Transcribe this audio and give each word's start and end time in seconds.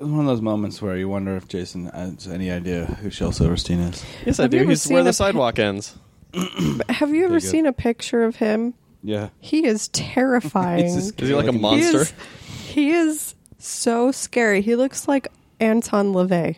one 0.00 0.20
of 0.20 0.26
those 0.26 0.40
moments 0.40 0.80
where 0.82 0.96
you 0.96 1.08
wonder 1.08 1.36
if 1.36 1.46
Jason 1.48 1.86
has 1.86 2.26
any 2.26 2.50
idea 2.50 2.86
who 2.86 3.10
Shel 3.10 3.32
Silverstein 3.32 3.78
is. 3.80 4.04
Yes, 4.26 4.38
I 4.40 4.44
Have 4.44 4.52
you 4.54 4.60
do. 4.60 4.62
ever 4.64 4.70
He's 4.70 4.82
seen 4.82 4.94
where 4.94 5.00
a 5.02 5.04
the 5.04 5.10
pi- 5.10 5.12
sidewalk 5.12 5.58
ends. 5.58 5.96
Have 6.88 7.10
you 7.10 7.24
ever 7.24 7.34
good. 7.40 7.42
seen 7.42 7.66
a 7.66 7.72
picture 7.72 8.22
of 8.24 8.36
him? 8.36 8.74
Yeah. 9.02 9.28
He 9.40 9.66
is 9.66 9.88
terrifying. 9.88 10.84
He's 10.84 10.94
just 11.10 11.20
Is 11.22 11.28
he 11.28 11.34
like 11.34 11.44
a 11.44 11.52
looking- 11.52 11.60
He 11.60 11.62
monster? 11.62 12.00
is, 12.00 12.12
he 12.66 12.90
is 12.90 13.34
so 13.58 14.10
scary. 14.12 14.62
He 14.62 14.76
looks 14.76 15.06
like 15.08 15.28
Anton 15.58 16.12
LaVey. 16.12 16.56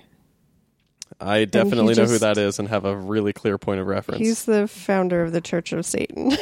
I 1.21 1.45
definitely 1.45 1.95
he 1.95 2.01
know 2.01 2.07
who 2.07 2.13
just- 2.15 2.21
that 2.23 2.39
is 2.39 2.59
and 2.59 2.69
have 2.69 2.85
a 2.85 2.97
really 2.97 3.33
clear 3.33 3.59
point 3.59 3.81
of 3.81 3.87
reference. 3.87 4.19
He's 4.21 4.45
the 4.45 4.67
founder 4.69 5.23
of 5.23 5.33
the 5.33 5.41
Church 5.41 5.73
of 5.73 5.85
Satan. 5.87 6.33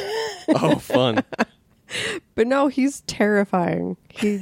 oh, 0.49 0.75
fun. 0.75 1.23
but 2.35 2.47
no, 2.47 2.67
he's 2.67 3.01
terrifying. 3.01 3.97
He 4.09 4.41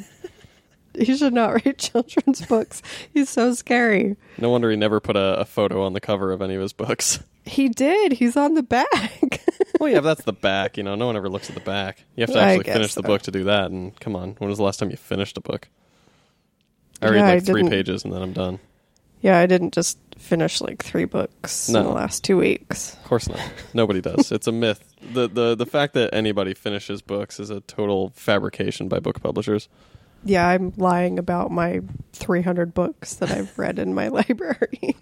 he 0.97 1.15
should 1.17 1.33
not 1.33 1.63
read 1.65 1.77
children's 1.79 2.45
books. 2.45 2.81
He's 3.13 3.29
so 3.29 3.53
scary. 3.53 4.15
No 4.37 4.49
wonder 4.49 4.69
he 4.71 4.77
never 4.77 4.99
put 4.99 5.15
a, 5.15 5.39
a 5.39 5.45
photo 5.45 5.83
on 5.83 5.93
the 5.93 5.99
cover 6.01 6.31
of 6.31 6.41
any 6.41 6.55
of 6.55 6.61
his 6.61 6.73
books. 6.73 7.19
He 7.45 7.67
did. 7.67 8.11
He's 8.11 8.37
on 8.37 8.53
the 8.53 8.61
back. 8.61 9.41
Well, 9.79 9.89
yeah, 9.91 10.01
that's 10.01 10.23
the 10.23 10.33
back. 10.33 10.77
You 10.77 10.83
know, 10.83 10.93
no 10.93 11.07
one 11.07 11.15
ever 11.17 11.29
looks 11.29 11.49
at 11.49 11.55
the 11.55 11.61
back. 11.61 12.03
You 12.15 12.21
have 12.21 12.31
to 12.33 12.39
actually 12.39 12.71
finish 12.71 12.93
the 12.93 13.01
book 13.01 13.23
to 13.23 13.31
do 13.31 13.45
that. 13.45 13.71
And 13.71 13.99
come 13.99 14.15
on, 14.15 14.35
when 14.37 14.49
was 14.49 14.59
the 14.59 14.63
last 14.65 14.77
time 14.77 14.91
you 14.91 14.97
finished 14.97 15.35
a 15.35 15.41
book? 15.41 15.67
I 17.01 17.07
read 17.09 17.15
Yeah, 17.17 17.25
I 17.27 17.33
like 17.35 17.45
3 17.45 17.61
didn't- 17.61 17.71
pages 17.71 18.03
and 18.03 18.13
then 18.13 18.21
I'm 18.21 18.33
done. 18.33 18.59
yeah, 19.21 19.39
I 19.39 19.47
didn't 19.47 19.73
just 19.73 19.97
finish 20.17 20.61
like 20.61 20.83
three 20.83 21.05
books 21.05 21.69
in 21.69 21.73
the 21.73 21.83
last 21.83 22.23
two 22.23 22.37
weeks. 22.37 22.93
Of 22.95 23.03
course 23.05 23.27
not. 23.27 23.39
Nobody 23.73 24.01
does. 24.01 24.31
It's 24.31 24.45
a 24.47 24.51
myth. 24.51 24.83
The, 25.13 25.27
the 25.27 25.55
the 25.55 25.65
fact 25.65 25.93
that 25.95 26.13
anybody 26.13 26.53
finishes 26.53 27.01
books 27.01 27.39
is 27.39 27.49
a 27.49 27.61
total 27.61 28.09
fabrication 28.15 28.89
by 28.89 28.99
book 28.99 29.21
publishers. 29.23 29.69
Yeah, 30.23 30.47
I'm 30.47 30.73
lying 30.77 31.17
about 31.19 31.51
my 31.51 31.81
300 32.13 32.73
books 32.73 33.15
that 33.15 33.31
I've 33.31 33.57
read 33.57 33.79
in 33.79 33.93
my 33.93 34.07
library. 34.19 34.95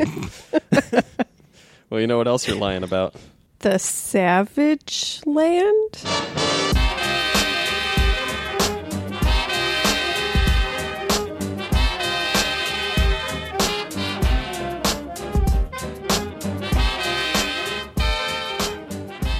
Well, 1.89 2.01
you 2.01 2.07
know 2.07 2.17
what 2.17 2.27
else 2.27 2.47
you're 2.47 2.57
lying 2.57 2.83
about? 2.83 3.15
the 3.59 3.79
Savage 3.79 5.21
Land? 5.25 6.86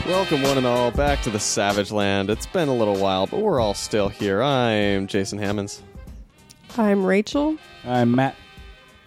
Welcome, 0.08 0.42
one 0.42 0.58
and 0.58 0.66
all, 0.66 0.92
back 0.92 1.22
to 1.24 1.30
the 1.30 1.40
Savage 1.40 1.92
Land. 1.92 2.30
It's 2.30 2.46
been 2.46 2.70
a 2.70 2.74
little 2.74 2.96
while, 2.96 3.28
but 3.28 3.42
we're 3.42 3.60
all 3.60 3.74
still 3.74 4.08
here. 4.08 4.42
I'm 4.42 5.06
Jason 5.08 5.38
Hammonds. 5.38 5.84
I'm 6.78 7.06
Rachel. 7.06 7.58
I'm 7.86 8.16
Matt. 8.16 8.36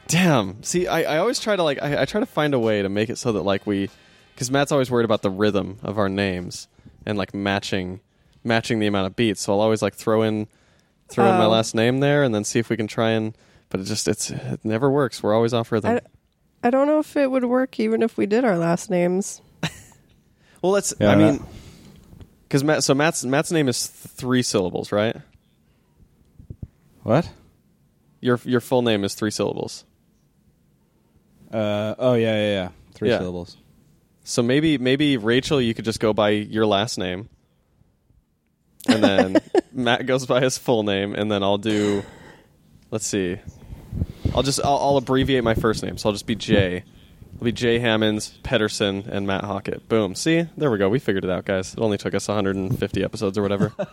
Damn. 0.09 0.63
See, 0.63 0.87
I, 0.87 1.15
I 1.15 1.19
always 1.19 1.41
try 1.41 1.57
to 1.57 1.63
like 1.63 1.83
I, 1.83 2.03
I 2.03 2.05
try 2.05 2.21
to 2.21 2.27
find 2.27 2.53
a 2.53 2.59
way 2.59 2.83
to 2.83 2.91
make 2.91 3.09
it 3.09 3.17
so 3.17 3.33
that 3.33 3.43
like 3.43 3.67
we, 3.67 3.89
because 4.35 4.51
Matt's 4.51 4.73
always 4.73 4.91
worried 4.91 5.05
about 5.07 5.23
the 5.23 5.31
rhythm 5.31 5.79
of 5.83 5.99
our 5.99 6.09
names 6.11 6.69
and 7.07 7.17
like 7.17 7.33
matching, 7.33 8.01
matching 8.45 8.79
the 8.79 8.87
amount 8.87 9.07
of 9.07 9.17
beats. 9.17 9.41
So 9.41 9.55
I'll 9.55 9.61
always 9.61 9.81
like 9.81 9.95
throw 9.95 10.21
in, 10.23 10.49
throw 11.09 11.25
in 11.31 11.39
my 11.39 11.45
Oh. 11.47 11.51
last 11.51 11.75
name 11.75 12.01
there, 12.01 12.23
and 12.25 12.35
then 12.35 12.45
see 12.45 12.59
if 12.59 12.69
we 12.69 12.77
can 12.77 12.87
try 12.87 13.11
and. 13.11 13.35
But 13.71 13.81
it 13.81 13.85
just 13.85 14.07
it's 14.07 14.31
it 14.31 14.61
never 14.65 14.91
works. 14.91 15.23
We're 15.23 15.35
always 15.35 15.55
off 15.55 15.73
rhythm. 15.73 15.93
I, 15.97 16.01
I 16.63 16.71
don't 16.71 16.87
know 16.87 16.99
if 16.99 17.17
it 17.17 17.31
would 17.31 17.45
work 17.45 17.81
even 17.81 18.03
if 18.03 18.19
we 18.19 18.27
did 18.27 18.45
our 18.45 18.59
last 18.59 18.91
names. 18.91 19.41
Well, 20.63 20.73
let's. 20.73 20.95
Yeah, 21.01 21.11
I 21.11 21.17
mean, 21.17 21.45
because 22.43 22.63
Matt. 22.65 22.83
So 22.85 22.95
Matt's 22.95 23.25
Matt's 23.25 23.51
name 23.53 23.69
is 23.69 23.89
th- 23.89 24.13
three 24.15 24.43
syllables, 24.43 24.93
right? 24.93 25.17
What? 27.03 27.31
Your 28.21 28.39
your 28.45 28.61
full 28.61 28.83
name 28.83 29.05
is 29.05 29.15
three 29.15 29.31
syllables. 29.31 29.85
Uh, 31.53 31.95
oh, 31.99 32.15
yeah, 32.15 32.35
yeah, 32.35 32.53
yeah. 32.53 32.69
Three 32.95 33.09
Yeah. 33.09 33.19
syllables. 33.19 33.57
So 34.23 34.43
maybe 34.43 34.79
maybe 34.79 35.17
Rachel, 35.17 35.61
you 35.61 35.75
could 35.75 35.85
just 35.85 35.99
go 35.99 36.13
by 36.13 36.31
your 36.31 36.67
last 36.67 36.99
name, 36.99 37.29
and 38.87 39.03
then 39.03 39.37
Matt 39.73 40.07
goes 40.07 40.27
by 40.27 40.41
his 40.41 40.59
full 40.59 40.83
name, 40.83 41.15
and 41.15 41.31
then 41.33 41.43
I'll 41.43 41.59
do. 41.59 42.03
Let's 42.91 43.07
see. 43.07 43.39
I'll 44.35 44.43
just 44.43 44.61
I'll, 44.63 44.77
I'll 44.79 44.97
abbreviate 44.99 45.43
my 45.43 45.55
first 45.55 45.83
name, 45.83 45.97
so 45.97 46.09
I'll 46.09 46.13
just 46.13 46.27
be 46.27 46.35
J. 46.37 46.85
It'll 47.41 47.47
be 47.47 47.53
Jay 47.53 47.79
Hammonds, 47.79 48.39
Pedersen, 48.43 49.09
and 49.11 49.27
Matt 49.27 49.45
Hockett. 49.45 49.89
Boom. 49.89 50.15
See, 50.15 50.47
there 50.59 50.71
we 50.71 50.77
go. 50.77 50.91
We 50.91 50.99
figured 50.99 51.25
it 51.25 51.31
out, 51.31 51.47
guys. 51.47 51.73
It 51.73 51.81
only 51.81 51.97
took 51.97 52.15
us 52.15 52.29
150 52.29 53.03
episodes 53.03 53.39
or 53.39 53.43
whatever. 53.43 53.73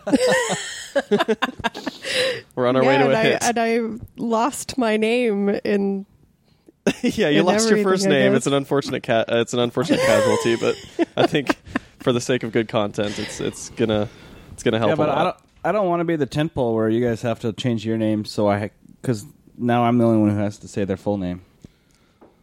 We're 2.54 2.66
on 2.66 2.76
our 2.76 2.84
way 2.84 2.92
yeah, 2.92 2.98
to 2.98 3.04
and 3.04 3.12
a 3.14 3.18
I, 3.18 3.22
hit. 3.22 3.42
and 3.42 3.58
I 3.58 3.80
lost 4.18 4.76
my 4.76 4.98
name 4.98 5.48
in 5.64 6.04
yeah, 7.02 7.30
you 7.30 7.38
and 7.38 7.46
lost 7.46 7.70
your 7.70 7.82
first 7.82 8.06
name. 8.06 8.34
It's 8.34 8.46
an 8.46 8.52
unfortunate 8.52 9.02
ca- 9.02 9.24
uh, 9.26 9.40
it's 9.40 9.54
an 9.54 9.60
unfortunate 9.60 10.00
casualty, 10.06 10.56
but 10.56 10.76
I 11.16 11.26
think 11.26 11.56
for 12.00 12.12
the 12.12 12.20
sake 12.20 12.42
of 12.42 12.52
good 12.52 12.68
content, 12.68 13.18
it's 13.18 13.40
it's 13.40 13.70
gonna 13.70 14.10
it's 14.52 14.62
gonna 14.62 14.78
help 14.78 14.90
yeah, 14.90 14.94
but 14.94 15.08
a 15.08 15.12
I 15.12 15.22
lot. 15.22 15.24
don't. 15.24 15.36
I 15.64 15.72
don't 15.72 15.88
want 15.88 16.00
to 16.00 16.04
be 16.04 16.16
the 16.16 16.26
tentpole 16.26 16.74
where 16.74 16.90
you 16.90 17.02
guys 17.02 17.22
have 17.22 17.40
to 17.40 17.54
change 17.54 17.86
your 17.86 17.96
name, 17.96 18.26
so 18.26 18.46
I 18.46 18.72
because 19.00 19.24
now 19.56 19.84
I'm 19.84 19.96
the 19.96 20.04
only 20.04 20.18
one 20.20 20.28
who 20.28 20.36
has 20.36 20.58
to 20.58 20.68
say 20.68 20.84
their 20.84 20.98
full 20.98 21.16
name. 21.16 21.40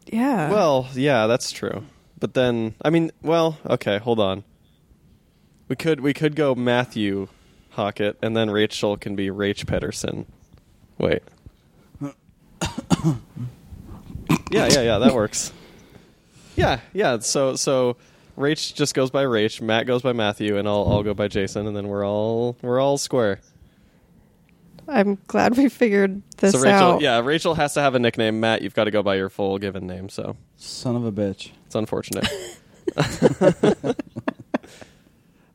Yeah. 0.07 0.49
Well, 0.49 0.87
yeah, 0.93 1.27
that's 1.27 1.51
true. 1.51 1.85
But 2.19 2.33
then, 2.33 2.75
I 2.81 2.89
mean, 2.89 3.11
well, 3.21 3.57
okay, 3.65 3.97
hold 3.97 4.19
on. 4.19 4.43
We 5.67 5.75
could 5.75 5.99
we 5.99 6.13
could 6.13 6.35
go 6.35 6.55
Matthew 6.55 7.27
Hockett, 7.71 8.17
and 8.21 8.35
then 8.35 8.49
Rachel 8.49 8.97
can 8.97 9.15
be 9.15 9.29
Rach 9.29 9.65
Pedersen. 9.67 10.25
Wait. 10.97 11.23
yeah, 12.01 13.15
yeah, 14.51 14.81
yeah. 14.81 14.97
That 14.99 15.13
works. 15.13 15.51
Yeah, 16.55 16.79
yeah. 16.93 17.19
So 17.19 17.55
so, 17.55 17.97
Rach 18.37 18.73
just 18.73 18.93
goes 18.93 19.09
by 19.09 19.23
Rach. 19.23 19.59
Matt 19.61 19.87
goes 19.87 20.01
by 20.01 20.13
Matthew, 20.13 20.57
and 20.57 20.67
I'll 20.67 20.87
I'll 20.89 21.03
go 21.03 21.13
by 21.13 21.27
Jason, 21.27 21.67
and 21.67 21.75
then 21.75 21.87
we're 21.87 22.05
all 22.05 22.55
we're 22.61 22.79
all 22.79 22.97
square. 22.97 23.41
I'm 24.87 25.17
glad 25.27 25.57
we 25.57 25.69
figured 25.69 26.21
this 26.37 26.53
so 26.53 26.59
Rachel, 26.59 26.91
out. 26.93 27.01
yeah, 27.01 27.19
Rachel 27.19 27.55
has 27.55 27.73
to 27.73 27.81
have 27.81 27.95
a 27.95 27.99
nickname. 27.99 28.39
Matt, 28.39 28.61
you've 28.61 28.73
got 28.75 28.83
to 28.85 28.91
go 28.91 29.01
by 29.03 29.15
your 29.15 29.29
full 29.29 29.57
given 29.57 29.87
name. 29.87 30.09
So 30.09 30.37
Son 30.57 30.95
of 30.95 31.05
a 31.05 31.11
bitch. 31.11 31.51
it's 31.65 31.75
unfortunate. 31.75 32.27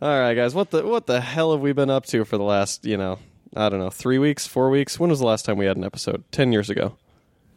All 0.03 0.09
right, 0.19 0.35
guys. 0.35 0.55
What 0.55 0.71
the 0.71 0.87
what 0.87 1.07
the 1.07 1.21
hell 1.21 1.53
have 1.53 1.61
we 1.61 1.73
been 1.73 1.91
up 1.91 2.07
to 2.07 2.25
for 2.25 2.39
the 2.39 2.45
last 2.45 2.85
you 2.87 2.97
know 2.97 3.19
I 3.55 3.69
don't 3.69 3.79
know 3.81 3.91
three 3.91 4.19
weeks, 4.19 4.47
four 4.47 4.71
weeks? 4.71 4.99
When 4.99 5.11
was 5.11 5.21
the 5.21 5.27
last 5.27 5.45
time 5.45 5.59
we 5.59 5.67
had 5.67 5.77
an 5.77 5.85
episode? 5.85 6.25
Ten 6.33 6.53
years 6.53 6.71
ago. 6.71 6.97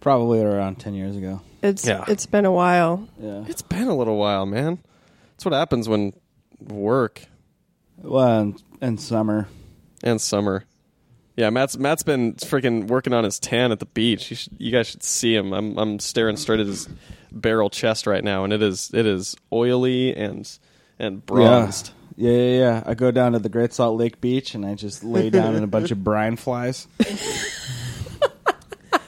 Probably 0.02 0.42
around 0.42 0.76
ten 0.76 0.94
years 0.94 1.16
ago. 1.16 1.42
It's 1.62 1.88
Yeah. 1.88 2.04
it's 2.10 2.26
been 2.26 2.46
a 2.46 2.52
while. 2.52 3.08
Yeah. 3.20 3.46
It's 3.48 3.62
been 3.62 3.88
a 3.88 3.96
little 3.96 4.18
while, 4.18 4.46
man. 4.46 4.80
That's 5.32 5.46
what 5.46 5.54
happens 5.54 5.88
when 5.88 6.12
work 6.60 7.22
Well, 8.02 8.40
and, 8.42 8.64
and 8.82 9.00
summer. 9.00 9.48
and 10.04 10.20
summer. 10.20 10.66
Yeah, 11.36 11.50
Matt's 11.50 11.78
Matt's 11.78 12.04
been 12.04 12.34
freaking 12.36 12.88
working 12.88 13.12
on 13.14 13.24
his 13.24 13.40
tan 13.40 13.72
at 13.72 13.80
the 13.80 13.88
beach. 13.88 14.30
You, 14.30 14.36
should, 14.36 14.54
you 14.60 14.72
guys 14.72 14.88
should 14.88 15.02
see 15.04 15.36
him. 15.36 15.52
I'm 15.54 15.78
I'm 15.80 16.00
staring 16.00 16.38
straight 16.38 16.60
at 16.60 16.68
his 16.68 16.88
barrel 17.32 17.70
chest 17.72 18.06
right 18.06 18.24
now, 18.24 18.44
and 18.44 18.54
it 18.54 18.62
is 18.62 18.92
it 18.94 19.06
is 19.08 19.36
oily 19.52 20.16
and 20.16 20.48
and 21.00 21.26
bronzed. 21.26 21.92
Yeah, 22.16 22.32
yeah, 22.32 22.58
yeah. 22.60 22.84
I 22.86 22.94
go 22.94 23.10
down 23.10 23.32
to 23.32 23.40
the 23.40 23.50
Great 23.50 23.74
Salt 23.74 23.98
Lake 23.98 24.22
Beach 24.22 24.54
and 24.54 24.64
I 24.64 24.76
just 24.76 25.04
lay 25.04 25.32
down 25.32 25.56
in 25.56 25.64
a 25.64 25.68
bunch 25.68 25.90
of 25.90 26.04
brine 26.04 26.36
flies. 26.36 26.88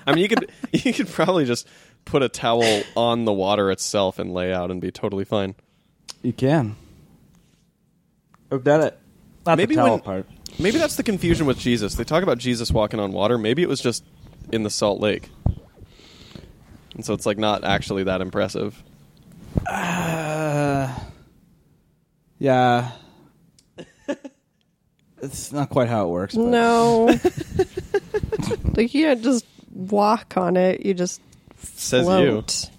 I 0.08 0.14
mean, 0.14 0.24
you 0.24 0.28
could 0.28 0.52
you 0.72 0.94
could 0.94 1.08
probably 1.08 1.46
just 1.46 1.68
put 2.06 2.24
a 2.24 2.30
towel 2.30 2.82
on 2.96 3.26
the 3.26 3.34
water 3.34 3.70
itself 3.70 4.18
and 4.18 4.34
lay 4.34 4.52
out 4.52 4.72
and 4.72 4.82
be 4.82 4.92
totally 4.92 5.26
fine. 5.26 5.54
You 6.24 6.34
can. 6.34 6.76
I've 8.52 8.64
done 8.64 8.82
it. 8.82 8.98
Not 9.46 9.58
Maybe 9.58 9.76
the 9.76 9.82
towel 9.82 9.92
when- 9.92 10.02
part. 10.02 10.28
Maybe 10.58 10.78
that's 10.78 10.96
the 10.96 11.04
confusion 11.04 11.46
with 11.46 11.60
Jesus. 11.60 11.96
They 11.96 12.04
talk 12.04 12.24
about 12.24 12.38
Jesus 12.38 12.72
walking 12.72 13.00
on 13.00 13.12
water. 13.12 13.38
Maybe 13.38 13.62
it 13.62 13.70
was 13.70 13.82
just 13.82 14.04
in 14.52 14.64
the 14.64 14.70
Salt 14.70 15.02
Lake, 15.02 15.30
and 16.94 17.06
so 17.06 17.14
it's 17.14 17.26
like 17.26 17.38
not 17.38 17.64
actually 17.64 18.04
that 18.04 18.22
impressive. 18.22 18.82
Uh, 19.68 20.94
yeah. 22.40 22.92
it's 25.22 25.52
not 25.52 25.70
quite 25.70 25.90
how 25.90 26.06
it 26.06 26.10
works. 26.10 26.36
But 26.36 26.46
No. 26.46 27.06
like 28.76 28.94
you 28.94 29.06
can't 29.06 29.22
just 29.24 29.46
walk 29.72 30.38
on 30.38 30.56
it. 30.58 30.86
You 30.86 30.94
just 30.94 31.22
Says 31.58 32.06
you. 32.06 32.12
float. 32.12 32.70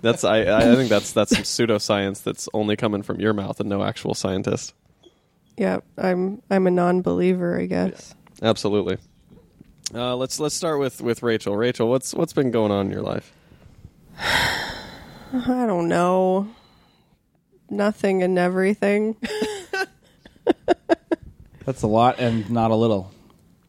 That's 0.00 0.22
I. 0.22 0.42
I 0.56 0.76
think 0.76 0.88
that's 0.88 1.12
that's 1.12 1.32
some 1.34 1.42
pseudoscience 1.42 2.22
that's 2.22 2.48
only 2.54 2.76
coming 2.76 3.02
from 3.02 3.20
your 3.20 3.32
mouth 3.32 3.58
and 3.58 3.68
no 3.68 3.82
actual 3.82 4.14
scientist. 4.14 4.72
Yeah, 5.58 5.78
I'm 5.98 6.40
I'm 6.50 6.66
a 6.66 6.70
non-believer, 6.70 7.58
I 7.60 7.66
guess. 7.66 8.14
Absolutely. 8.40 8.98
Uh, 9.92 10.14
let's 10.16 10.38
let's 10.38 10.54
start 10.54 10.78
with 10.78 11.00
with 11.02 11.22
Rachel. 11.22 11.56
Rachel, 11.56 11.88
what's 11.88 12.14
what's 12.14 12.32
been 12.32 12.50
going 12.50 12.70
on 12.70 12.86
in 12.86 12.92
your 12.92 13.02
life? 13.02 13.32
I 14.18 15.66
don't 15.66 15.88
know. 15.88 16.48
Nothing 17.70 18.22
and 18.22 18.38
everything. 18.38 19.16
That's 21.64 21.82
a 21.82 21.86
lot 21.86 22.18
and 22.18 22.48
not 22.50 22.70
a 22.70 22.74
little. 22.74 23.12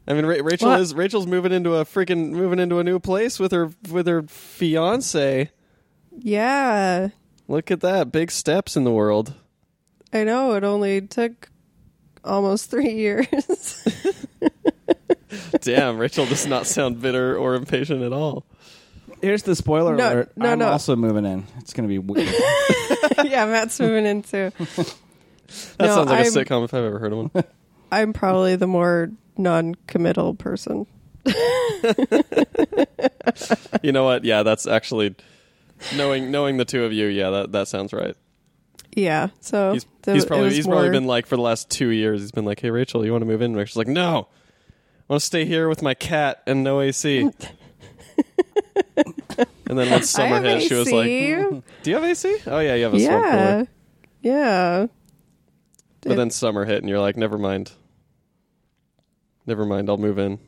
I 0.07 0.13
mean, 0.13 0.25
Ra- 0.25 0.37
Rachel 0.41 0.69
What? 0.69 0.79
is 0.79 0.93
Rachel's 0.95 1.27
moving 1.27 1.51
into 1.51 1.75
a 1.75 1.83
freaking 1.85 2.29
moving 2.31 2.59
into 2.59 2.79
a 2.79 2.83
new 2.83 2.99
place 2.99 3.39
with 3.39 3.51
her 3.51 3.71
with 3.91 4.07
her 4.07 4.23
fiance. 4.23 5.49
Yeah, 6.21 7.09
Look 7.47 7.71
at 7.71 7.81
that, 7.81 8.11
big 8.11 8.29
steps 8.31 8.75
in 8.77 8.83
the 8.83 8.91
world. 8.91 9.33
I 10.13 10.23
know. 10.23 10.53
It 10.53 10.63
only 10.63 11.01
took 11.01 11.49
almost 12.23 12.69
three 12.69 12.93
years. 12.93 13.27
Damn, 15.61 15.97
Rachel 15.97 16.25
does 16.25 16.45
not 16.47 16.65
sound 16.67 17.01
bitter 17.01 17.37
or 17.37 17.55
impatient 17.55 18.01
at 18.01 18.13
all. 18.13 18.45
Here's 19.21 19.43
the 19.43 19.55
spoiler 19.55 19.95
No, 19.95 20.09
alert. 20.13 20.31
no, 20.37 20.49
I'm 20.51 20.59
no. 20.59 20.67
also 20.69 20.95
moving 20.95 21.25
in. 21.25 21.45
It's 21.57 21.73
gonna 21.73 21.87
be 21.87 21.97
weird. 21.99 22.27
yeah, 23.25 23.45
Matt's 23.45 23.79
moving 23.79 24.05
in 24.05 24.21
too. 24.23 24.51
That 25.79 25.87
No, 25.87 25.95
sounds 25.95 26.09
like 26.11 26.19
a 26.19 26.23
I'm- 26.25 26.31
sitcom 26.33 26.63
if 26.63 26.75
I've 26.75 26.83
ever 26.83 26.99
heard 26.99 27.11
of 27.11 27.33
one. 27.33 27.43
I'm 27.91 28.13
probably 28.13 28.55
the 28.55 28.67
more 28.67 29.09
non-committal 29.35 30.35
person. 30.35 30.85
you 33.81 33.91
know 33.91 34.03
what? 34.03 34.25
Yeah, 34.25 34.43
that's 34.43 34.67
actually 34.67 35.15
knowing 35.95 36.29
knowing 36.29 36.57
the 36.57 36.65
two 36.65 36.83
of 36.83 36.93
you. 36.93 37.07
Yeah, 37.07 37.31
that 37.31 37.51
that 37.53 37.67
sounds 37.67 37.93
right. 37.93 38.15
Yeah, 38.99 39.29
so 39.39 39.73
He's, 39.73 39.85
the- 40.01 40.13
he's 40.13 40.25
probably 40.25 40.53
he's 40.53 40.65
probably 40.67 40.89
been 40.89 41.05
like 41.07 41.25
for 41.25 41.35
the 41.35 41.41
last 41.41 41.69
two 41.69 41.89
years. 41.89 42.21
He's 42.21 42.31
been 42.31 42.45
like, 42.45 42.59
"Hey, 42.59 42.69
Rachel, 42.71 43.05
you 43.05 43.11
want 43.11 43.21
to 43.21 43.25
move 43.25 43.41
in?" 43.41 43.51
And 43.51 43.57
Rachel's 43.57 43.77
like, 43.77 43.87
"No, 43.87 44.27
I 45.09 45.13
want 45.13 45.21
to 45.21 45.25
stay 45.25 45.45
here 45.45 45.69
with 45.69 45.81
my 45.81 45.93
cat 45.93 46.41
and 46.47 46.63
no 46.63 46.81
AC." 46.81 47.19
and 48.97 49.77
then 49.77 49.89
once 49.89 50.09
summer 50.09 50.41
hit, 50.41 50.63
she 50.63 50.73
was 50.73 50.91
like, 50.91 51.07
AC. 51.07 51.31
Mm-hmm. 51.33 51.59
"Do 51.83 51.89
you 51.89 51.95
have 51.95 52.05
AC?" 52.05 52.37
Oh 52.47 52.59
yeah, 52.59 52.75
you 52.75 52.83
have 52.83 52.93
a 52.93 52.99
yeah, 52.99 53.09
cooler. 53.53 53.67
yeah. 54.21 54.87
But 56.01 56.11
It- 56.13 56.15
then 56.15 56.29
summer 56.29 56.65
hit, 56.65 56.79
and 56.79 56.89
you're 56.89 56.99
like, 56.99 57.17
"Never 57.17 57.37
mind, 57.37 57.71
never 59.45 59.65
mind. 59.65 59.89
I'll 59.89 59.97
move 59.97 60.17
in." 60.17 60.39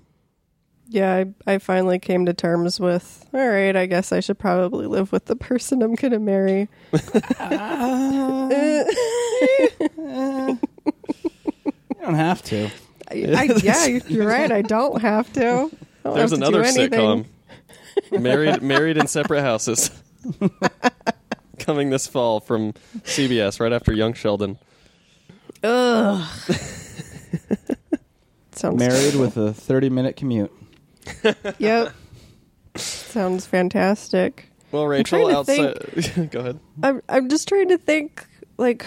Yeah, 0.92 1.24
I, 1.48 1.54
I 1.54 1.58
finally 1.60 2.00
came 2.00 2.26
to 2.26 2.34
terms 2.34 2.78
with, 2.78 3.26
all 3.34 3.48
right, 3.48 3.74
I 3.78 3.86
guess 3.86 4.12
I 4.12 4.20
should 4.20 4.38
probably 4.38 4.88
live 4.88 5.14
with 5.14 5.24
the 5.24 5.38
person 5.38 5.82
I'm 5.82 5.96
going 5.96 6.12
to 6.12 6.20
marry. 6.20 6.68
you 6.92 7.00
don't 12.02 12.14
have 12.14 12.44
to. 12.44 12.70
I, 13.10 13.14
I, 13.14 13.44
yeah, 13.64 13.86
you're 14.10 14.28
right. 14.28 14.52
I 14.52 14.62
don't 14.62 15.02
have 15.02 15.32
to. 15.34 15.42
I 15.42 15.48
don't 15.48 16.16
There's 16.16 16.32
have 16.32 16.40
to 16.40 16.46
another 16.46 16.64
do 16.64 16.68
anything. 16.68 16.92
sitcom, 16.92 17.26
married 18.22 18.62
married 18.62 18.98
in 18.98 19.08
separate 19.08 19.44
houses, 19.44 19.92
coming 21.58 21.90
this 21.90 22.06
fall 22.06 22.42
from 22.42 22.74
CBS 23.04 23.62
right 23.62 23.72
after 23.72 23.94
Young 23.94 24.14
Sheldon. 24.14 24.58
Ugh. 25.64 26.28
Sounds 28.52 28.78
Married 28.78 29.16
with 29.16 29.38
a 29.38 29.54
30 29.54 29.90
minute 29.90 30.18
commute. 30.18 30.52
Yep. 31.60 31.94
Sounds 32.76 33.46
fantastic. 33.46 34.50
Well, 34.72 34.88
Rachel, 34.88 35.30
trying 35.30 35.30
to 35.30 35.38
outside. 35.38 36.32
Go 36.32 36.40
ahead. 36.40 36.60
I'm 36.82 37.02
I'm 37.10 37.30
just 37.30 37.48
trying 37.48 37.70
to 37.70 37.78
think 37.78 38.26
like 38.58 38.86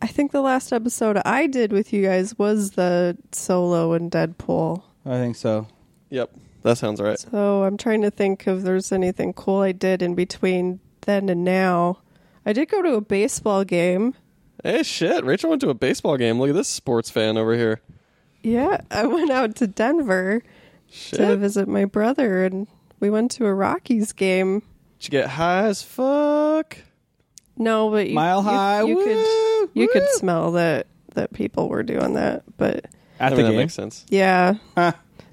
I 0.00 0.06
think 0.06 0.32
the 0.32 0.40
last 0.40 0.72
episode 0.72 1.18
I 1.24 1.46
did 1.46 1.72
with 1.72 1.92
you 1.92 2.02
guys 2.02 2.38
was 2.38 2.72
the 2.72 3.16
solo 3.32 3.92
and 3.92 4.10
Deadpool. 4.10 4.82
I 5.04 5.18
think 5.18 5.36
so. 5.36 5.68
Yep, 6.10 6.30
that 6.62 6.78
sounds 6.78 7.00
right. 7.00 7.18
So 7.18 7.64
I'm 7.64 7.76
trying 7.76 8.02
to 8.02 8.10
think 8.10 8.46
if 8.46 8.62
there's 8.62 8.92
anything 8.92 9.32
cool 9.34 9.60
I 9.60 9.72
did 9.72 10.02
in 10.02 10.14
between 10.14 10.80
then 11.02 11.28
and 11.28 11.44
now. 11.44 11.98
I 12.44 12.52
did 12.52 12.68
go 12.68 12.80
to 12.82 12.94
a 12.94 13.00
baseball 13.00 13.64
game. 13.64 14.14
Hey, 14.62 14.82
shit! 14.82 15.24
Rachel 15.24 15.50
went 15.50 15.60
to 15.62 15.68
a 15.70 15.74
baseball 15.74 16.16
game. 16.16 16.38
Look 16.38 16.50
at 16.50 16.54
this 16.54 16.68
sports 16.68 17.10
fan 17.10 17.36
over 17.36 17.54
here. 17.54 17.80
Yeah, 18.42 18.80
I 18.90 19.06
went 19.06 19.30
out 19.30 19.56
to 19.56 19.66
Denver 19.66 20.42
to 21.12 21.36
visit 21.36 21.68
my 21.68 21.84
brother 21.84 22.44
and 22.44 22.66
we 23.00 23.10
went 23.10 23.30
to 23.32 23.46
a 23.46 23.54
Rockies 23.54 24.12
game. 24.12 24.60
Did 24.98 25.06
you 25.06 25.10
get 25.10 25.28
high 25.30 25.64
as 25.66 25.82
fuck? 25.82 26.78
No, 27.58 27.90
but 27.90 28.08
you, 28.08 28.14
Mile 28.14 28.38
you- 28.38 28.48
high. 28.48 28.82
You, 28.82 28.96
woo, 28.96 29.04
could 29.04 29.70
you 29.74 29.88
could 29.88 30.02
woo. 30.02 30.08
smell 30.16 30.52
that 30.52 30.86
that 31.14 31.32
people 31.32 31.68
were 31.68 31.82
doing 31.82 32.14
that, 32.14 32.42
but 32.58 32.84
At 33.18 33.32
I 33.32 33.36
the 33.36 33.42
that 33.42 33.48
game. 33.50 33.56
makes 33.56 33.74
sense. 33.74 34.04
yeah, 34.08 34.54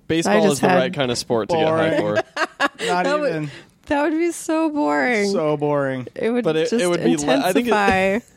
Baseball 0.07 0.41
just 0.43 0.53
is 0.53 0.59
the 0.61 0.69
had 0.69 0.77
right 0.79 0.93
kind 0.93 1.11
of 1.11 1.17
sport 1.17 1.49
to 1.49 1.55
get 1.55 1.67
high 1.67 1.97
for. 1.99 2.13
Not 2.85 3.03
That 3.05 3.19
would- 3.19 3.29
even. 3.29 3.51
that 3.87 4.01
would 4.03 4.17
be 4.17 4.31
so 4.31 4.69
boring. 4.69 5.29
So 5.31 5.57
boring. 5.57 6.07
it 6.15 6.29
would 6.29 6.43
But 6.45 6.55
it- 6.55 6.69
just 6.69 6.81
it 6.83 6.87
would 6.87 7.03
be 7.03 7.15
le- 7.17 7.37
I 7.39 7.51
think 7.53 7.67
it- 7.67 7.71
intensify. 7.71 8.19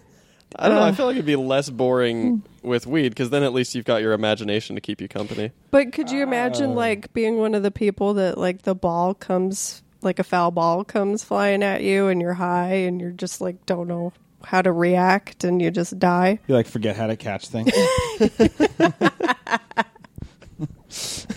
I 0.54 0.68
don't 0.68 0.76
know. 0.76 0.82
I 0.82 0.90
uh. 0.90 0.92
feel 0.92 1.06
like 1.06 1.16
it'd 1.16 1.26
be 1.26 1.36
less 1.36 1.68
boring 1.70 2.42
with 2.62 2.86
weed 2.86 3.08
because 3.10 3.30
then 3.30 3.42
at 3.42 3.52
least 3.52 3.74
you've 3.74 3.84
got 3.84 4.02
your 4.02 4.12
imagination 4.12 4.76
to 4.76 4.80
keep 4.80 5.00
you 5.00 5.08
company. 5.08 5.52
But 5.70 5.92
could 5.92 6.10
you 6.10 6.22
imagine 6.22 6.70
uh. 6.70 6.74
like 6.74 7.12
being 7.12 7.38
one 7.38 7.54
of 7.54 7.62
the 7.62 7.70
people 7.70 8.14
that 8.14 8.38
like 8.38 8.62
the 8.62 8.74
ball 8.74 9.14
comes 9.14 9.82
like 10.02 10.18
a 10.18 10.24
foul 10.24 10.50
ball 10.50 10.84
comes 10.84 11.24
flying 11.24 11.62
at 11.62 11.82
you 11.82 12.08
and 12.08 12.20
you're 12.20 12.34
high 12.34 12.74
and 12.74 13.00
you're 13.00 13.10
just 13.10 13.40
like 13.40 13.66
don't 13.66 13.88
know 13.88 14.12
how 14.44 14.62
to 14.62 14.70
react 14.70 15.44
and 15.44 15.60
you 15.60 15.70
just 15.70 15.98
die? 15.98 16.38
You 16.46 16.54
like 16.54 16.66
forget 16.66 16.96
how 16.96 17.08
to 17.08 17.16
catch 17.16 17.48
things. 17.48 17.72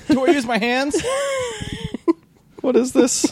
Do 0.07 0.25
I 0.25 0.31
use 0.31 0.45
my 0.45 0.57
hands? 0.57 1.01
What 2.61 2.75
is 2.75 2.93
this? 2.93 3.25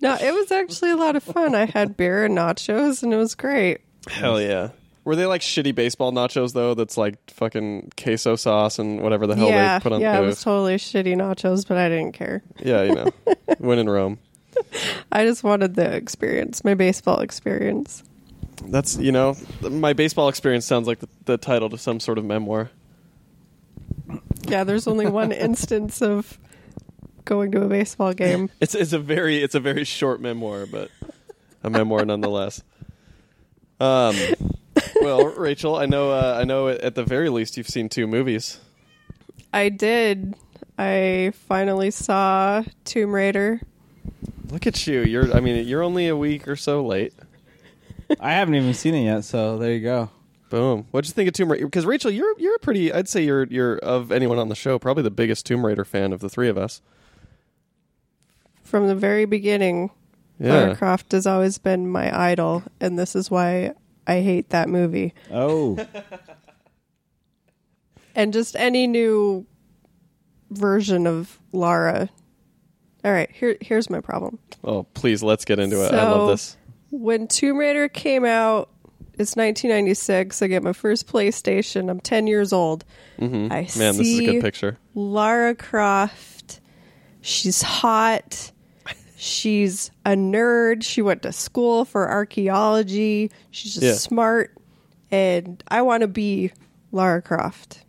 No, 0.00 0.14
it 0.14 0.32
was 0.32 0.50
actually 0.50 0.92
a 0.92 0.96
lot 0.96 1.16
of 1.16 1.22
fun. 1.22 1.54
I 1.54 1.66
had 1.66 1.96
beer 1.96 2.24
and 2.24 2.36
nachos 2.36 3.02
and 3.02 3.12
it 3.12 3.16
was 3.16 3.34
great. 3.34 3.80
Hell 4.08 4.40
yeah. 4.40 4.70
Were 5.04 5.16
they 5.16 5.26
like 5.26 5.40
shitty 5.40 5.74
baseball 5.74 6.12
nachos 6.12 6.52
though? 6.52 6.74
That's 6.74 6.96
like 6.96 7.30
fucking 7.30 7.92
queso 7.96 8.36
sauce 8.36 8.78
and 8.78 9.00
whatever 9.00 9.26
the 9.26 9.34
hell 9.34 9.48
yeah, 9.48 9.78
they 9.78 9.82
put 9.82 9.92
on. 9.92 10.00
yeah, 10.00 10.20
it 10.20 10.24
was 10.24 10.42
totally 10.42 10.76
shitty 10.76 11.16
nachos, 11.16 11.66
but 11.66 11.78
I 11.78 11.88
didn't 11.88 12.12
care. 12.12 12.42
yeah, 12.58 12.82
you 12.82 12.94
know, 12.94 13.10
when 13.58 13.78
in 13.78 13.88
Rome. 13.88 14.18
I 15.10 15.24
just 15.24 15.42
wanted 15.42 15.74
the 15.74 15.90
experience, 15.94 16.64
my 16.64 16.74
baseball 16.74 17.20
experience. 17.20 18.02
That's 18.66 18.98
you 18.98 19.10
know, 19.10 19.36
my 19.62 19.94
baseball 19.94 20.28
experience 20.28 20.66
sounds 20.66 20.86
like 20.86 20.98
the, 20.98 21.08
the 21.24 21.38
title 21.38 21.70
to 21.70 21.78
some 21.78 21.98
sort 21.98 22.18
of 22.18 22.24
memoir. 22.24 22.70
Yeah, 24.46 24.64
there's 24.64 24.86
only 24.86 25.08
one 25.08 25.32
instance 25.32 26.02
of 26.02 26.38
going 27.24 27.52
to 27.52 27.62
a 27.62 27.68
baseball 27.68 28.12
game. 28.12 28.50
It's 28.60 28.74
it's 28.74 28.92
a 28.92 28.98
very 28.98 29.42
it's 29.42 29.54
a 29.54 29.60
very 29.60 29.84
short 29.84 30.20
memoir, 30.20 30.66
but 30.66 30.90
a 31.62 31.70
memoir 31.70 32.04
nonetheless. 32.04 32.62
Um, 33.80 34.14
well, 35.00 35.26
Rachel, 35.26 35.76
I 35.76 35.86
know 35.86 36.10
uh, 36.10 36.38
I 36.40 36.44
know 36.44 36.68
at 36.68 36.94
the 36.94 37.04
very 37.04 37.30
least 37.30 37.56
you've 37.56 37.68
seen 37.68 37.88
two 37.88 38.06
movies. 38.06 38.60
I 39.52 39.68
did. 39.68 40.34
I 40.78 41.32
finally 41.34 41.90
saw 41.90 42.62
Tomb 42.84 43.14
Raider. 43.14 43.60
Look 44.50 44.66
at 44.66 44.86
you. 44.86 45.02
You're 45.02 45.34
I 45.34 45.40
mean 45.40 45.66
you're 45.66 45.82
only 45.82 46.08
a 46.08 46.16
week 46.16 46.46
or 46.46 46.56
so 46.56 46.84
late. 46.84 47.14
I 48.20 48.32
haven't 48.32 48.54
even 48.54 48.74
seen 48.74 48.94
it 48.94 49.04
yet, 49.04 49.24
so 49.24 49.58
there 49.58 49.72
you 49.72 49.80
go. 49.80 50.10
Boom. 50.50 50.86
What'd 50.90 51.08
you 51.08 51.14
think 51.14 51.28
of 51.28 51.34
Tomb 51.34 51.50
Raider? 51.50 51.64
Because 51.64 51.86
Rachel, 51.86 52.10
you're 52.10 52.38
you're 52.38 52.56
a 52.56 52.58
pretty. 52.58 52.92
I'd 52.92 53.08
say 53.08 53.22
you're 53.22 53.44
you're 53.44 53.78
of 53.78 54.10
anyone 54.10 54.38
on 54.38 54.48
the 54.48 54.54
show 54.54 54.78
probably 54.78 55.04
the 55.04 55.10
biggest 55.10 55.46
Tomb 55.46 55.64
Raider 55.64 55.84
fan 55.84 56.12
of 56.12 56.20
the 56.20 56.28
three 56.28 56.48
of 56.48 56.58
us. 56.58 56.82
From 58.64 58.86
the 58.86 58.94
very 58.94 59.24
beginning, 59.24 59.90
Yeah. 60.40 60.52
Lara 60.54 60.76
Croft 60.76 61.12
has 61.12 61.26
always 61.26 61.58
been 61.58 61.88
my 61.88 62.16
idol, 62.32 62.64
and 62.80 62.98
this 62.98 63.14
is 63.14 63.30
why 63.30 63.74
I 64.06 64.20
hate 64.22 64.50
that 64.50 64.68
movie. 64.68 65.14
Oh, 65.30 65.78
And 68.14 68.32
just 68.32 68.56
any 68.56 68.86
new 68.86 69.46
version 70.50 71.06
of 71.06 71.38
Lara. 71.52 72.08
All 73.04 73.12
right, 73.12 73.30
here 73.30 73.56
here's 73.60 73.88
my 73.88 74.00
problem. 74.00 74.38
Oh, 74.64 74.82
please, 74.94 75.22
let's 75.22 75.44
get 75.44 75.58
into 75.58 75.82
it. 75.84 75.88
I 75.88 75.90
So- 75.90 75.96
love 76.18 76.28
this. 76.30 76.56
When 76.90 77.28
Tomb 77.28 77.56
Raider 77.56 77.88
came 77.88 78.24
out, 78.24 78.68
it's 79.14 79.36
1996. 79.36 80.42
I 80.42 80.48
get 80.48 80.62
my 80.64 80.72
first 80.72 81.06
PlayStation. 81.06 81.88
I'm 81.88 82.00
10 82.00 82.26
years 82.26 82.52
old. 82.52 82.84
hmm 83.18 83.46
I 83.50 83.68
Man, 83.78 83.96
this 83.96 84.00
is 84.00 84.00
a 84.00 84.04
see- 84.18 84.26
good 84.26 84.42
picture. 84.42 84.76
Lara 84.94 85.54
Croft. 85.54 86.60
She's 87.20 87.62
hot. 87.62 88.50
She's 89.22 89.90
a 90.06 90.12
nerd. 90.12 90.82
She 90.82 91.02
went 91.02 91.20
to 91.24 91.32
school 91.32 91.84
for 91.84 92.10
archaeology. 92.10 93.30
She's 93.50 93.74
just 93.74 93.84
Yeah. 93.84 93.92
smart. 93.92 94.56
And 95.10 95.62
I 95.68 95.82
want 95.82 96.00
to 96.00 96.08
be 96.08 96.52
Lara 96.90 97.20
Croft. 97.20 97.84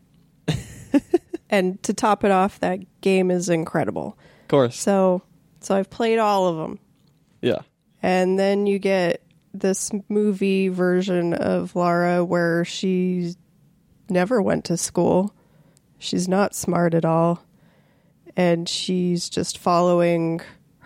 and 1.49 1.81
to 1.83 1.93
top 1.93 2.25
it 2.25 2.31
off, 2.31 2.59
that 2.59 2.79
game 2.99 3.31
is 3.31 3.47
incredible. 3.47 4.17
Of 4.41 4.47
course. 4.49 4.77
So, 4.77 5.21
so 5.61 5.73
I've 5.73 5.89
played 5.89 6.19
all 6.19 6.49
of 6.49 6.57
them. 6.57 6.79
Yeah. 7.41 7.59
And 8.03 8.37
then 8.37 8.67
you 8.67 8.77
get 8.77 9.21
this 9.53 9.89
movie 10.09 10.67
version 10.67 11.33
of 11.33 11.77
Lara 11.77 12.25
where 12.25 12.65
she 12.65 13.35
never 14.09 14.41
went 14.41 14.65
to 14.65 14.75
school. 14.75 15.33
She's 15.97 16.27
not 16.27 16.53
smart 16.55 16.93
at 16.93 17.05
all. 17.05 17.41
And 18.35 18.67
she's 18.67 19.29
just 19.29 19.57
following 19.57 20.41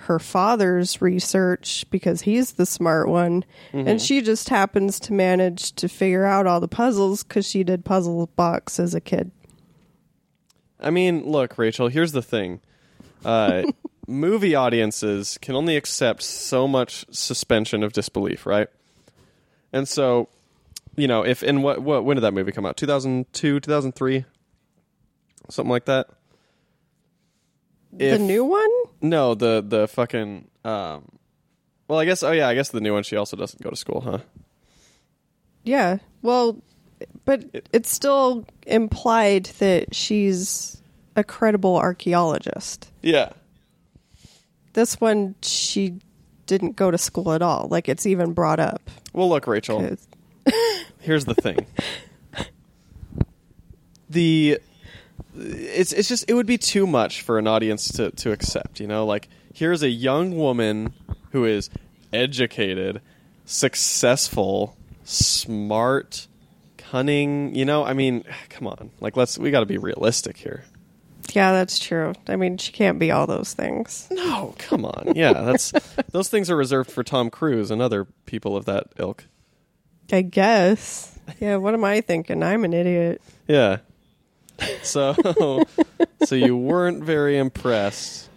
her 0.06 0.20
father's 0.20 1.02
research 1.02 1.86
because 1.90 2.22
he's 2.22 2.54
the 2.54 2.66
smart 2.66 3.08
one. 3.08 3.44
And 3.74 4.02
she 4.02 4.22
just 4.22 4.50
happens 4.50 5.00
to 5.02 5.14
manage 5.14 5.74
to 5.74 5.88
figure 5.88 6.26
out 6.26 6.48
all 6.48 6.60
the 6.60 6.68
puzzles 6.68 7.24
because 7.24 7.48
she 7.48 7.64
did 7.64 7.86
puzzle 7.86 8.28
box 8.36 8.80
as 8.80 8.94
a 8.96 9.02
kid. 9.02 9.32
I 10.80 10.90
mean, 10.92 11.26
look, 11.26 11.58
Rachel. 11.58 11.88
Here's 11.88 12.12
the 12.12 12.22
thing. 12.22 12.62
Uh, 13.24 13.64
movie 14.08 14.56
audiences 14.56 15.38
can 15.42 15.56
only 15.56 15.76
accept 15.76 16.22
so 16.22 16.68
much 16.68 17.06
suspension 17.12 17.84
of 17.84 17.94
disbelief, 17.94 18.46
right? 18.46 18.68
And 19.74 19.88
so, 19.88 20.30
you 20.96 21.08
know, 21.08 21.26
if 21.26 21.44
in 21.44 21.62
what 21.62 21.82
what 21.82 22.06
when 22.06 22.16
did 22.16 22.22
that 22.22 22.34
movie 22.34 22.52
come 22.52 22.66
out? 22.66 22.78
Two 22.78 22.88
thousand 22.88 23.32
two, 23.34 23.60
two 23.60 23.72
thousand 23.72 23.94
three, 23.94 24.26
something 25.50 25.72
like 25.72 25.86
that. 25.86 26.10
The 27.98 28.20
new 28.20 28.44
one? 28.44 28.70
No, 29.02 29.36
the 29.36 29.64
the 29.66 29.88
fucking. 29.88 30.48
Um, 30.64 31.10
well, 31.88 32.00
I 32.00 32.06
guess. 32.06 32.24
Oh 32.24 32.32
yeah, 32.32 32.48
I 32.48 32.56
guess 32.56 32.70
the 32.70 32.82
new 32.82 32.94
one. 32.94 33.04
She 33.04 33.16
also 33.16 33.38
doesn't 33.38 33.62
go 33.62 33.70
to 33.70 33.76
school, 33.76 34.02
huh? 34.02 34.20
Yeah. 35.64 35.98
Well, 36.22 36.62
but 37.26 37.44
it's 37.74 37.90
still 37.90 38.46
implied 38.66 39.46
that 39.60 39.94
she's 39.94 40.82
a 41.16 41.24
credible 41.24 41.78
archaeologist. 41.78 42.92
Yeah. 43.02 43.34
This 44.74 45.00
one, 45.00 45.36
she 45.42 46.00
didn't 46.46 46.76
go 46.76 46.92
to 46.92 46.98
school 46.98 47.32
at 47.32 47.42
all. 47.42 47.68
Like 47.70 47.90
it's 47.90 48.06
even 48.06 48.34
brought 48.34 48.60
up. 48.60 48.82
Well, 49.14 49.30
look, 49.30 49.48
Rachel. 49.48 49.98
Here's 51.00 51.26
the 51.26 51.36
thing. 51.36 51.66
the 54.10 54.60
it's 55.38 55.92
it's 55.92 56.08
just 56.08 56.26
it 56.30 56.34
would 56.34 56.46
be 56.46 56.58
too 56.58 56.88
much 56.88 57.22
for 57.22 57.38
an 57.38 57.48
audience 57.48 57.92
to 57.94 58.12
to 58.12 58.32
accept, 58.32 58.80
you 58.80 58.88
know? 58.88 59.06
Like 59.06 59.28
here's 59.54 59.84
a 59.84 59.90
young 59.90 60.36
woman 60.38 60.94
who 61.32 61.46
is 61.46 61.70
educated, 62.14 63.02
successful, 63.46 64.78
smart, 65.04 66.28
cunning, 66.78 67.56
you 67.56 67.66
know? 67.66 67.84
I 67.84 67.94
mean, 67.94 68.24
come 68.50 68.68
on. 68.68 68.92
Like 69.00 69.18
let's 69.18 69.38
we 69.38 69.52
got 69.52 69.62
to 69.62 69.66
be 69.66 69.78
realistic 69.78 70.38
here. 70.38 70.64
Yeah, 71.34 71.52
that's 71.52 71.80
true. 71.80 72.14
I 72.28 72.36
mean, 72.36 72.58
she 72.58 72.72
can't 72.72 73.00
be 73.00 73.12
all 73.12 73.28
those 73.28 73.54
things. 73.54 74.08
No, 74.12 74.54
come 74.58 74.86
on. 74.86 75.14
Yeah, 75.16 75.34
that's 75.34 75.72
those 76.12 76.30
things 76.30 76.50
are 76.50 76.56
reserved 76.56 76.92
for 76.92 77.04
Tom 77.04 77.30
Cruise 77.30 77.72
and 77.72 77.82
other 77.82 78.06
people 78.26 78.56
of 78.56 78.66
that 78.66 78.88
ilk. 78.98 79.26
I 80.12 80.22
guess. 80.22 81.18
Yeah, 81.40 81.56
what 81.56 81.74
am 81.74 81.84
I 81.84 82.02
thinking? 82.02 82.44
I'm 82.44 82.64
an 82.64 82.74
idiot. 82.74 83.22
Yeah. 83.48 83.78
So, 84.84 85.66
so 86.20 86.36
you 86.36 86.56
weren't 86.58 87.04
very 87.04 87.38
impressed. 87.38 88.30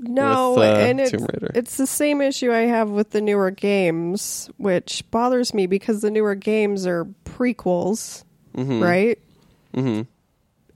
No, 0.00 0.54
With, 0.54 0.62
uh, 0.64 0.74
and 0.76 1.00
it's, 1.00 1.10
Tomb 1.10 1.22
Raider. 1.32 1.50
it's 1.54 1.76
the 1.76 1.86
same 1.86 2.20
issue 2.20 2.52
I 2.52 2.60
have 2.60 2.88
with 2.88 3.10
the 3.10 3.20
newer 3.20 3.50
games, 3.50 4.48
which 4.56 5.04
bothers 5.10 5.52
me 5.52 5.66
because 5.66 6.00
the 6.02 6.10
newer 6.10 6.34
games 6.34 6.86
are 6.86 7.04
prequels, 7.24 8.24
Mm-hmm. 8.56 8.82
right? 8.82 9.18
hmm 9.74 10.02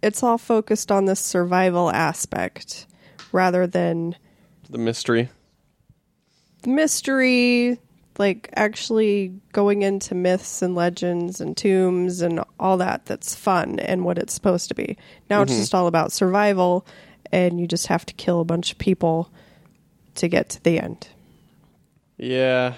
It's 0.03 0.23
all 0.23 0.39
focused 0.39 0.91
on 0.93 1.05
the 1.05 1.15
survival 1.17 1.91
aspect 1.91 2.87
rather 3.33 3.67
than 3.67 4.17
The 4.71 4.79
mystery. 4.79 5.29
the 6.63 6.71
mystery, 6.71 7.79
like 8.19 8.51
actually 8.55 9.35
going 9.53 9.83
into 9.83 10.15
myths 10.15 10.63
and 10.63 10.75
legends 10.75 11.41
and 11.41 11.57
tombs 11.57 12.21
and 12.21 12.41
all 12.61 12.77
that 12.77 13.07
that's 13.07 13.35
fun 13.35 13.79
and 13.81 14.05
what 14.05 14.19
it's 14.19 14.35
supposed 14.35 14.69
to 14.69 14.75
be. 14.75 14.97
Now 15.31 15.43
it's 15.43 15.57
just 15.57 15.75
all 15.75 15.87
about 15.87 16.13
survival 16.13 16.87
and 17.31 17.59
you 17.59 17.67
just 17.67 17.87
have 17.87 18.05
to 18.07 18.15
kill 18.15 18.41
a 18.41 18.45
bunch 18.45 18.73
of 18.73 18.79
people 18.79 19.31
to 20.17 20.29
get 20.29 20.51
to 20.51 20.63
the 20.63 20.79
end. 20.79 21.09
Yeah. 22.19 22.75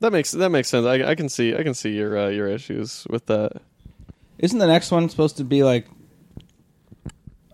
That 0.00 0.12
makes 0.12 0.32
that 0.32 0.50
makes 0.50 0.68
sense. 0.68 0.86
I, 0.86 1.10
I 1.10 1.14
can 1.14 1.28
see 1.28 1.54
I 1.54 1.62
can 1.62 1.74
see 1.74 1.94
your 1.96 2.18
uh, 2.18 2.28
your 2.28 2.48
issues 2.48 3.06
with 3.08 3.26
that. 3.26 3.62
Isn't 4.38 4.58
the 4.58 4.66
next 4.66 4.90
one 4.90 5.08
supposed 5.08 5.36
to 5.36 5.44
be 5.44 5.62
like 5.62 5.86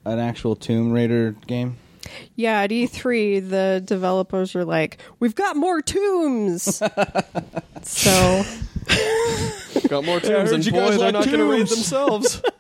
an 0.05 0.19
actual 0.19 0.57
Tomb 0.57 0.93
Raider 0.93 1.33
game? 1.47 1.77
Yeah, 2.37 2.61
at 2.63 2.71
E3 2.71 3.49
the 3.49 3.83
developers 3.85 4.55
are 4.57 4.65
like, 4.65 4.99
"We've 5.19 5.35
got 5.35 5.57
more 5.57 5.81
tombs." 5.83 6.65
so, 7.83 8.45
Got 9.89 10.05
more 10.05 10.21
tombs, 10.21 10.53
and 10.53 10.65
you 10.65 10.73
boy, 10.73 10.79
guys 10.91 10.99
they're 10.99 11.13
not 11.13 11.27
going 11.27 11.39
to 11.39 11.45
read 11.51 11.67
themselves. 11.69 12.43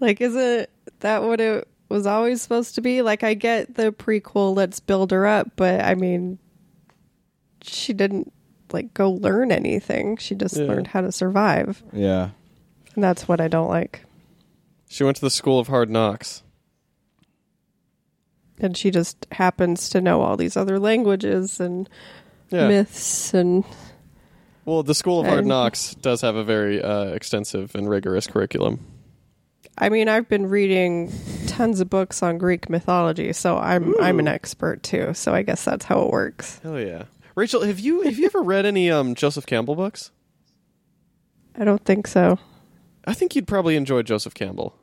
like 0.00 0.20
isn't 0.20 0.68
that 1.00 1.22
what 1.22 1.40
it 1.40 1.66
was 1.88 2.06
always 2.06 2.42
supposed 2.42 2.74
to 2.76 2.80
be? 2.80 3.02
Like 3.02 3.22
I 3.22 3.34
get 3.34 3.74
the 3.74 3.92
prequel, 3.92 4.54
let's 4.56 4.80
build 4.80 5.10
her 5.10 5.26
up, 5.26 5.52
but 5.56 5.80
I 5.80 5.94
mean 5.94 6.38
she 7.62 7.92
didn't 7.92 8.32
like 8.72 8.94
go 8.94 9.10
learn 9.10 9.52
anything. 9.52 10.16
She 10.16 10.34
just 10.34 10.56
Yeah. 10.56 10.64
learned 10.66 10.88
how 10.88 11.00
to 11.02 11.12
survive. 11.12 11.82
Yeah. 11.92 12.30
And 12.94 13.02
that's 13.02 13.26
what 13.28 13.40
I 13.40 13.48
don't 13.48 13.68
like. 13.68 14.04
she 14.88 15.02
went 15.02 15.16
to 15.16 15.22
the 15.22 15.30
school 15.30 15.58
of 15.58 15.66
hard 15.68 15.90
knocks. 15.90 16.43
And 18.60 18.76
she 18.76 18.90
just 18.90 19.26
happens 19.32 19.88
to 19.90 20.00
know 20.00 20.20
all 20.20 20.36
these 20.36 20.56
other 20.56 20.78
languages 20.78 21.58
and 21.60 21.88
Yeah. 22.50 22.68
myths 22.68 23.34
and 23.34 23.64
Well, 24.64 24.82
the 24.82 24.94
school 24.94 25.20
of 25.20 25.26
hard 25.26 25.40
And- 25.40 25.48
knocks 25.48 25.94
does 25.96 26.20
have 26.22 26.36
a 26.36 26.44
very 26.44 26.80
uh, 26.82 27.06
extensive 27.06 27.74
and 27.74 27.88
rigorous 27.88 28.26
curriculum. 28.26 28.80
I 29.76 29.88
mean, 29.88 30.08
I've 30.08 30.28
been 30.28 30.46
reading 30.48 31.12
tons 31.48 31.80
of 31.80 31.90
books 31.90 32.22
on 32.22 32.38
Greek 32.38 32.70
mythology, 32.70 33.32
so 33.32 33.58
I'm 33.58 33.92
I'm 34.00 34.20
an 34.20 34.28
expert 34.28 34.84
too. 34.84 35.14
So 35.14 35.34
I 35.34 35.42
guess 35.42 35.64
that's 35.64 35.84
how 35.84 36.02
it 36.02 36.10
works. 36.12 36.60
Hell 36.62 36.78
yeah, 36.78 37.04
Rachel, 37.34 37.62
have 37.62 37.80
you 37.80 38.02
have 38.02 38.16
you 38.16 38.26
ever 38.26 38.40
read 38.40 38.66
any 38.66 38.88
um, 38.90 39.16
Joseph 39.16 39.46
Campbell 39.46 39.74
books? 39.74 40.12
I 41.58 41.64
don't 41.64 41.84
think 41.84 42.06
so. 42.06 42.38
I 43.04 43.14
think 43.14 43.34
you'd 43.34 43.48
probably 43.48 43.74
enjoy 43.76 44.02
Joseph 44.02 44.34
Campbell 44.34 44.74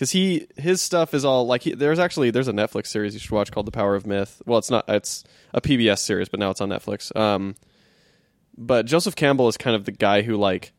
because 0.00 0.12
he 0.12 0.46
his 0.56 0.80
stuff 0.80 1.12
is 1.12 1.26
all 1.26 1.46
like 1.46 1.60
he, 1.64 1.74
there's 1.74 1.98
actually 1.98 2.30
there's 2.30 2.48
a 2.48 2.54
Netflix 2.54 2.86
series 2.86 3.12
you 3.12 3.20
should 3.20 3.32
watch 3.32 3.52
called 3.52 3.66
The 3.66 3.70
Power 3.70 3.94
of 3.94 4.06
Myth. 4.06 4.40
Well, 4.46 4.58
it's 4.58 4.70
not 4.70 4.86
it's 4.88 5.24
a 5.52 5.60
PBS 5.60 5.98
series, 5.98 6.30
but 6.30 6.40
now 6.40 6.48
it's 6.48 6.62
on 6.62 6.70
Netflix. 6.70 7.14
Um, 7.14 7.54
but 8.56 8.86
Joseph 8.86 9.14
Campbell 9.14 9.46
is 9.48 9.58
kind 9.58 9.76
of 9.76 9.84
the 9.84 9.92
guy 9.92 10.22
who 10.22 10.38
like 10.38 10.72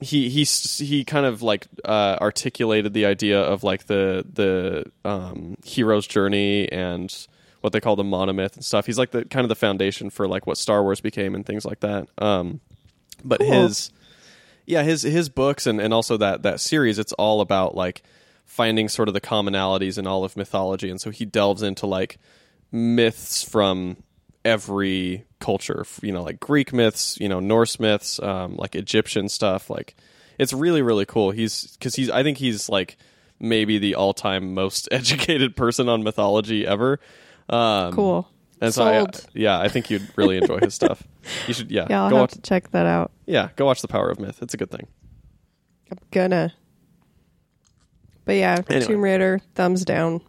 he 0.00 0.30
he 0.30 0.44
he 0.44 1.04
kind 1.04 1.26
of 1.26 1.42
like 1.42 1.66
uh, 1.84 2.16
articulated 2.18 2.94
the 2.94 3.04
idea 3.04 3.42
of 3.42 3.62
like 3.62 3.88
the 3.88 4.24
the 4.32 4.90
um, 5.04 5.58
hero's 5.62 6.06
journey 6.06 6.66
and 6.72 7.14
what 7.60 7.74
they 7.74 7.80
call 7.80 7.94
the 7.94 8.04
monomyth 8.04 8.54
and 8.54 8.64
stuff. 8.64 8.86
He's 8.86 8.96
like 8.96 9.10
the 9.10 9.26
kind 9.26 9.44
of 9.44 9.50
the 9.50 9.54
foundation 9.54 10.08
for 10.08 10.26
like 10.26 10.46
what 10.46 10.56
Star 10.56 10.82
Wars 10.82 11.02
became 11.02 11.34
and 11.34 11.44
things 11.44 11.66
like 11.66 11.80
that. 11.80 12.08
Um, 12.16 12.60
but 13.22 13.40
Cool. 13.40 13.52
his 13.64 13.90
yeah 14.68 14.82
his 14.82 15.02
his 15.02 15.28
books 15.28 15.66
and 15.66 15.80
and 15.80 15.92
also 15.92 16.16
that 16.16 16.42
that 16.42 16.60
series 16.60 16.98
it's 16.98 17.12
all 17.14 17.40
about 17.40 17.74
like 17.74 18.02
finding 18.44 18.88
sort 18.88 19.08
of 19.08 19.14
the 19.14 19.20
commonalities 19.20 19.98
in 19.98 20.06
all 20.06 20.24
of 20.24 20.36
mythology. 20.36 20.88
And 20.88 21.00
so 21.00 21.10
he 21.10 21.24
delves 21.24 21.62
into 21.62 21.86
like 21.86 22.18
myths 22.72 23.42
from 23.42 23.98
every 24.44 25.24
culture 25.40 25.84
you 26.00 26.10
know 26.10 26.22
like 26.22 26.40
greek 26.40 26.72
myths 26.72 27.18
you 27.20 27.28
know 27.28 27.40
norse 27.40 27.78
myths 27.78 28.18
um, 28.20 28.56
like 28.56 28.74
egyptian 28.74 29.28
stuff. 29.28 29.70
Like 29.70 29.96
it's 30.38 30.52
really 30.52 30.82
really 30.82 31.06
cool. 31.06 31.30
He's 31.30 31.76
because 31.76 31.94
he's 31.94 32.10
i 32.10 32.22
think 32.22 32.38
he's 32.38 32.68
like 32.68 32.96
maybe 33.40 33.78
the 33.78 33.94
all-time 33.94 34.54
most 34.54 34.88
educated 34.92 35.54
person 35.56 35.88
on 35.88 36.02
mythology 36.02 36.66
ever. 36.66 36.98
Um, 37.48 37.92
Cool. 37.92 38.28
And 38.60 38.72
so 38.74 38.84
I, 38.84 39.06
yeah 39.34 39.58
i 39.58 39.68
think 39.68 39.90
you'd 39.90 40.08
really 40.16 40.36
enjoy 40.42 40.58
his 40.58 40.74
stuff 40.74 41.02
you 41.46 41.54
should 41.54 41.70
yeah 41.70 41.86
Yeah, 41.88 42.02
I'll 42.04 42.10
go 42.10 42.16
have 42.16 42.22
watch 42.22 42.32
to 42.32 42.40
check 42.42 42.70
that 42.70 42.86
out. 42.86 43.10
yeah 43.26 43.48
go 43.56 43.64
watch 43.66 43.82
the 43.82 43.88
power 43.88 44.10
of 44.10 44.18
myth 44.20 44.42
it's 44.42 44.54
a 44.54 44.56
good 44.56 44.70
thing 44.70 44.86
I'm 45.90 45.98
gonna. 46.10 46.52
But 48.26 48.32
yeah, 48.36 48.60
Anyway. 48.68 48.86
Tomb 48.86 49.00
Raider, 49.00 49.40
thumbs 49.54 49.84
down. 49.86 50.20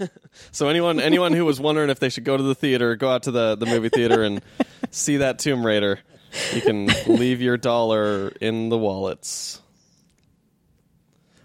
So 0.50 0.66
anyone 0.68 0.98
anyone 0.98 1.32
who 1.34 1.44
was 1.44 1.60
wondering 1.60 1.88
if 1.90 2.00
they 2.00 2.08
should 2.08 2.24
go 2.24 2.36
to 2.36 2.42
the 2.42 2.54
theater, 2.56 2.96
go 2.96 3.10
out 3.10 3.22
to 3.24 3.30
the, 3.30 3.54
the 3.54 3.66
movie 3.66 3.90
theater 3.90 4.24
and 4.24 4.42
see 4.90 5.18
that 5.18 5.38
Tomb 5.38 5.64
Raider, 5.64 6.00
you 6.52 6.60
can 6.62 6.86
leave 7.06 7.40
your 7.40 7.56
dollar 7.58 8.30
in 8.40 8.70
the 8.70 8.78
wallets. 8.78 9.60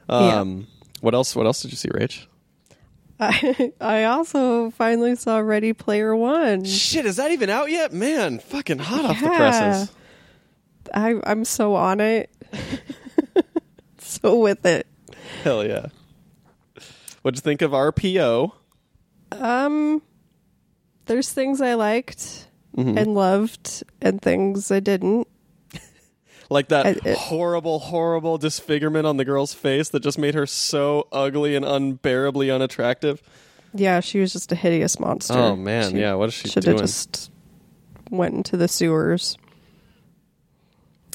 Um 0.10 0.68
what 1.02 1.14
else 1.14 1.36
what 1.36 1.46
else 1.46 1.62
did 1.62 1.70
you 1.72 1.78
see, 1.78 1.90
Rach? 1.90 2.26
I, 3.20 3.74
I 3.82 4.04
also 4.06 4.70
finally 4.72 5.16
saw 5.16 5.38
Ready 5.40 5.74
Player 5.74 6.16
One. 6.16 6.64
Shit, 6.66 7.06
is 7.06 7.16
that 7.18 7.32
even 7.32 7.50
out 7.50 7.70
yet? 7.72 7.92
Man, 7.94 8.40
fucking 8.40 8.80
hot 8.80 9.06
off 9.06 9.20
the 9.20 9.26
Yeah. 9.28 9.38
presses. 9.38 9.92
I, 10.94 11.16
I'm 11.26 11.44
so 11.46 11.76
on 11.76 12.00
it. 12.00 12.30
so 14.00 14.40
with 14.40 14.66
it. 14.66 14.88
Hell 15.44 15.66
yeah. 15.66 15.88
What'd 17.22 17.38
you 17.38 17.42
think 17.42 17.62
of 17.62 17.72
RPO? 17.72 18.52
Um, 19.34 20.02
there's 21.06 21.32
things 21.32 21.62
I 21.62 21.74
liked 21.74 22.46
Mm-hmm. 22.78 22.96
and 22.96 23.16
loved, 23.16 23.84
and 24.04 24.22
things 24.22 24.70
I 24.70 24.80
didn't. 24.80 25.28
Like 26.50 26.70
that 26.70 26.86
I- 26.86 26.90
it- 27.10 27.18
horrible, 27.18 27.80
horrible 27.80 28.38
disfigurement 28.38 29.06
on 29.06 29.18
the 29.18 29.26
girl's 29.26 29.54
face 29.54 29.90
that 29.90 30.02
just 30.02 30.18
made 30.18 30.34
her 30.34 30.46
so 30.46 31.08
ugly 31.12 31.56
and 31.56 31.66
unbearably 31.66 32.50
unattractive. 32.50 33.22
Yeah, 33.74 34.00
she 34.00 34.20
was 34.20 34.32
just 34.34 34.52
a 34.52 34.56
hideous 34.56 35.00
monster. 35.00 35.34
Oh 35.34 35.56
man, 35.56 35.96
yeah, 35.96 36.14
what 36.14 36.30
is 36.30 36.34
she 36.34 36.48
should 36.48 36.64
have 36.64 36.76
doing? 36.78 36.88
just 36.88 37.30
went 38.10 38.34
into 38.34 38.56
the 38.58 38.68
sewers. 38.70 39.38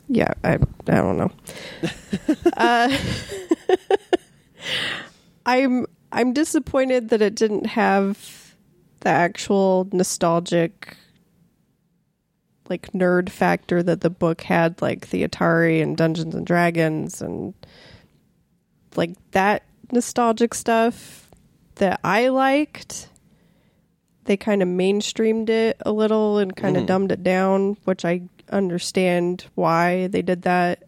yeah, 0.09 0.33
I 0.45 0.55
I 0.55 0.59
don't 0.87 1.17
know. 1.17 1.31
uh, 2.57 2.97
I'm 5.47 5.87
I'm 6.13 6.33
disappointed 6.33 7.09
that 7.09 7.23
it 7.23 7.35
didn't 7.35 7.67
have 7.67 8.55
the 9.01 9.09
actual 9.09 9.89
nostalgic 9.93 10.97
like 12.69 12.93
nerd 12.93 13.29
factor 13.29 13.83
that 13.83 14.01
the 14.01 14.11
book 14.11 14.43
had 14.43 14.81
like 14.81 15.11
the 15.11 15.27
Atari 15.27 15.83
and 15.83 15.97
Dungeons 15.97 16.35
and 16.35 16.47
Dragons 16.47 17.21
and 17.21 17.55
like 18.97 19.13
that 19.33 19.65
nostalgic 19.91 20.55
stuff 20.55 21.31
that 21.77 22.01
I 22.05 22.29
liked 22.29 23.09
they 24.25 24.37
kind 24.37 24.63
of 24.63 24.69
mainstreamed 24.69 25.49
it 25.49 25.77
a 25.85 25.91
little 25.91 26.39
and 26.39 26.55
kind 26.55 26.77
of 26.77 26.85
Mhm. 26.85 26.87
dumbed 26.87 27.13
it 27.13 27.25
down, 27.25 27.77
which 27.85 28.05
I 28.05 28.23
understand 28.51 29.47
why 29.57 30.07
they 30.07 30.23
did 30.23 30.43
that. 30.43 30.85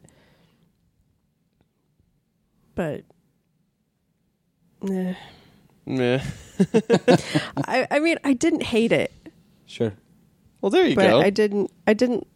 But 2.76 3.02
eh. 4.88 5.14
Meh. 5.86 6.22
I, 7.66 7.86
I 7.90 7.98
mean, 7.98 8.18
I 8.22 8.32
didn't 8.34 8.62
hate 8.62 8.92
it, 8.92 9.12
Sure. 9.66 9.92
Well, 10.64 10.70
there 10.70 10.86
you 10.86 10.96
but 10.96 11.10
go. 11.10 11.20
I 11.20 11.28
didn't. 11.28 11.70
I 11.86 11.92
didn't 11.92 12.26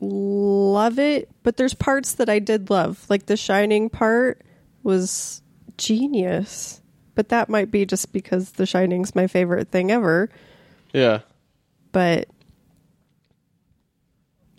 love 0.00 0.98
it. 0.98 1.30
But 1.44 1.56
there's 1.56 1.74
parts 1.74 2.14
that 2.14 2.28
I 2.28 2.40
did 2.40 2.70
love, 2.70 3.06
like 3.08 3.26
the 3.26 3.36
Shining 3.36 3.88
part 3.88 4.42
was 4.82 5.42
genius. 5.76 6.82
But 7.14 7.28
that 7.28 7.48
might 7.48 7.70
be 7.70 7.86
just 7.86 8.12
because 8.12 8.50
The 8.50 8.66
Shining's 8.66 9.14
my 9.14 9.28
favorite 9.28 9.70
thing 9.70 9.92
ever. 9.92 10.28
yeah. 10.92 11.20
But 11.92 12.26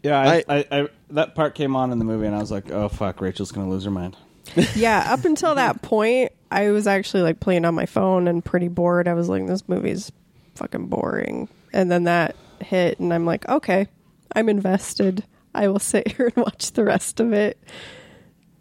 Yeah, 0.02 0.18
I, 0.18 0.44
I, 0.48 0.66
I, 0.72 0.88
that 1.10 1.36
part 1.36 1.56
came 1.56 1.76
on 1.76 1.92
in 1.92 2.00
the 2.00 2.06
movie, 2.06 2.26
and 2.26 2.34
I 2.34 2.40
was 2.40 2.52
like, 2.52 2.72
"Oh 2.72 2.88
fuck, 2.88 3.20
Rachel's 3.20 3.52
gonna 3.52 3.70
lose 3.70 3.84
her 3.84 3.92
mind." 3.92 4.16
yeah, 4.76 5.12
up 5.12 5.26
until 5.26 5.56
that 5.56 5.82
point, 5.82 6.32
I 6.50 6.72
was 6.72 6.88
actually 6.88 7.24
like 7.24 7.42
playing 7.42 7.66
on 7.66 7.76
my 7.76 7.86
phone 7.86 8.30
and 8.30 8.46
pretty 8.46 8.70
bored. 8.70 9.10
I 9.10 9.14
was 9.14 9.28
like, 9.28 9.46
this 9.46 9.68
movie's 9.68 10.10
fucking 10.56 10.88
boring. 10.88 11.50
And 11.74 11.92
then 11.92 12.06
that 12.06 12.38
hit, 12.63 13.00
and 13.00 13.13
I'm 13.13 13.25
like, 13.25 13.48
okay, 13.48 13.88
I'm 14.36 14.50
invested. 14.50 15.24
I 15.54 15.68
will 15.68 15.80
sit 15.80 16.12
here 16.16 16.32
and 16.36 16.46
watch 16.46 16.72
the 16.74 16.84
rest 16.84 17.20
of 17.20 17.34
it. 17.34 17.62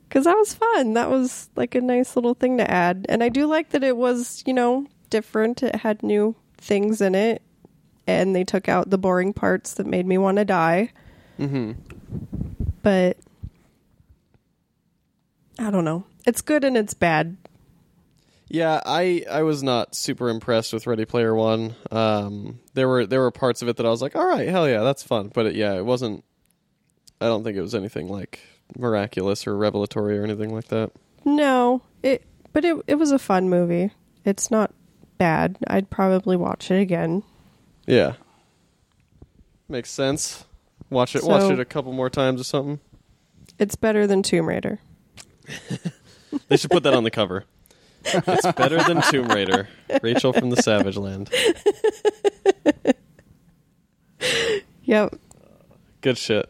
Because 0.08 0.24
that 0.24 0.36
was 0.36 0.54
fun. 0.54 0.94
That 0.94 1.10
was 1.10 1.50
like 1.54 1.74
a 1.74 1.80
nice 1.80 2.16
little 2.16 2.34
thing 2.34 2.56
to 2.58 2.70
add. 2.70 3.04
And 3.08 3.22
I 3.22 3.28
do 3.28 3.46
like 3.46 3.70
that 3.70 3.84
it 3.84 3.96
was, 3.96 4.42
you 4.46 4.54
know, 4.54 4.86
different. 5.10 5.62
It 5.62 5.76
had 5.76 6.02
new 6.02 6.34
things 6.56 7.02
in 7.02 7.14
it. 7.14 7.42
And 8.06 8.34
they 8.34 8.42
took 8.42 8.70
out 8.70 8.88
the 8.88 8.96
boring 8.96 9.34
parts 9.34 9.74
that 9.74 9.86
made 9.86 10.06
me 10.06 10.16
want 10.16 10.38
to 10.38 10.46
die. 10.46 10.92
Mm-hmm. 11.38 11.72
But 12.82 13.18
I 15.58 15.70
don't 15.70 15.84
know. 15.84 16.04
It's 16.26 16.40
good 16.40 16.64
and 16.64 16.76
it's 16.76 16.94
bad. 16.94 17.36
Yeah, 18.48 18.80
I 18.84 19.24
I 19.30 19.42
was 19.42 19.62
not 19.62 19.94
super 19.94 20.30
impressed 20.30 20.72
with 20.72 20.86
Ready 20.86 21.04
Player 21.04 21.34
One. 21.34 21.74
Um, 21.90 22.60
there 22.74 22.88
were 22.88 23.06
there 23.06 23.20
were 23.20 23.30
parts 23.30 23.60
of 23.60 23.68
it 23.68 23.76
that 23.76 23.86
I 23.86 23.90
was 23.90 24.00
like, 24.00 24.16
all 24.16 24.26
right, 24.26 24.48
hell 24.48 24.68
yeah, 24.68 24.82
that's 24.82 25.02
fun. 25.02 25.30
But 25.34 25.46
it, 25.46 25.54
yeah, 25.54 25.74
it 25.74 25.84
wasn't. 25.84 26.24
I 27.20 27.26
don't 27.26 27.44
think 27.44 27.56
it 27.56 27.62
was 27.62 27.74
anything 27.74 28.08
like 28.08 28.40
miraculous 28.76 29.46
or 29.46 29.56
revelatory 29.56 30.18
or 30.18 30.24
anything 30.24 30.54
like 30.54 30.68
that. 30.68 30.92
No, 31.24 31.82
it 32.02 32.24
but 32.52 32.64
it 32.64 32.76
it 32.86 32.94
was 32.94 33.12
a 33.12 33.18
fun 33.18 33.50
movie. 33.50 33.90
It's 34.24 34.50
not 34.50 34.72
bad. 35.18 35.58
I'd 35.66 35.90
probably 35.90 36.36
watch 36.36 36.70
it 36.70 36.80
again. 36.80 37.22
Yeah, 37.86 38.14
makes 39.68 39.90
sense. 39.90 40.46
Watch 40.90 41.14
it. 41.14 41.22
watch 41.22 41.50
it 41.50 41.60
a 41.60 41.66
couple 41.66 41.92
more 41.92 42.08
times 42.08 42.40
or 42.40 42.44
something. 42.44 42.80
It's 43.58 43.76
better 43.76 44.06
than 44.06 44.22
Tomb 44.22 44.48
Raider. 44.48 44.80
They 46.48 46.56
should 46.56 46.70
put 46.70 46.82
that 46.82 46.94
on 46.94 47.04
the 47.04 47.10
cover. 47.10 47.44
It's 48.14 48.52
better 48.52 48.82
than 48.82 49.02
Tomb 49.10 49.28
Raider. 49.28 49.68
Rachel 50.02 50.32
from 50.32 50.50
the 50.50 50.56
Savage 50.62 50.96
Land. 50.96 51.30
Yep. 54.84 55.14
Good 56.00 56.18
shit. 56.18 56.48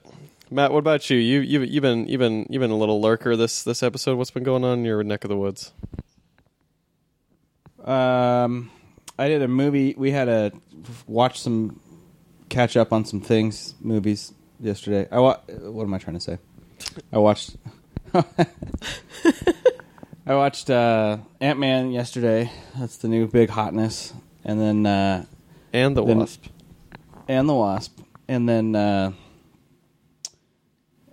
Matt, 0.51 0.73
what 0.73 0.79
about 0.79 1.11
you? 1.11 1.17
You 1.19 1.41
you 1.41 1.61
you've 1.63 1.83
been 1.83 2.07
you've 2.07 2.21
been 2.21 2.47
you've 2.49 2.61
been 2.61 2.71
a 2.71 2.77
little 2.77 3.01
lurker 3.01 3.37
this 3.37 3.65
this 3.65 3.83
episode. 3.83 4.17
What's 4.17 4.31
been 4.31 4.45
going 4.45 4.65
on 4.65 4.79
in 4.79 4.85
your 4.85 5.03
neck 5.03 5.25
of 5.25 5.29
the 5.29 5.37
woods? 5.37 5.73
Um, 7.85 8.71
I 9.19 9.29
did 9.29 9.43
a 9.43 9.49
movie. 9.49 9.95
We 9.99 10.11
had 10.11 10.29
a 10.29 10.53
watch 11.07 11.41
some 11.41 11.81
catch 12.49 12.77
up 12.77 12.93
on 12.93 13.05
some 13.05 13.21
things 13.21 13.75
movies 13.81 14.33
yesterday. 14.61 15.07
I 15.11 15.19
wa- 15.19 15.39
What 15.49 15.85
am 15.85 15.93
I 15.95 15.99
trying 15.99 16.15
to 16.17 16.21
say? 16.21 16.39
I 17.13 17.19
watched. 17.19 17.57
I 20.29 20.35
watched 20.35 20.69
uh, 20.69 21.19
Ant 21.41 21.59
Man 21.59 21.91
yesterday. 21.91 22.53
That's 22.79 22.99
the 22.99 23.09
new 23.09 23.27
big 23.27 23.49
hotness, 23.49 24.13
and 24.45 24.61
then 24.61 24.85
uh, 24.85 25.25
And 25.73 25.97
the 25.97 26.05
Then- 26.05 26.19
Wasp. 26.19 26.47
and 27.27 27.49
the 27.49 27.55
Wasp, 27.55 27.99
and 28.29 28.47
then 28.49 28.77
uh, 28.77 29.13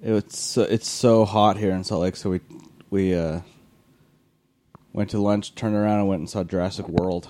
it's 0.01 0.37
so, 0.37 0.63
it's 0.63 0.87
so 0.89 1.23
hot 1.23 1.57
here 1.57 1.71
in 1.71 1.83
Salt 1.85 2.01
Lake, 2.01 2.15
so 2.17 2.29
we 2.29 2.41
we 2.89 3.15
uh, 3.15 3.39
went 4.91 5.11
to 5.11 5.17
lunch, 5.19 5.55
turned 5.55 5.75
around, 5.75 5.99
and 5.99 6.07
went 6.09 6.19
and 6.19 6.29
saw 6.29 6.43
Jurassic 6.43 6.89
World: 6.89 7.29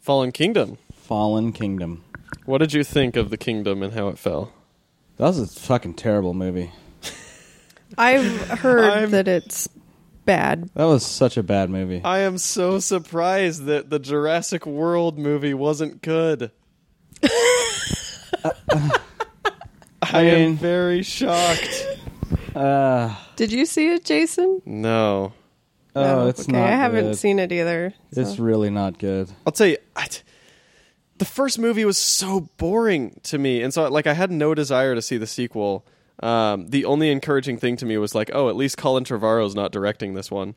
Fallen 0.00 0.32
Kingdom. 0.32 0.76
Fallen 0.92 1.52
Kingdom. 1.52 2.02
What 2.46 2.58
did 2.58 2.72
you 2.72 2.82
think 2.82 3.14
of 3.16 3.30
the 3.30 3.36
kingdom 3.36 3.82
and 3.82 3.92
how 3.92 4.08
it 4.08 4.18
fell? 4.18 4.52
That 5.18 5.26
was 5.26 5.38
a 5.38 5.46
fucking 5.46 5.94
terrible 5.94 6.34
movie. 6.34 6.72
I've 7.96 8.48
heard 8.48 8.84
I'm- 8.84 9.10
that 9.12 9.28
it's 9.28 9.68
bad. 10.24 10.70
That 10.74 10.84
was 10.84 11.04
such 11.04 11.36
a 11.36 11.42
bad 11.42 11.70
movie. 11.70 12.00
I 12.04 12.20
am 12.20 12.38
so 12.38 12.78
surprised 12.78 13.64
that 13.66 13.90
the 13.90 13.98
Jurassic 13.98 14.66
World 14.66 15.18
movie 15.18 15.54
wasn't 15.54 16.02
good. 16.02 16.50
I 20.02 20.22
am 20.22 20.34
mean- 20.50 20.56
very 20.56 21.02
shocked. 21.02 21.86
Uh, 22.54 23.14
Did 23.36 23.52
you 23.52 23.64
see 23.66 23.92
it, 23.92 24.04
Jason? 24.04 24.60
No. 24.66 25.32
oh, 25.96 26.02
No? 26.02 26.28
it's 26.28 26.42
okay. 26.42 26.52
not. 26.52 26.68
I 26.68 26.72
haven't 26.72 27.04
good. 27.06 27.16
seen 27.18 27.38
it 27.38 27.52
either. 27.52 27.94
It's 28.10 28.36
so. 28.36 28.42
really 28.42 28.70
not 28.70 28.98
good. 28.98 29.30
I'll 29.46 29.52
tell 29.52 29.66
you, 29.66 29.78
I 29.96 30.06
t- 30.06 30.22
the 31.18 31.24
first 31.24 31.58
movie 31.58 31.84
was 31.84 31.96
so 31.98 32.48
boring 32.58 33.20
to 33.24 33.38
me, 33.38 33.62
and 33.62 33.72
so 33.72 33.88
like 33.88 34.06
I 34.06 34.12
had 34.14 34.30
no 34.30 34.54
desire 34.54 34.94
to 34.94 35.02
see 35.02 35.16
the 35.18 35.26
sequel. 35.26 35.86
Um, 36.20 36.68
the 36.68 36.84
only 36.84 37.10
encouraging 37.10 37.58
thing 37.58 37.76
to 37.78 37.86
me 37.86 37.96
was 37.98 38.14
like, 38.14 38.30
oh, 38.34 38.48
at 38.48 38.56
least 38.56 38.76
Colin 38.76 39.04
Trevorrow's 39.04 39.54
not 39.54 39.72
directing 39.72 40.14
this 40.14 40.30
one. 40.30 40.54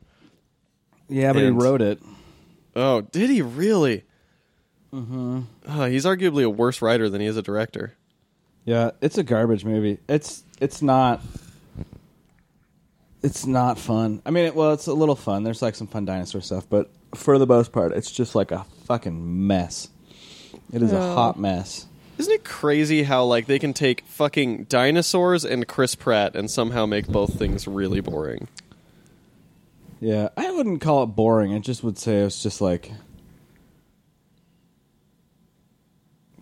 Yeah, 1.08 1.32
but 1.32 1.42
And- 1.42 1.60
he 1.60 1.64
wrote 1.64 1.82
it. 1.82 2.00
Oh, 2.74 3.00
did 3.00 3.30
he 3.30 3.40
really? 3.42 4.04
Mm-hmm. 4.92 5.40
he's 5.90 6.04
arguably 6.04 6.44
a 6.44 6.50
worse 6.50 6.80
writer 6.82 7.08
than 7.08 7.20
he 7.20 7.26
is 7.26 7.36
a 7.36 7.42
director. 7.42 7.94
Yeah, 8.64 8.90
it's 9.00 9.16
a 9.18 9.22
garbage 9.22 9.64
movie. 9.64 9.98
It's 10.08 10.42
it's 10.60 10.82
not. 10.82 11.20
It's 13.22 13.46
not 13.46 13.78
fun. 13.78 14.22
I 14.24 14.30
mean, 14.30 14.44
it, 14.46 14.54
well, 14.54 14.72
it's 14.72 14.86
a 14.86 14.92
little 14.92 15.16
fun. 15.16 15.42
There's 15.42 15.62
like 15.62 15.74
some 15.74 15.86
fun 15.86 16.04
dinosaur 16.04 16.40
stuff, 16.40 16.66
but 16.68 16.90
for 17.14 17.38
the 17.38 17.46
most 17.46 17.72
part, 17.72 17.92
it's 17.92 18.10
just 18.10 18.34
like 18.34 18.50
a 18.52 18.64
fucking 18.84 19.46
mess. 19.46 19.88
It 20.72 20.82
is 20.82 20.92
a 20.92 20.98
Oh. 20.98 21.14
hot 21.14 21.38
mess. 21.38 21.86
Isn't 22.18 22.32
it 22.32 22.44
crazy 22.44 23.02
how 23.02 23.24
like 23.24 23.46
they 23.46 23.58
can 23.58 23.74
take 23.74 24.04
fucking 24.06 24.64
dinosaurs 24.64 25.44
and 25.44 25.66
Chris 25.68 25.94
Pratt 25.94 26.34
and 26.34 26.50
somehow 26.50 26.86
make 26.86 27.06
both 27.06 27.38
things 27.38 27.68
really 27.68 28.00
boring? 28.00 28.48
Yeah, 30.00 30.28
I 30.36 30.50
wouldn't 30.50 30.80
call 30.80 31.02
it 31.02 31.08
boring. 31.08 31.54
I 31.54 31.58
just 31.58 31.84
would 31.84 31.98
say 31.98 32.16
it's 32.18 32.42
just 32.42 32.60
like 32.60 32.90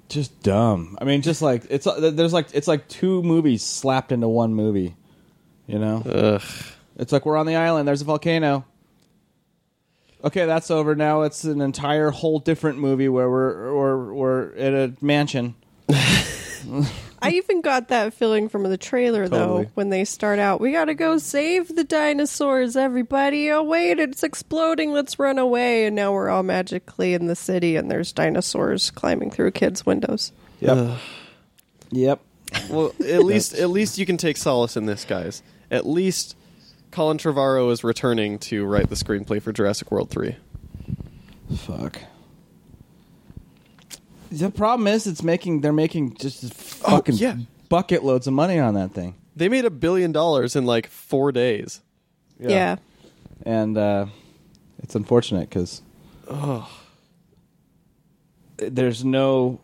just 0.09 0.43
dumb. 0.43 0.97
I 1.01 1.05
mean, 1.05 1.23
just 1.23 1.43
like 1.43 1.65
it's 1.71 1.87
uh, 1.87 2.11
there's 2.11 2.33
like 2.33 2.49
it's 2.53 2.69
like 2.69 2.87
two 2.89 3.23
movies 3.23 3.63
slapped 3.63 4.13
into 4.13 4.29
one 4.29 4.55
movie. 4.55 4.95
You 5.67 5.79
know, 5.79 6.03
Ugh. 6.05 6.43
it's 6.97 7.13
like 7.13 7.27
we're 7.27 7.37
on 7.37 7.47
the 7.47 7.57
island. 7.57 7.89
There's 7.89 8.03
a 8.03 8.05
volcano. 8.05 8.65
Okay, 10.23 10.47
that's 10.47 10.71
over 10.71 10.95
now. 10.95 11.23
It's 11.23 11.45
an 11.45 11.61
entire 11.61 12.11
whole 12.11 12.39
different 12.39 12.79
movie 12.79 13.09
where 13.09 13.29
we're 13.29 13.75
we're 13.75 14.15
we're 14.15 14.57
at 14.57 14.73
a 14.73 14.93
mansion. 15.01 15.55
I 17.21 17.31
even 17.33 17.61
got 17.61 17.89
that 17.89 18.15
feeling 18.15 18.49
from 18.49 18.63
the 18.65 18.77
trailer 18.77 19.29
Totally. 19.29 19.65
though 19.65 19.71
when 19.75 19.89
they 19.91 20.05
start 20.05 20.39
out. 20.39 20.61
We 20.61 20.73
got 20.73 20.87
to 20.87 20.95
go 20.95 21.19
save 21.19 21.75
the 21.75 21.85
dinosaurs, 21.85 22.77
everybody. 22.77 23.51
Oh 23.51 23.63
wait, 23.63 23.99
it's 23.99 24.23
exploding. 24.23 24.93
Let's 24.93 25.19
run 25.19 25.39
away. 25.39 25.87
And 25.87 25.97
now 25.97 26.13
we're 26.13 26.29
all 26.29 26.43
magically 26.43 27.15
in 27.15 27.27
the 27.27 27.37
city 27.37 27.77
and 27.77 27.91
there's 27.91 28.13
dinosaurs 28.13 28.91
climbing 28.91 29.31
through 29.31 29.51
kids' 29.53 29.85
windows. 29.87 30.33
Yep. 30.61 30.99
Yep. 31.91 32.21
Well, 32.71 32.93
at 33.01 33.25
least 33.25 33.55
at 33.55 33.71
least 33.71 33.99
you 33.99 34.07
can 34.07 34.17
take 34.17 34.37
solace 34.37 34.77
in 34.77 34.87
this, 34.87 35.05
guys. 35.05 35.43
At 35.71 35.87
least 35.87 36.37
Colin 36.91 37.19
Trevorrow 37.19 37.73
is 37.73 37.83
returning 37.83 38.39
to 38.41 38.65
write 38.65 38.89
the 38.89 38.95
screenplay 38.95 39.43
for 39.43 39.53
Jurassic 39.53 39.91
World 39.91 40.11
three. 40.11 40.37
Fuck. 41.57 42.01
The 44.39 44.51
problem 44.51 44.87
is, 44.87 45.07
it's 45.07 45.23
making 45.23 45.61
they're 45.61 45.73
making 45.73 46.15
just 46.15 46.53
fucking 46.55 47.17
yeah. 47.17 47.37
bucket 47.69 48.05
loads 48.05 48.27
of 48.27 48.33
money 48.33 48.59
on 48.59 48.75
that 48.75 48.93
thing. 48.93 49.15
They 49.37 49.49
made 49.49 49.65
a 49.65 49.71
billion 49.71 50.13
dollars 50.13 50.57
in 50.57 50.65
like 50.67 50.89
four 50.89 51.33
days. 51.33 51.81
Yeah. 52.39 52.77
and 53.45 53.77
uh, 53.79 54.07
it's 54.79 54.95
unfortunate 54.95 55.49
because 55.49 55.83
there's 58.57 59.05
no, 59.05 59.61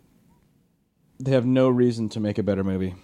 they 1.19 1.33
have 1.33 1.47
no 1.47 1.69
reason 1.69 2.09
to 2.11 2.21
make 2.21 2.39
a 2.39 2.43
better 2.43 2.65
movie. 2.65 2.95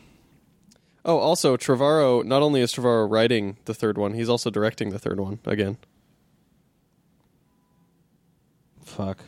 Oh, 1.05 1.19
also 1.19 1.57
Trevorrow. 1.57 2.25
Not 2.25 2.43
only 2.43 2.61
is 2.61 2.73
Trevorrow 2.73 3.09
writing 3.09 3.59
the 3.65 3.75
third 3.75 3.97
one, 3.97 4.15
he's 4.15 4.29
also 4.29 4.51
directing 4.51 4.91
the 4.91 4.99
third 4.99 5.21
one 5.21 5.39
again. 5.45 5.79
Fuck. 8.85 9.19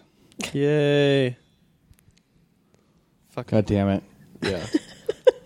Yay! 0.53 1.37
Fuck. 3.38 3.46
God 3.48 3.66
damn 3.66 3.88
it. 3.88 4.03
Yeah. 4.42 4.66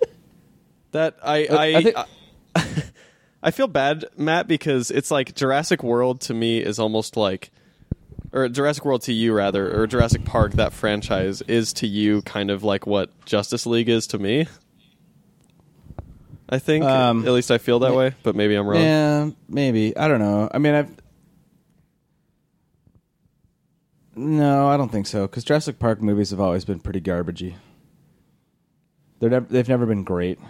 that 0.92 1.16
I 1.22 1.46
I 1.46 1.76
I 1.76 1.82
think- 1.82 1.96
I, 1.96 2.06
I 3.42 3.50
feel 3.50 3.66
bad, 3.66 4.04
Matt, 4.16 4.46
because 4.48 4.90
it's 4.90 5.10
like 5.10 5.34
Jurassic 5.34 5.82
World 5.82 6.20
to 6.22 6.34
me 6.34 6.58
is 6.58 6.78
almost 6.78 7.16
like 7.16 7.50
or 8.32 8.48
Jurassic 8.48 8.84
World 8.86 9.02
to 9.02 9.12
you 9.12 9.34
rather, 9.34 9.78
or 9.78 9.86
Jurassic 9.86 10.24
Park, 10.24 10.52
that 10.54 10.72
franchise 10.72 11.42
is 11.42 11.72
to 11.74 11.86
you 11.86 12.22
kind 12.22 12.50
of 12.50 12.62
like 12.62 12.86
what 12.86 13.10
Justice 13.26 13.66
League 13.66 13.88
is 13.90 14.06
to 14.08 14.18
me. 14.18 14.46
I 16.48 16.58
think 16.58 16.84
Um, 16.84 17.26
at 17.26 17.32
least 17.32 17.50
I 17.50 17.58
feel 17.58 17.80
that 17.80 17.94
way, 17.94 18.12
but 18.22 18.34
maybe 18.36 18.54
I'm 18.54 18.66
wrong. 18.66 18.80
Yeah, 18.82 19.30
maybe. 19.48 19.94
I 19.96 20.08
don't 20.08 20.20
know. 20.20 20.48
I 20.52 20.58
mean, 20.58 20.74
I've. 20.74 20.96
No, 24.14 24.68
I 24.68 24.76
don't 24.76 24.90
think 24.92 25.06
so. 25.06 25.22
Because 25.26 25.44
Jurassic 25.44 25.78
Park 25.78 26.02
movies 26.02 26.30
have 26.30 26.40
always 26.40 26.64
been 26.64 26.80
pretty 26.80 27.00
garbagey. 27.00 27.54
They're 29.22 29.30
never, 29.30 29.46
they've 29.48 29.68
never 29.68 29.86
been 29.86 30.02
great. 30.02 30.40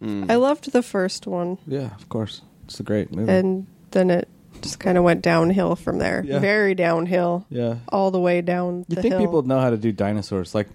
Mm. 0.00 0.30
I 0.30 0.36
loved 0.36 0.70
the 0.70 0.80
first 0.82 1.26
one, 1.26 1.58
Yeah, 1.66 1.92
of 1.96 2.08
course. 2.08 2.40
It's 2.66 2.78
a 2.78 2.84
great 2.84 3.10
movie. 3.12 3.32
and 3.32 3.66
then 3.90 4.10
it 4.10 4.28
just 4.62 4.78
kind 4.78 4.96
of 4.96 5.02
went 5.02 5.22
downhill 5.22 5.74
from 5.74 5.98
there. 5.98 6.22
Yeah. 6.24 6.38
Very 6.38 6.76
downhill, 6.76 7.46
yeah. 7.50 7.78
all 7.88 8.12
the 8.12 8.20
way 8.20 8.42
down 8.42 8.84
You 8.88 8.94
the 8.94 9.02
think 9.02 9.14
hill. 9.14 9.20
people 9.20 9.42
know 9.42 9.58
how 9.58 9.70
to 9.70 9.76
do 9.76 9.90
dinosaurs? 9.90 10.54
Like, 10.54 10.68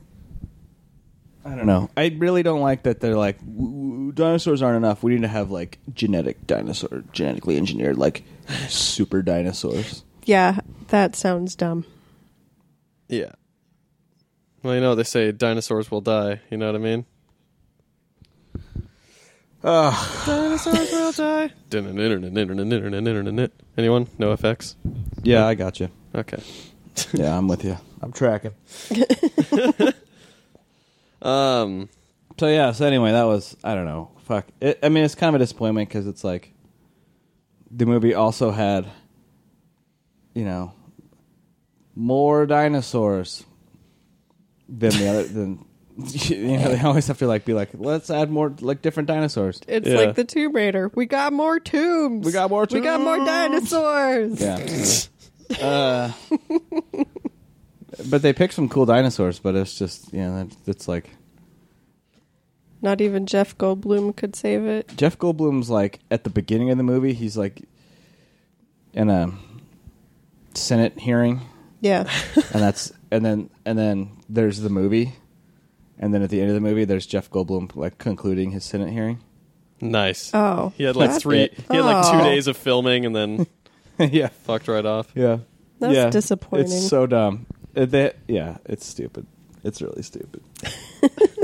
I 1.46 1.56
don't 1.56 1.68
know. 1.68 1.90
I 1.96 2.14
really 2.18 2.44
don't 2.44 2.60
like 2.60 2.84
that 2.84 3.00
they're 3.00 3.16
like, 3.16 3.40
"W- 3.40 4.12
dinosaurs 4.12 4.62
aren't 4.62 4.76
enough. 4.78 5.02
We 5.02 5.14
need 5.14 5.22
to 5.22 5.28
have 5.30 5.52
like 5.52 5.80
genetic 5.94 6.46
dinosaur, 6.46 7.04
genetically 7.14 7.56
engineered, 7.56 7.98
like 7.98 8.24
super 8.68 9.22
dinosaurs. 9.22 10.04
yeah, 10.26 10.60
that 10.90 11.16
sounds 11.16 11.56
dumb. 11.56 11.86
Yeah. 13.08 13.32
Well, 14.64 14.76
you 14.76 14.82
know 14.82 14.94
they 14.96 15.04
say 15.04 15.32
dinosaurs 15.32 15.90
will 15.90 16.02
die. 16.02 16.42
You 16.52 16.58
know 16.58 16.66
what 16.68 16.76
I 16.76 16.80
mean? 16.80 17.06
Dinosaurs 20.26 20.92
will 20.92 21.12
die. 21.12 21.52
Anyone? 23.78 24.08
No 24.18 24.32
effects. 24.32 24.76
Yeah, 25.24 25.46
I 25.46 25.54
got 25.56 25.80
you. 25.80 25.90
Okay. 26.16 26.42
Yeah, 27.14 27.38
I'm 27.38 27.48
with 27.48 27.64
you. 27.64 27.78
I'm 28.02 28.12
tracking. 28.12 28.54
Um. 31.22 31.90
So 32.40 32.48
yeah. 32.48 32.72
So 32.72 32.86
anyway, 32.88 33.12
that 33.12 33.24
was 33.26 33.56
I 33.64 33.76
don't 33.76 33.86
know. 33.86 34.10
Fuck. 34.24 34.48
It, 34.60 34.80
I 34.82 34.90
mean, 34.90 35.04
it's 35.04 35.14
kind 35.16 35.36
of 35.36 35.40
a 35.40 35.44
disappointment 35.44 35.88
because 35.88 36.08
it's 36.08 36.24
like 36.24 36.52
the 37.70 37.86
movie 37.86 38.16
also 38.16 38.50
had, 38.52 38.88
you 40.34 40.44
know, 40.44 40.74
more 41.96 42.46
dinosaurs 42.48 43.46
than 44.68 44.92
the 44.92 45.08
other 45.10 45.24
than. 45.26 45.66
You 46.30 46.58
know, 46.58 46.76
they 46.76 46.82
always 46.82 47.08
have 47.08 47.20
to 47.20 47.28
like 47.28 47.46
be 47.46 47.54
like, 47.54 47.70
let's 47.74 48.10
add 48.10 48.30
more 48.32 48.54
like 48.62 48.82
different 48.82 49.08
dinosaurs. 49.08 49.62
It's 49.68 49.88
Yeah. 49.88 49.96
like 49.96 50.16
the 50.16 50.24
Tomb 50.24 50.54
Raider. 50.56 50.92
We 50.96 51.06
got 51.06 51.34
more 51.34 51.60
tombs. 51.60 52.26
We 52.26 52.32
got 52.32 52.50
more 52.50 52.68
We 52.70 52.80
got 52.82 53.00
more 53.02 53.18
tombs. 53.18 53.70
dinosaurs. 53.72 55.10
Yeah. 55.50 55.66
uh, 55.68 56.12
but 58.10 58.22
they 58.22 58.34
pick 58.34 58.52
some 58.52 58.70
cool 58.70 58.86
dinosaurs, 58.86 59.40
but 59.40 59.56
it's 59.56 59.78
just 59.78 60.12
you 60.14 60.20
know, 60.22 60.48
it's 60.66 60.88
like 60.88 61.10
Not 62.82 63.02
even 63.02 63.26
Jeff 63.26 63.58
Goldblum 63.58 64.16
could 64.16 64.36
save 64.36 64.66
it. 64.66 64.92
Jeff 64.96 65.18
Goldblum's 65.18 65.70
like 65.70 66.00
at 66.10 66.24
the 66.24 66.30
beginning 66.30 66.70
of 66.70 66.78
the 66.78 66.84
movie, 66.84 67.14
he's 67.14 67.38
like 67.38 67.62
in 68.94 69.10
a 69.10 69.32
Senate 70.54 71.00
hearing, 71.00 71.42
Yeah. 71.82 72.10
and 72.54 72.62
that's 72.62 72.92
and 73.12 73.24
then 73.26 73.50
and 73.66 73.78
then 73.78 74.12
there's 74.30 74.60
the 74.62 74.70
movie, 74.70 75.14
and 76.02 76.14
then 76.14 76.22
at 76.24 76.30
the 76.30 76.42
end 76.42 76.50
of 76.50 76.56
the 76.56 76.62
movie, 76.62 76.84
there's 76.84 77.06
Jeff 77.06 77.30
Goldblum 77.30 77.74
like 77.76 77.98
concluding 77.98 78.52
his 78.52 78.66
Senate 78.66 78.92
hearing. 78.92 79.20
Nice. 79.80 80.32
Oh. 80.34 80.74
He 80.76 80.84
had 80.84 80.96
like 80.98 81.12
that's 81.12 81.24
three. 81.24 81.44
it. 81.44 81.54
He 81.70 81.76
had 81.78 81.86
like 81.86 82.12
two 82.12 82.18
Oh. 82.20 82.24
days 82.24 82.48
of 82.48 82.58
filming 82.58 83.06
and 83.06 83.16
then 83.16 83.48
yeah, 84.00 84.28
fucked 84.28 84.68
right 84.68 84.86
off. 84.86 85.08
yeah, 85.16 85.38
That's 85.80 85.94
yeah. 85.96 86.10
disappointing. 86.10 86.66
It's 86.68 86.90
so 86.90 87.08
dumb. 87.08 87.46
Uh, 87.76 87.86
they- 87.86 88.14
yeah, 88.28 88.58
it's 88.66 88.86
stupid. 88.86 89.26
It's 89.64 89.82
really 89.82 90.02
stupid. 90.04 90.44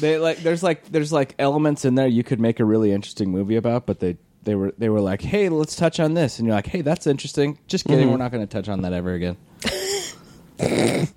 they 0.00 0.18
like 0.18 0.38
there's 0.38 0.62
like 0.62 0.84
there's 0.90 1.12
like 1.12 1.34
elements 1.38 1.84
in 1.84 1.94
there 1.94 2.06
you 2.06 2.22
could 2.22 2.40
make 2.40 2.60
a 2.60 2.64
really 2.64 2.92
interesting 2.92 3.30
movie 3.30 3.56
about, 3.56 3.86
but 3.86 4.00
they 4.00 4.16
they 4.42 4.54
were 4.54 4.74
they 4.78 4.88
were 4.90 5.00
like, 5.00 5.22
hey, 5.22 5.48
let's 5.48 5.76
touch 5.76 6.00
on 6.00 6.14
this, 6.14 6.38
and 6.38 6.46
you're 6.46 6.54
like, 6.54 6.66
hey, 6.66 6.82
that's 6.82 7.06
interesting. 7.06 7.58
Just 7.66 7.86
kidding, 7.86 8.08
Mhm. 8.08 8.12
we're 8.12 8.16
not 8.18 8.30
going 8.32 8.46
to 8.46 8.52
touch 8.52 8.68
on 8.68 8.82
that 8.82 8.92
ever 8.92 9.12
again. 9.14 9.36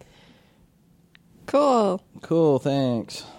Cool. 1.48 2.04
Cool, 2.22 2.60
thanks. 2.60 3.24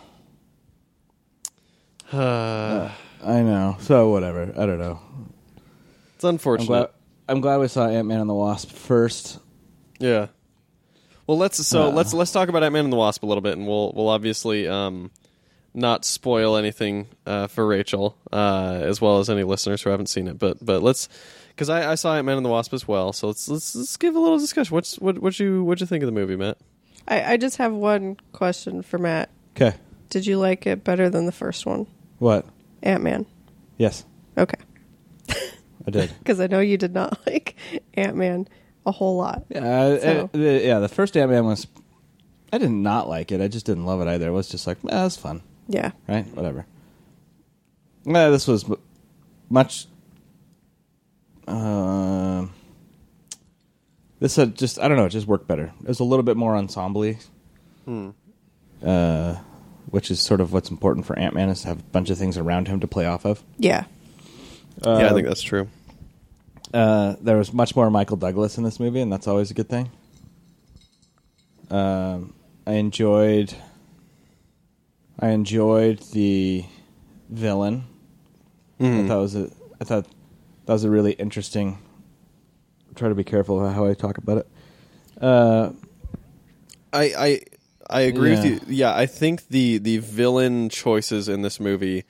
Uh, 2.10 2.90
I 3.24 3.42
know. 3.42 3.76
So 3.80 4.08
whatever. 4.10 4.50
I 4.56 4.64
don't 4.64 4.78
know. 4.78 4.98
it's 6.14 6.24
I'm 6.24 6.30
unfortunate. 6.36 6.66
glad. 6.66 6.88
I'm 7.28 7.40
glad 7.42 7.58
we 7.58 7.68
saw 7.68 7.86
Ant 7.86 8.08
Man 8.08 8.20
and 8.20 8.30
the 8.30 8.34
Wasp 8.34 8.70
first. 8.70 9.38
Yeah. 9.98 10.28
Well, 11.26 11.36
let's 11.36 11.66
so 11.66 11.88
Uh. 11.88 11.90
let's 11.90 12.14
let's 12.14 12.32
talk 12.32 12.48
about 12.48 12.62
Ant 12.62 12.72
Man 12.72 12.84
and 12.84 12.92
the 12.92 12.96
Wasp 12.96 13.22
a 13.22 13.26
little 13.26 13.42
bit, 13.42 13.58
and 13.58 13.66
we'll 13.66 13.92
we'll 13.94 14.08
obviously 14.08 14.66
um, 14.66 15.10
not 15.74 16.06
spoil 16.06 16.56
anything 16.56 17.08
uh, 17.26 17.46
for 17.48 17.66
Rachel 17.66 18.16
uh, 18.32 18.80
as 18.82 19.02
well 19.02 19.18
as 19.18 19.28
any 19.28 19.42
listeners 19.44 19.82
who 19.82 19.90
haven't 19.90 20.06
seen 20.08 20.28
it. 20.28 20.38
But 20.38 20.64
but 20.64 20.82
let's 20.82 21.10
because 21.50 21.68
I, 21.68 21.92
I 21.92 21.94
saw 21.96 22.14
Ant 22.16 22.24
Man 22.24 22.38
and 22.38 22.46
the 22.46 22.50
Wasp 22.50 22.72
as 22.72 22.88
well. 22.88 23.12
So 23.12 23.26
let's 23.26 23.48
let's, 23.48 23.76
let's 23.76 23.96
give 23.98 24.16
a 24.16 24.18
little 24.18 24.38
discussion. 24.38 24.72
What's 24.74 24.98
what 24.98 25.18
what 25.18 25.38
you 25.38 25.62
what 25.64 25.78
you 25.80 25.86
think 25.86 26.02
of 26.02 26.06
the 26.06 26.12
movie, 26.18 26.36
Matt? 26.36 26.56
I, 27.08 27.32
I 27.32 27.36
just 27.38 27.56
have 27.56 27.72
one 27.72 28.16
question 28.32 28.82
for 28.82 28.98
Matt. 28.98 29.30
Okay. 29.56 29.74
Did 30.10 30.26
you 30.26 30.38
like 30.38 30.66
it 30.66 30.84
better 30.84 31.08
than 31.10 31.26
the 31.26 31.32
first 31.32 31.64
one? 31.66 31.86
What? 32.18 32.46
Ant 32.82 33.02
Man. 33.02 33.26
Yes, 33.78 34.04
Okay. 34.36 34.58
I 35.86 35.90
did. 35.90 36.12
Because 36.18 36.38
I 36.40 36.46
know 36.48 36.60
you 36.60 36.76
did 36.76 36.92
not 36.94 37.18
like 37.26 37.56
Ant 37.94 38.16
Man 38.16 38.46
a 38.86 38.92
whole 38.92 39.16
lot. 39.16 39.44
Yeah, 39.48 39.62
So- 39.98 40.24
uh, 40.32 40.36
the, 40.36 40.60
yeah. 40.64 40.78
The 40.80 40.88
first 40.88 41.16
Ant 41.16 41.30
Man 41.30 41.44
was. 41.46 41.66
I 42.52 42.58
did 42.58 42.70
not 42.70 43.08
like 43.08 43.30
it. 43.32 43.40
I 43.42 43.48
just 43.48 43.66
didn't 43.66 43.84
love 43.86 44.00
it 44.00 44.08
either. 44.08 44.28
It 44.28 44.32
was 44.32 44.48
just 44.48 44.66
like, 44.66 44.78
eh, 44.84 44.88
that's 44.90 45.16
fun, 45.18 45.42
Yeah. 45.68 45.90
right? 46.08 46.26
Whatever. 46.34 46.64
Yeah, 48.04 48.30
this 48.30 48.46
was 48.48 48.64
m- 48.64 48.78
much. 49.50 49.86
Uh, 51.46 52.17
this 54.20 54.36
had 54.36 54.54
just 54.56 54.78
I 54.80 54.88
don't 54.88 54.96
know. 54.96 55.04
It 55.06 55.10
just 55.10 55.26
worked 55.26 55.46
better. 55.48 55.72
It 55.82 55.88
was 55.88 56.00
a 56.00 56.04
little 56.04 56.22
bit 56.22 56.36
more 56.36 56.56
ensemble 56.56 57.14
Hmm. 57.84 58.10
uh, 58.84 59.36
which 59.90 60.10
is 60.10 60.20
sort 60.20 60.40
of 60.42 60.52
what's 60.52 60.70
important 60.70 61.06
for 61.06 61.18
Ant 61.18 61.34
Man 61.34 61.48
is 61.48 61.62
to 61.62 61.68
have 61.68 61.80
a 61.80 61.82
bunch 61.84 62.10
of 62.10 62.18
things 62.18 62.36
around 62.36 62.68
him 62.68 62.80
to 62.80 62.86
play 62.86 63.06
off 63.06 63.24
of. 63.24 63.42
Yeah. 63.58 63.84
yeah, 64.84 64.88
I 64.90 65.04
Uh, 65.04 65.14
think 65.14 65.26
that's 65.26 65.40
true. 65.42 65.68
Uh, 66.74 67.14
there 67.22 67.38
was 67.38 67.52
much 67.54 67.74
more 67.74 67.90
Michael 67.90 68.18
Douglas 68.18 68.58
in 68.58 68.64
this 68.64 68.78
movie, 68.78 69.00
and 69.00 69.10
that's 69.10 69.26
always 69.26 69.50
a 69.50 69.54
good 69.54 69.70
thing. 69.70 69.90
Um, 71.70 72.34
I 72.66 72.72
enjoyed. 72.74 73.54
I 75.18 75.30
enjoyed 75.30 76.00
the 76.12 76.64
villain. 77.30 77.84
I 78.78 78.82
Mhm. 78.84 79.08
thought 79.08 79.18
it 79.18 79.22
was 79.22 79.34
a. 79.36 79.50
I 79.80 79.84
thought 79.84 80.06
that 80.66 80.72
was 80.72 80.84
a 80.84 80.90
really 80.90 81.12
interesting. 81.12 81.78
Try 82.98 83.08
to 83.08 83.14
be 83.14 83.22
careful 83.22 83.64
how 83.70 83.86
I 83.86 83.94
talk 83.94 84.18
about 84.18 84.38
it. 84.38 84.48
Uh, 85.22 85.70
I 86.92 87.04
I 87.16 87.40
I 87.88 88.00
agree 88.02 88.30
with 88.30 88.44
you. 88.44 88.60
Yeah, 88.66 88.92
I 88.92 89.06
think 89.06 89.46
the 89.46 89.78
the 89.78 89.98
villain 89.98 90.68
choices 90.68 91.28
in 91.28 91.42
this 91.42 91.60
movie 91.60 92.02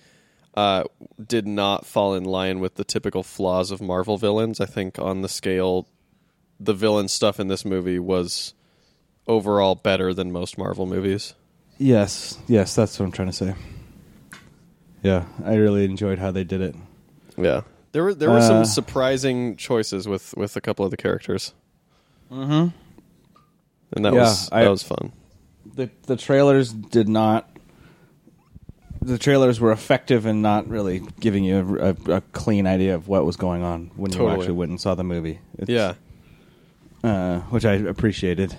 uh, 0.55 0.85
did 1.24 1.46
not 1.46 1.85
fall 1.85 2.14
in 2.14 2.24
line 2.24 2.59
with 2.61 2.77
the 2.77 2.85
typical 2.85 3.22
flaws 3.22 3.70
of 3.70 3.83
Marvel 3.83 4.16
villains. 4.16 4.61
I 4.62 4.66
think 4.66 4.98
on 4.98 5.20
the 5.20 5.29
scale, 5.29 5.87
the 6.59 6.72
villain 6.72 7.09
stuff 7.09 7.38
in 7.38 7.48
this 7.48 7.66
movie 7.66 7.98
was 7.98 8.55
overall 9.27 9.74
better 9.74 10.14
than 10.14 10.33
most 10.33 10.57
Marvel 10.57 10.87
movies. 10.87 11.35
yes, 11.77 12.38
yes, 12.48 12.74
that's 12.74 12.98
what 12.98 13.05
I'm 13.05 13.12
trying 13.12 13.29
to 13.29 13.35
say. 13.35 13.55
Yeah, 15.03 15.27
I 15.44 15.57
really 15.57 15.85
enjoyed 15.85 16.18
how 16.18 16.31
they 16.31 16.44
did 16.44 16.62
it. 16.62 16.74
Yeah, 17.37 17.61
there 17.92 18.05
were 18.05 18.14
there 18.14 18.31
were 18.31 18.40
some 18.42 18.59
Uh, 18.62 18.64
surprising 18.64 19.57
choices 19.57 20.07
with 20.09 20.35
with 20.37 20.57
a 20.57 20.61
couple 20.61 20.85
of 20.85 20.90
the 20.90 20.96
characters, 20.96 21.55
Mm-hmm. 22.31 22.68
and 23.92 24.05
that 24.05 24.12
Yeah, 24.14 24.20
was 24.20 24.48
I- 24.53 24.64
that 24.64 24.70
was 24.70 24.83
fun. 24.83 25.12
the 25.74 25.90
the 26.07 26.16
trailers 26.16 26.72
did 26.72 27.09
not 27.09 27.48
the 29.01 29.16
trailers 29.16 29.61
were 29.61 29.70
effective 29.72 30.27
in 30.27 30.42
not 30.42 30.68
really 30.68 31.01
giving 31.20 31.44
you 31.44 31.79
a, 31.81 31.90
a, 32.12 32.16
a 32.16 32.20
clean 32.33 32.66
idea 32.66 32.94
of 32.96 33.07
what 33.09 33.24
was 33.24 33.37
going 33.37 33.62
on 33.62 33.90
when 33.96 34.12
you 34.12 34.29
actually 34.29 34.53
went 34.53 34.70
and 34.70 34.81
saw 34.81 34.94
the 34.96 35.05
movie. 35.05 35.38
It's, 35.57 35.70
Yeah. 35.70 35.94
uh, 37.05 37.38
which 37.48 37.64
I 37.64 37.74
appreciated. 37.74 38.57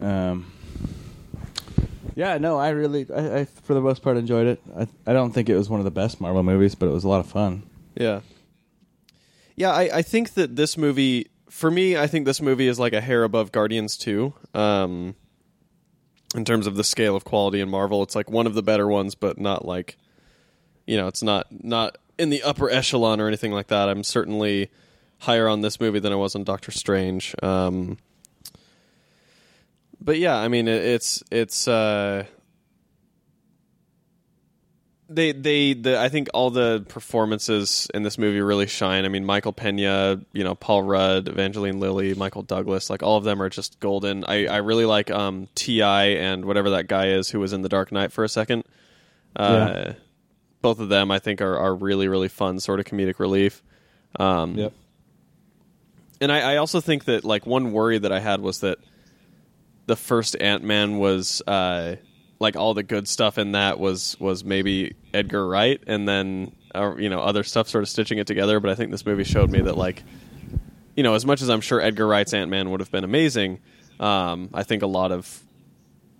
Um, 0.00 0.50
yeah, 2.16 2.38
no, 2.38 2.58
I 2.58 2.70
really, 2.70 3.06
I, 3.14 3.40
I 3.40 3.44
for 3.44 3.74
the 3.74 3.80
most 3.80 4.02
part 4.02 4.16
enjoyed 4.16 4.48
it. 4.48 4.60
I, 4.76 4.88
I 5.06 5.12
don't 5.12 5.30
think 5.32 5.48
it 5.48 5.56
was 5.56 5.70
one 5.70 5.78
of 5.80 5.84
the 5.84 5.90
best 5.92 6.20
Marvel 6.20 6.42
movies, 6.42 6.74
but 6.74 6.86
it 6.86 6.92
was 6.92 7.04
a 7.04 7.08
lot 7.08 7.20
of 7.20 7.26
fun. 7.30 7.62
Yeah. 8.00 8.20
Yeah, 9.56 9.72
I, 9.72 9.98
I 9.98 10.02
think 10.02 10.32
that 10.34 10.56
this 10.56 10.78
movie, 10.78 11.28
for 11.50 11.70
me, 11.70 11.98
I 11.98 12.06
think 12.06 12.24
this 12.24 12.40
movie 12.40 12.66
is 12.66 12.78
like 12.78 12.94
a 12.94 13.00
hair 13.02 13.24
above 13.24 13.52
Guardians 13.52 13.98
2. 13.98 14.32
Um, 14.54 15.14
in 16.34 16.46
terms 16.46 16.66
of 16.66 16.76
the 16.76 16.84
scale 16.84 17.14
of 17.14 17.24
quality 17.24 17.60
in 17.60 17.68
Marvel, 17.68 18.02
it's 18.02 18.16
like 18.16 18.30
one 18.30 18.46
of 18.46 18.54
the 18.54 18.62
better 18.62 18.88
ones, 18.88 19.14
but 19.14 19.38
not 19.38 19.66
like, 19.66 19.98
you 20.86 20.96
know, 20.96 21.08
it's 21.08 21.22
not 21.22 21.46
not 21.50 21.98
in 22.18 22.30
the 22.30 22.42
upper 22.42 22.70
echelon 22.70 23.20
or 23.20 23.28
anything 23.28 23.52
like 23.52 23.66
that. 23.66 23.88
I'm 23.90 24.02
certainly 24.02 24.70
higher 25.18 25.46
on 25.46 25.60
this 25.60 25.78
movie 25.78 25.98
than 25.98 26.12
I 26.12 26.16
was 26.16 26.34
on 26.34 26.44
Doctor 26.44 26.70
Strange. 26.70 27.34
Um, 27.42 27.98
but 30.00 30.18
yeah, 30.18 30.36
I 30.36 30.48
mean, 30.48 30.68
it, 30.68 30.82
it's 30.82 31.22
it's 31.30 31.68
uh, 31.68 32.24
they 35.12 35.32
they 35.32 35.72
the 35.74 35.98
I 36.00 36.08
think 36.08 36.28
all 36.32 36.50
the 36.50 36.84
performances 36.88 37.88
in 37.92 38.02
this 38.04 38.16
movie 38.16 38.40
really 38.40 38.66
shine. 38.68 39.04
I 39.04 39.08
mean, 39.08 39.24
Michael 39.26 39.52
Pena, 39.52 40.20
you 40.32 40.44
know, 40.44 40.54
Paul 40.54 40.82
Rudd, 40.84 41.28
Evangeline 41.28 41.80
Lilly, 41.80 42.14
Michael 42.14 42.42
Douglas, 42.42 42.88
like 42.88 43.02
all 43.02 43.16
of 43.16 43.24
them 43.24 43.42
are 43.42 43.48
just 43.48 43.80
golden. 43.80 44.24
I 44.24 44.46
I 44.46 44.56
really 44.58 44.84
like 44.86 45.10
um 45.10 45.48
T.I. 45.56 46.04
and 46.04 46.44
whatever 46.44 46.70
that 46.70 46.86
guy 46.86 47.08
is 47.08 47.28
who 47.28 47.40
was 47.40 47.52
in 47.52 47.62
The 47.62 47.68
Dark 47.68 47.90
Knight 47.92 48.12
for 48.12 48.22
a 48.24 48.28
second. 48.28 48.64
Uh, 49.36 49.42
Yeah. 49.86 49.92
Both 50.62 50.78
of 50.78 50.88
them, 50.88 51.10
I 51.10 51.18
think, 51.18 51.40
are 51.40 51.56
are 51.58 51.74
really 51.74 52.06
really 52.08 52.28
fun 52.28 52.60
sort 52.60 52.78
of 52.80 52.86
comedic 52.86 53.18
relief. 53.18 53.62
Um, 54.18 54.56
Yep. 54.56 54.72
and 56.20 56.30
I, 56.32 56.52
I 56.52 56.56
also 56.58 56.80
think 56.80 57.04
that 57.06 57.24
like 57.24 57.46
one 57.46 57.72
worry 57.72 57.98
that 57.98 58.12
I 58.12 58.20
had 58.20 58.40
was 58.40 58.60
that 58.60 58.78
the 59.86 59.96
first 59.96 60.36
Ant 60.40 60.62
Man 60.62 60.98
was 60.98 61.42
uh, 61.46 61.96
like 62.40 62.56
all 62.56 62.74
the 62.74 62.82
good 62.82 63.06
stuff 63.06 63.38
in 63.38 63.52
that 63.52 63.78
was 63.78 64.18
was 64.18 64.42
maybe 64.42 64.94
Edgar 65.14 65.46
Wright, 65.46 65.80
and 65.86 66.08
then 66.08 66.56
uh, 66.74 66.96
you 66.96 67.08
know 67.10 67.20
other 67.20 67.44
stuff 67.44 67.68
sort 67.68 67.84
of 67.84 67.88
stitching 67.88 68.18
it 68.18 68.26
together. 68.26 68.58
But 68.58 68.70
I 68.70 68.74
think 68.74 68.90
this 68.90 69.04
movie 69.06 69.24
showed 69.24 69.50
me 69.50 69.60
that 69.60 69.76
like 69.76 70.02
you 70.96 71.02
know 71.02 71.14
as 71.14 71.24
much 71.26 71.42
as 71.42 71.50
I'm 71.50 71.60
sure 71.60 71.80
Edgar 71.80 72.06
Wright's 72.06 72.32
Ant 72.34 72.50
Man 72.50 72.70
would 72.70 72.80
have 72.80 72.90
been 72.90 73.04
amazing, 73.04 73.60
um, 74.00 74.48
I 74.54 74.62
think 74.64 74.82
a 74.82 74.86
lot 74.88 75.12
of 75.12 75.42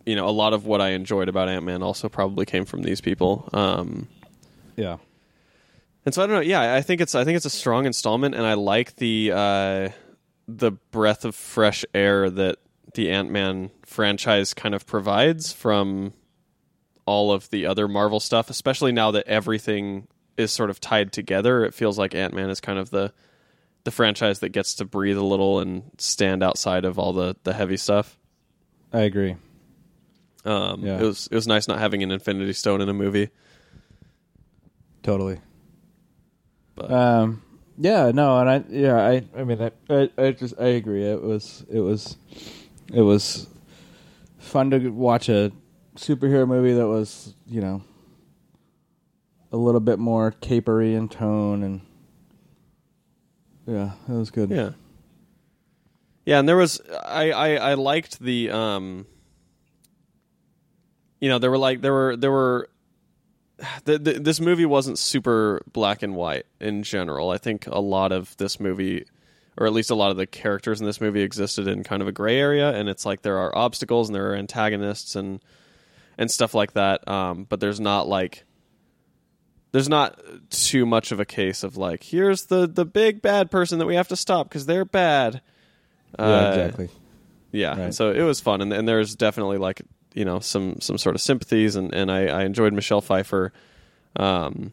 you 0.07 0.15
know 0.15 0.29
a 0.29 0.31
lot 0.31 0.53
of 0.53 0.67
what 0.67 0.81
I 0.81 0.91
enjoyed 0.91 1.29
about 1.29 1.49
Ant 1.49 1.65
Man 1.65 1.83
also 1.83 2.09
probably 2.09 2.45
came 2.47 2.65
from 2.67 2.83
these 2.83 3.01
people. 3.01 3.49
Um, 3.53 4.07
Yeah. 4.77 4.99
and 6.05 6.15
so 6.15 6.23
I 6.23 6.27
don't 6.27 6.37
know. 6.37 6.41
Yeah, 6.43 6.75
I 6.75 6.83
think 6.83 7.01
it's 7.01 7.15
I 7.15 7.25
think 7.25 7.37
it's 7.37 7.47
a 7.47 7.51
strong 7.51 7.87
installment, 7.87 8.35
and 8.35 8.45
I 8.47 8.55
like 8.55 8.97
the 8.97 9.33
uh, 9.35 9.89
the 10.47 10.73
breath 10.73 11.25
of 11.25 11.35
fresh 11.35 11.85
air 11.95 12.29
that 12.29 12.59
the 12.95 13.11
Ant 13.11 13.31
Man 13.31 13.71
franchise 13.85 14.55
kind 14.55 14.75
of 14.75 14.87
provides 14.87 15.53
from 15.53 16.13
all 17.07 17.33
of 17.33 17.51
the 17.51 17.67
other 17.67 17.89
Marvel 17.89 18.21
stuff. 18.21 18.51
Especially 18.51 18.93
now 18.93 19.11
that 19.11 19.27
everything 19.27 20.07
is 20.37 20.53
sort 20.53 20.71
of 20.71 20.81
tied 20.81 21.13
together, 21.13 21.65
it 21.65 21.75
feels 21.75 21.99
like 21.99 22.15
Ant 22.15 22.35
Man 22.35 22.51
is 22.51 22.61
kind 22.61 22.79
of 22.79 22.91
the 22.91 23.13
the 23.85 23.91
franchise 23.91 24.41
that 24.41 24.51
gets 24.51 24.75
to 24.75 24.85
breathe 24.85 25.17
a 25.17 25.25
little 25.25 25.59
and 25.61 25.83
stand 25.99 26.43
outside 26.43 26.85
of 26.85 26.99
all 26.99 27.13
the 27.13 27.37
the 27.45 27.53
heavy 27.53 27.77
stuff. 27.77 28.19
I 28.93 29.01
agree. 29.01 29.37
Um, 30.45 30.85
Yeah. 30.85 30.99
It 31.01 31.03
was 31.03 31.29
it 31.31 31.35
was 31.35 31.47
nice 31.47 31.69
not 31.69 31.79
having 31.79 32.03
an 32.03 32.11
Infinity 32.11 32.53
Stone 32.53 32.81
in 32.81 32.89
a 32.89 32.95
movie. 32.95 33.31
Totally. 35.03 35.41
But 36.75 36.91
Um, 36.91 37.43
yeah, 37.79 38.11
no, 38.13 38.39
and 38.39 38.51
I, 38.51 38.65
yeah, 38.69 38.97
I, 38.97 39.23
I 39.35 39.45
mean, 39.45 39.61
I, 39.63 39.71
I, 39.89 40.11
I 40.19 40.33
just, 40.33 40.55
I 40.61 40.67
agree. 40.67 41.05
It 41.05 41.23
was, 41.23 41.65
it 41.71 41.81
was, 41.81 42.17
it 42.93 43.03
was 43.03 43.49
fun 44.39 44.71
to 44.71 44.89
watch 44.89 45.29
a 45.29 45.53
superhero 45.97 46.47
movie 46.47 46.73
that 46.75 46.87
was, 46.87 47.35
you 47.47 47.61
know, 47.61 47.83
a 49.53 49.57
little 49.57 49.81
bit 49.81 49.99
more 49.99 50.33
capery 50.41 50.95
in 50.95 51.09
tone, 51.09 51.63
and 51.63 51.81
yeah, 53.67 53.93
it 54.09 54.13
was 54.13 54.31
good. 54.31 54.51
Yeah. 54.51 54.71
Yeah, 56.25 56.39
and 56.39 56.49
there 56.49 56.57
was 56.57 56.81
I, 57.05 57.33
I 57.33 57.55
I 57.55 57.75
liked 57.75 58.21
the 58.21 58.51
um 58.51 59.07
you 61.21 61.29
know, 61.29 61.39
there 61.39 61.51
were 61.51 61.59
like 61.59 61.81
there 61.81 61.93
were 61.93 62.17
there 62.17 62.31
were 62.31 62.69
the, 63.85 63.99
the, 63.99 64.13
this 64.15 64.41
movie 64.41 64.65
wasn't 64.65 64.99
super 64.99 65.63
black 65.73 66.03
and 66.03 66.15
white 66.15 66.47
in 66.61 66.83
general. 66.83 67.31
I 67.31 67.39
think 67.39 67.67
a 67.67 67.81
lot 67.81 68.11
of 68.11 68.37
this 68.39 68.59
movie 68.59 69.05
or 69.57 69.67
at 69.67 69.73
least 69.73 69.91
a 69.91 69.95
lot 69.95 70.11
of 70.11 70.17
the 70.17 70.27
characters 70.27 70.81
in 70.81 70.87
this 70.87 71.01
movie 71.01 71.21
existed 71.23 71.67
in 71.67 71.83
kind 71.85 72.01
of 72.03 72.09
a 72.09 72.13
gray 72.13 72.39
area 72.39 72.71
and 72.73 72.89
it's 72.89 73.05
like 73.05 73.23
there 73.23 73.39
are 73.39 73.57
obstacles 73.57 74.09
and 74.09 74.15
there 74.17 74.31
are 74.33 74.37
antagonists 74.37 75.17
and 75.17 75.41
and 76.19 76.31
stuff 76.31 76.55
like 76.55 76.73
that. 76.75 77.07
Um, 77.09 77.45
but 77.49 77.61
there's 77.61 77.81
not 77.81 78.07
like 78.09 78.45
there's 79.73 79.89
not 79.89 80.21
too 80.51 80.85
much 80.85 81.13
of 81.13 81.21
a 81.21 81.25
case 81.25 81.63
of 81.63 81.77
like 81.77 82.03
here's 82.03 82.47
the 82.47 82.67
the 82.67 82.85
big 82.85 83.23
bad 83.23 83.51
person 83.51 83.79
that 83.79 83.87
we 83.87 83.95
have 83.95 84.09
to 84.09 84.17
stop 84.17 84.49
because 84.49 84.67
they're 84.67 84.85
bad. 84.85 85.41
yeah, 86.19 86.25
Uh, 86.25 86.49
exactly. 86.51 86.89
Yeah, 87.53 87.81
Right. 87.85 87.95
so 87.95 88.13
it 88.13 88.23
was 88.23 88.41
fun, 88.41 88.61
and, 88.61 88.73
and 88.73 88.87
there's 88.87 89.15
definitely 89.17 89.59
like 89.59 89.83
you 90.15 90.25
know 90.25 90.41
some 90.41 90.81
some 90.81 90.99
sort 90.99 91.15
of 91.17 91.21
sympathies, 91.21 91.75
and 91.77 91.93
and 91.95 92.11
I, 92.11 92.27
I 92.27 92.45
enjoyed 92.45 92.73
Michelle 92.73 93.01
Pfeiffer. 93.01 93.53
Um, 94.17 94.73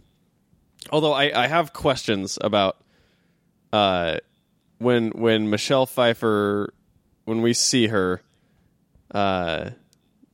although 0.91 1.13
I, 1.13 1.43
I 1.43 1.47
have 1.47 1.73
questions 1.73 2.37
about 2.41 2.77
uh 3.73 4.17
when 4.77 5.09
when 5.09 5.49
Michelle 5.49 5.85
Pfeiffer 5.85 6.73
when 7.25 7.41
we 7.41 7.53
see 7.53 7.87
her, 7.87 8.21
uh, 9.13 9.71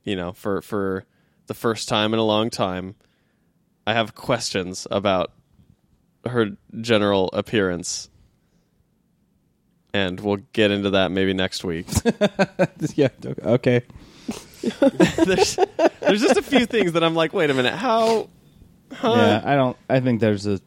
you 0.04 0.16
know 0.16 0.32
for 0.32 0.62
for 0.62 1.04
the 1.46 1.54
first 1.54 1.88
time 1.88 2.12
in 2.12 2.18
a 2.18 2.24
long 2.24 2.50
time, 2.50 2.94
I 3.86 3.92
have 3.94 4.14
questions 4.14 4.86
about 4.90 5.32
her 6.26 6.50
general 6.80 7.30
appearance. 7.32 8.10
And 9.92 10.18
we'll 10.18 10.38
get 10.52 10.72
into 10.72 10.90
that 10.90 11.12
maybe 11.12 11.34
next 11.34 11.62
week. 11.62 11.86
yeah, 12.96 13.08
okay. 13.22 13.82
there's, 15.24 15.56
there's 16.00 16.20
just 16.20 16.36
a 16.36 16.42
few 16.42 16.66
things 16.66 16.92
that 16.92 17.04
I'm 17.04 17.14
like, 17.14 17.32
wait 17.32 17.50
a 17.50 17.54
minute, 17.54 17.74
how? 17.74 18.28
Huh? 18.92 19.14
Yeah, 19.16 19.42
I 19.44 19.54
don't. 19.54 19.76
I 19.88 20.00
think 20.00 20.20
there's 20.20 20.46
a. 20.46 20.60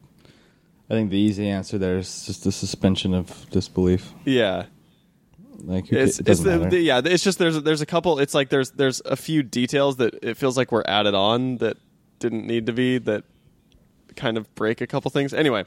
I 0.90 0.94
think 0.94 1.10
the 1.10 1.18
easy 1.18 1.48
answer 1.48 1.76
there 1.78 1.98
is 1.98 2.24
just 2.26 2.46
a 2.46 2.52
suspension 2.52 3.12
of 3.14 3.48
disbelief. 3.50 4.12
Yeah. 4.24 4.66
Like, 5.64 5.92
It's, 5.92 6.18
it 6.18 6.28
it's 6.28 6.40
doesn't 6.40 6.44
the, 6.46 6.58
matter. 6.58 6.70
the- 6.70 6.80
yeah. 6.80 7.00
It's 7.04 7.22
just 7.24 7.38
there's 7.38 7.60
there's 7.62 7.80
a 7.80 7.86
couple. 7.86 8.18
It's 8.20 8.32
like 8.34 8.48
there's 8.48 8.70
there's 8.72 9.00
a 9.04 9.16
few 9.16 9.42
details 9.42 9.96
that 9.96 10.14
it 10.22 10.36
feels 10.36 10.56
like 10.56 10.72
were 10.72 10.88
added 10.88 11.14
on 11.14 11.58
that 11.58 11.76
didn't 12.20 12.46
need 12.46 12.66
to 12.66 12.72
be 12.72 12.98
that 12.98 13.24
kind 14.16 14.36
of 14.38 14.52
break 14.54 14.80
a 14.80 14.86
couple 14.86 15.10
things. 15.10 15.34
Anyway, 15.34 15.64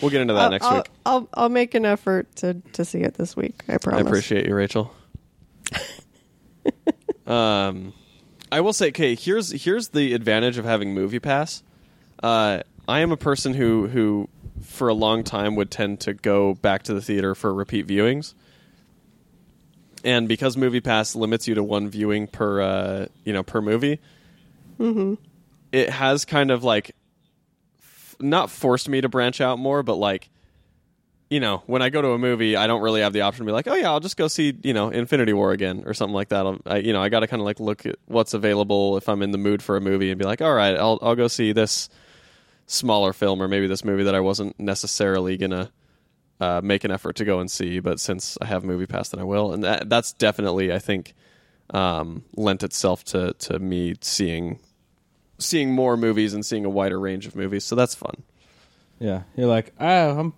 we'll 0.00 0.10
get 0.10 0.20
into 0.22 0.34
that 0.34 0.44
I'll, 0.44 0.50
next 0.50 0.64
I'll, 0.64 0.76
week. 0.76 0.90
I'll 1.04 1.28
I'll 1.34 1.48
make 1.48 1.74
an 1.74 1.84
effort 1.84 2.34
to 2.36 2.54
to 2.72 2.84
see 2.84 3.00
it 3.00 3.14
this 3.14 3.36
week. 3.36 3.64
I 3.68 3.76
promise. 3.78 4.04
I 4.04 4.08
appreciate 4.08 4.46
you, 4.46 4.54
Rachel. 4.54 4.94
um, 7.26 7.92
I 8.50 8.60
will 8.60 8.72
say, 8.72 8.88
okay, 8.88 9.14
here's 9.14 9.50
here's 9.64 9.88
the 9.88 10.14
advantage 10.14 10.58
of 10.58 10.64
having 10.64 10.94
Movie 10.94 11.18
Pass. 11.18 11.62
Uh, 12.22 12.62
I 12.86 13.00
am 13.00 13.12
a 13.12 13.16
person 13.16 13.54
who 13.54 13.88
who 13.88 14.28
for 14.62 14.88
a 14.88 14.94
long 14.94 15.24
time 15.24 15.54
would 15.56 15.70
tend 15.70 16.00
to 16.00 16.14
go 16.14 16.54
back 16.54 16.84
to 16.84 16.94
the 16.94 17.00
theater 17.00 17.34
for 17.34 17.52
repeat 17.52 17.86
viewings. 17.86 18.34
And 20.04 20.28
because 20.28 20.56
Movie 20.56 20.80
Pass 20.80 21.16
limits 21.16 21.48
you 21.48 21.54
to 21.56 21.62
one 21.62 21.88
viewing 21.88 22.26
per 22.28 22.60
uh, 22.60 23.06
you 23.24 23.32
know 23.32 23.42
per 23.42 23.60
movie, 23.60 24.00
it 25.72 25.90
has 25.90 26.24
kind 26.24 26.50
of 26.50 26.62
like 26.62 26.94
f- 27.80 28.16
not 28.20 28.48
forced 28.50 28.88
me 28.88 29.00
to 29.00 29.08
branch 29.08 29.40
out 29.40 29.58
more, 29.58 29.82
but 29.82 29.96
like 29.96 30.30
you 31.30 31.40
know, 31.40 31.62
when 31.66 31.82
I 31.82 31.90
go 31.90 32.00
to 32.00 32.12
a 32.12 32.18
movie, 32.18 32.56
I 32.56 32.66
don't 32.66 32.80
really 32.80 33.02
have 33.02 33.12
the 33.12 33.20
option 33.20 33.44
to 33.44 33.50
be 33.50 33.52
like, 33.52 33.66
oh 33.68 33.74
yeah, 33.74 33.90
I'll 33.90 34.00
just 34.00 34.16
go 34.16 34.28
see, 34.28 34.56
you 34.62 34.72
know, 34.72 34.88
Infinity 34.88 35.34
War 35.34 35.52
again 35.52 35.82
or 35.84 35.92
something 35.92 36.14
like 36.14 36.28
that. 36.30 36.46
I'll, 36.46 36.58
I, 36.64 36.78
you 36.78 36.94
know, 36.94 37.02
I 37.02 37.10
got 37.10 37.20
to 37.20 37.26
kind 37.26 37.40
of 37.40 37.44
like 37.44 37.60
look 37.60 37.84
at 37.84 37.96
what's 38.06 38.32
available 38.32 38.96
if 38.96 39.10
I'm 39.10 39.20
in 39.20 39.32
the 39.32 39.38
mood 39.38 39.62
for 39.62 39.76
a 39.76 39.80
movie 39.80 40.10
and 40.10 40.18
be 40.18 40.24
like, 40.24 40.40
all 40.40 40.54
right, 40.54 40.74
I'll 40.76 40.98
I'll 41.02 41.16
go 41.16 41.28
see 41.28 41.52
this 41.52 41.90
smaller 42.68 43.12
film 43.12 43.42
or 43.42 43.48
maybe 43.48 43.66
this 43.66 43.84
movie 43.84 44.04
that 44.04 44.14
I 44.14 44.20
wasn't 44.20 44.58
necessarily 44.60 45.36
gonna 45.36 45.72
uh, 46.40 46.60
make 46.62 46.84
an 46.84 46.92
effort 46.92 47.16
to 47.16 47.24
go 47.24 47.40
and 47.40 47.50
see, 47.50 47.80
but 47.80 47.98
since 47.98 48.38
I 48.40 48.44
have 48.46 48.62
Movie 48.62 48.86
Pass, 48.86 49.08
then 49.08 49.18
I 49.20 49.24
will, 49.24 49.52
and 49.52 49.64
that 49.64 49.88
that's 49.90 50.12
definitely 50.12 50.72
I 50.72 50.78
think 50.78 51.14
um, 51.70 52.22
lent 52.36 52.62
itself 52.62 53.02
to 53.06 53.32
to 53.40 53.58
me 53.58 53.94
seeing 54.00 54.60
seeing 55.38 55.72
more 55.72 55.96
movies 55.96 56.34
and 56.34 56.46
seeing 56.46 56.64
a 56.64 56.70
wider 56.70 56.98
range 57.00 57.26
of 57.26 57.34
movies. 57.34 57.64
So 57.64 57.74
that's 57.74 57.94
fun. 57.96 58.22
yeah, 59.00 59.22
you're 59.36 59.48
like, 59.48 59.72
oh, 59.80 60.18
I'm. 60.20 60.32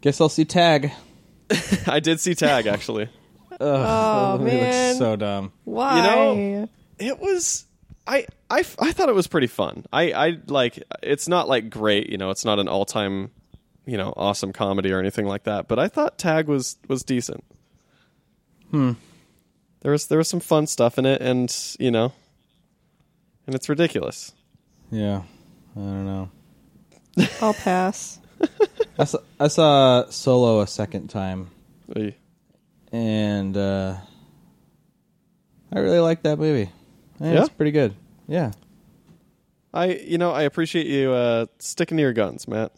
Guess 0.00 0.20
I'll 0.20 0.28
see 0.28 0.44
Tag. 0.44 0.92
I 1.86 1.98
did 2.00 2.20
see 2.20 2.34
Tag 2.34 2.66
actually. 2.66 3.04
Ugh, 3.52 3.58
Oh, 3.60 4.38
that 4.38 4.44
looks 4.44 4.52
man. 4.52 4.94
so 4.96 5.16
dumb. 5.16 5.52
Why? 5.64 5.96
You 5.96 6.02
know- 6.02 6.68
it 7.00 7.18
was 7.18 7.64
I 8.06 8.26
I, 8.50 8.60
f- 8.60 8.76
I 8.78 8.92
thought 8.92 9.08
it 9.08 9.14
was 9.14 9.26
pretty 9.26 9.46
fun. 9.46 9.84
I, 9.92 10.12
I 10.12 10.38
like 10.46 10.82
it's 11.02 11.28
not 11.28 11.48
like 11.48 11.68
great, 11.70 12.08
you 12.08 12.16
know, 12.18 12.30
it's 12.30 12.44
not 12.44 12.58
an 12.58 12.68
all 12.68 12.84
time, 12.84 13.30
you 13.86 13.96
know, 13.98 14.12
awesome 14.16 14.52
comedy 14.52 14.90
or 14.92 14.98
anything 14.98 15.26
like 15.26 15.44
that. 15.44 15.68
But 15.68 15.78
I 15.78 15.88
thought 15.88 16.18
Tag 16.18 16.46
was 16.48 16.76
was 16.88 17.02
decent. 17.02 17.44
Hmm. 18.70 18.92
There 19.80 19.92
was 19.92 20.06
there 20.06 20.18
was 20.18 20.28
some 20.28 20.40
fun 20.40 20.66
stuff 20.66 20.98
in 20.98 21.06
it, 21.06 21.20
and 21.20 21.54
you 21.78 21.90
know, 21.90 22.12
and 23.46 23.54
it's 23.54 23.68
ridiculous. 23.68 24.32
Yeah. 24.90 25.22
I 25.76 25.80
don't 25.80 26.06
know. 26.06 26.30
I'll 27.42 27.54
pass. 27.54 28.18
I 28.98 29.04
saw, 29.04 29.18
I 29.38 29.48
saw 29.48 30.08
Solo 30.10 30.60
a 30.60 30.66
second 30.66 31.08
time, 31.08 31.50
Oy. 31.96 32.14
and 32.90 33.56
uh, 33.56 33.96
I 35.72 35.78
really 35.78 35.98
liked 36.00 36.22
that 36.24 36.38
movie. 36.38 36.70
I 37.16 37.18
think 37.18 37.34
Yeah? 37.34 37.40
It's 37.40 37.48
pretty 37.48 37.70
good. 37.72 37.94
Yeah. 38.28 38.52
I 39.74 39.86
you 39.94 40.18
know 40.18 40.30
I 40.30 40.42
appreciate 40.42 40.86
you 40.86 41.12
uh, 41.12 41.46
sticking 41.58 41.96
to 41.96 42.02
your 42.02 42.12
guns, 42.12 42.46
Matt. 42.46 42.72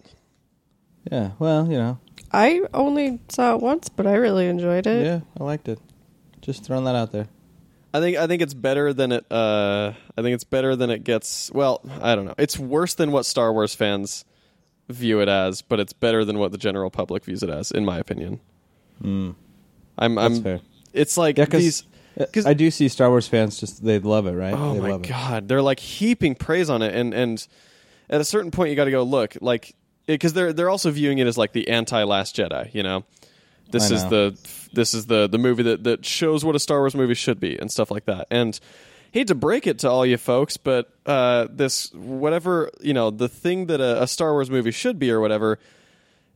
Yeah. 1.10 1.32
Well, 1.38 1.66
you 1.70 1.76
know. 1.78 1.98
I 2.32 2.60
only 2.72 3.18
saw 3.28 3.54
it 3.56 3.60
once, 3.60 3.88
but 3.88 4.06
I 4.06 4.14
really 4.14 4.46
enjoyed 4.46 4.86
it. 4.86 5.04
Yeah, 5.04 5.20
I 5.38 5.42
liked 5.44 5.68
it. 5.68 5.80
Just 6.42 6.64
throwing 6.64 6.84
that 6.84 6.94
out 6.94 7.10
there. 7.10 7.26
I 7.92 7.98
think 7.98 8.16
I 8.16 8.28
think 8.28 8.40
it's 8.42 8.54
better 8.54 8.92
than 8.92 9.10
it. 9.10 9.26
Uh, 9.30 9.92
I 10.16 10.22
think 10.22 10.34
it's 10.34 10.44
better 10.44 10.76
than 10.76 10.90
it 10.90 11.02
gets. 11.02 11.50
Well, 11.52 11.80
I 12.00 12.14
don't 12.14 12.24
know. 12.26 12.34
It's 12.38 12.56
worse 12.58 12.94
than 12.94 13.10
what 13.10 13.26
Star 13.26 13.52
Wars 13.52 13.74
fans 13.74 14.24
view 14.88 15.20
it 15.20 15.28
as, 15.28 15.62
but 15.62 15.80
it's 15.80 15.92
better 15.92 16.24
than 16.24 16.38
what 16.38 16.52
the 16.52 16.58
general 16.58 16.90
public 16.90 17.24
views 17.24 17.42
it 17.42 17.50
as, 17.50 17.72
in 17.72 17.84
my 17.84 17.98
opinion. 17.98 18.38
Mm. 19.02 19.34
I'm. 19.98 20.14
That's 20.14 20.36
I'm. 20.36 20.42
fair. 20.42 20.60
It's 20.92 21.16
like 21.16 21.38
Yeah, 21.38 21.46
'cause- 21.46 21.60
these. 21.62 21.82
'Cause- 22.32 22.46
I 22.46 22.54
do 22.54 22.70
see 22.70 22.88
Star 22.88 23.08
Wars 23.10 23.26
fans 23.28 23.58
just 23.60 23.84
they 23.84 23.98
love 23.98 24.26
it, 24.26 24.32
right? 24.32 24.54
Oh 24.54 24.74
they 24.74 24.80
my 24.80 24.90
love 24.90 25.04
it. 25.04 25.08
god, 25.08 25.48
they're 25.48 25.62
like 25.62 25.80
heaping 25.80 26.34
praise 26.34 26.68
on 26.70 26.82
it, 26.82 26.94
and 26.94 27.12
and 27.14 27.46
at 28.08 28.20
a 28.20 28.24
certain 28.24 28.50
point 28.50 28.70
you 28.70 28.76
got 28.76 28.86
to 28.86 28.90
go 28.90 29.02
look 29.02 29.36
like 29.40 29.74
because 30.06 30.32
they're 30.32 30.52
they're 30.52 30.70
also 30.70 30.90
viewing 30.90 31.18
it 31.18 31.26
as 31.26 31.38
like 31.38 31.52
the 31.52 31.68
anti 31.68 32.02
Last 32.04 32.36
Jedi, 32.36 32.72
you 32.74 32.82
know. 32.82 33.04
This 33.70 33.90
is 33.92 34.02
the 34.06 34.38
this 34.72 34.94
is 34.94 35.06
the 35.06 35.28
the 35.28 35.38
movie 35.38 35.62
that 35.62 35.84
that 35.84 36.04
shows 36.04 36.44
what 36.44 36.56
a 36.56 36.58
Star 36.58 36.80
Wars 36.80 36.94
movie 36.96 37.14
should 37.14 37.38
be 37.38 37.56
and 37.56 37.70
stuff 37.70 37.90
like 37.92 38.06
that. 38.06 38.26
And 38.30 38.58
hate 39.12 39.28
to 39.28 39.34
break 39.36 39.66
it 39.68 39.78
to 39.80 39.88
all 39.90 40.04
you 40.04 40.16
folks, 40.16 40.56
but 40.56 40.90
uh, 41.06 41.46
this 41.50 41.92
whatever 41.94 42.70
you 42.80 42.92
know 42.94 43.10
the 43.10 43.28
thing 43.28 43.66
that 43.66 43.80
a, 43.80 44.02
a 44.02 44.06
Star 44.08 44.32
Wars 44.32 44.50
movie 44.50 44.72
should 44.72 44.98
be 44.98 45.12
or 45.12 45.20
whatever 45.20 45.60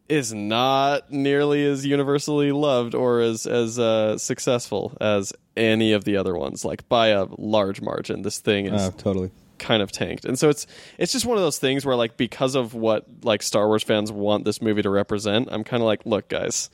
is 0.08 0.34
not 0.34 1.10
nearly 1.10 1.64
as 1.64 1.86
universally 1.86 2.52
loved 2.52 2.94
or 2.94 3.20
as 3.20 3.46
as 3.46 3.78
uh, 3.78 4.18
successful 4.18 4.96
as 5.00 5.32
any 5.56 5.92
of 5.92 6.04
the 6.04 6.16
other 6.16 6.34
ones. 6.36 6.64
Like 6.64 6.88
by 6.88 7.08
a 7.08 7.26
large 7.38 7.80
margin, 7.80 8.22
this 8.22 8.38
thing 8.38 8.66
is 8.66 8.82
Oh, 8.82 8.90
totally. 8.90 9.30
kind 9.58 9.82
of 9.82 9.90
tanked. 9.92 10.24
And 10.26 10.38
so 10.38 10.50
it's 10.50 10.66
it's 10.98 11.12
just 11.12 11.24
one 11.24 11.36
of 11.38 11.42
those 11.42 11.58
things 11.58 11.86
where 11.86 11.96
like 11.96 12.16
because 12.18 12.54
of 12.54 12.74
what 12.74 13.06
like 13.22 13.42
Star 13.42 13.66
Wars 13.66 13.82
fans 13.82 14.12
want 14.12 14.44
this 14.44 14.60
movie 14.60 14.82
to 14.82 14.90
represent, 14.90 15.48
I'm 15.50 15.64
kind 15.64 15.82
of 15.82 15.86
like, 15.86 16.04
look, 16.04 16.28
guys, 16.28 16.68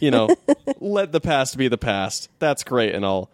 you 0.00 0.10
know, 0.10 0.28
let 0.80 1.12
the 1.12 1.20
past 1.20 1.56
be 1.56 1.68
the 1.68 1.78
past. 1.78 2.28
That's 2.38 2.62
great 2.64 2.94
and 2.94 3.04
all. 3.04 3.30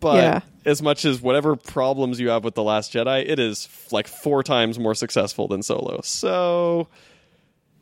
But 0.00 0.16
Yeah. 0.16 0.40
as 0.66 0.82
much 0.82 1.04
as 1.06 1.22
whatever 1.22 1.56
problems 1.56 2.20
you 2.20 2.28
have 2.28 2.44
with 2.44 2.54
the 2.54 2.62
Last 2.62 2.92
Jedi, 2.92 3.26
it 3.26 3.38
is 3.38 3.68
like 3.90 4.06
four 4.08 4.42
times 4.42 4.78
more 4.78 4.94
successful 4.94 5.48
than 5.48 5.62
Solo. 5.62 6.00
So, 6.02 6.88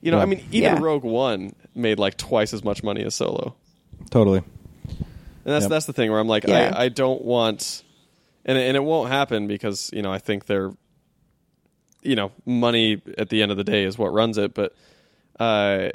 you 0.02 0.10
know, 0.10 0.18
I 0.18 0.26
mean, 0.26 0.44
even 0.52 0.74
Yeah. 0.74 0.78
Rogue 0.82 1.04
One 1.04 1.54
made 1.74 1.98
like 1.98 2.16
twice 2.18 2.52
as 2.52 2.62
much 2.62 2.82
money 2.82 3.02
as 3.02 3.14
Solo. 3.14 3.54
Totally. 4.10 4.42
And 4.88 5.52
that's 5.54 5.62
Yep. 5.64 5.70
that's 5.70 5.86
the 5.86 5.92
thing 5.94 6.10
where 6.10 6.20
I'm 6.20 6.28
like, 6.28 6.44
Yeah. 6.46 6.72
I, 6.76 6.84
I 6.84 6.88
don't 6.90 7.22
want, 7.22 7.82
and 8.44 8.58
and 8.58 8.76
it 8.76 8.82
won't 8.84 9.08
happen 9.10 9.46
because 9.46 9.90
you 9.92 10.02
know 10.02 10.12
I 10.12 10.18
think 10.18 10.46
they're, 10.46 10.70
you 12.02 12.16
know, 12.16 12.32
money 12.44 13.00
at 13.16 13.28
the 13.30 13.40
end 13.42 13.50
of 13.50 13.56
the 13.56 13.64
day 13.64 13.84
is 13.84 13.96
what 13.96 14.12
runs 14.12 14.36
it. 14.38 14.52
But, 14.54 14.74
uh, 15.40 15.90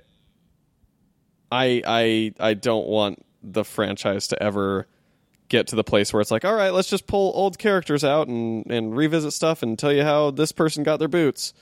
I 1.51 1.81
I 1.85 2.33
I 2.39 2.53
don't 2.55 2.87
want 2.87 3.23
the 3.43 3.63
franchise 3.63 4.27
to 4.29 4.41
ever 4.43 4.87
get 5.49 5.67
to 5.67 5.75
the 5.77 5.83
place 5.83 6.11
where 6.11 6.19
it's 6.21 6.31
like, 6.31 6.43
all 6.43 6.53
right, 6.53 6.73
let's 6.73 6.89
just 6.89 7.07
pull 7.07 7.31
old 7.35 7.57
characters 7.57 8.03
out 8.03 8.27
and 8.27 8.69
and 8.69 8.95
revisit 8.95 9.31
stuff 9.33 9.63
and 9.63 9.77
tell 9.79 9.93
you 9.93 10.03
how 10.03 10.31
this 10.31 10.51
person 10.51 10.83
got 10.83 10.97
their 10.99 11.07
boots. 11.07 11.53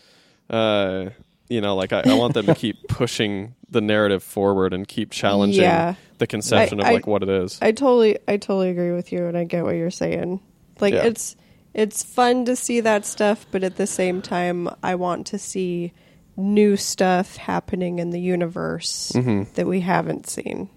Uh, 0.49 1.10
you 1.49 1.62
know, 1.62 1.75
like 1.75 1.93
I, 1.93 2.01
I 2.05 2.13
want 2.15 2.34
them 2.34 2.45
to 2.47 2.55
keep 2.55 2.75
pushing 2.88 3.55
the 3.69 3.81
narrative 3.81 4.23
forward 4.23 4.73
and 4.73 4.88
keep 4.88 5.12
challenging 5.12 5.62
Yeah. 5.63 5.95
the 6.17 6.27
conception 6.27 6.79
I- 6.81 6.88
of 6.89 6.93
like 6.93 7.08
I- 7.08 7.12
what 7.12 7.23
it 7.23 7.29
is. 7.29 7.60
I 7.62 7.71
totally 7.71 8.17
I 8.27 8.38
totally 8.38 8.69
agree 8.69 8.91
with 8.91 9.12
you 9.12 9.25
and 9.27 9.38
I 9.38 9.43
get 9.43 9.63
what 9.63 9.75
you're 9.75 9.91
saying. 9.91 10.39
Like 10.79 10.93
Yeah. 10.93 11.03
it's 11.05 11.36
it's 11.73 12.03
fun 12.03 12.45
to 12.45 12.55
see 12.55 12.79
that 12.79 13.05
stuff, 13.05 13.45
but 13.51 13.63
at 13.63 13.75
the 13.75 13.86
same 13.88 14.21
time 14.21 14.69
I 14.81 14.95
want 14.95 15.27
to 15.27 15.38
see 15.38 15.91
new 16.38 16.75
stuff 16.77 17.36
happening 17.38 17.99
in 17.99 18.10
the 18.10 18.19
universe 18.19 19.12
Mm-hmm. 19.15 19.53
that 19.53 19.67
we 19.67 19.81
haven't 19.81 20.27
seen. 20.27 20.69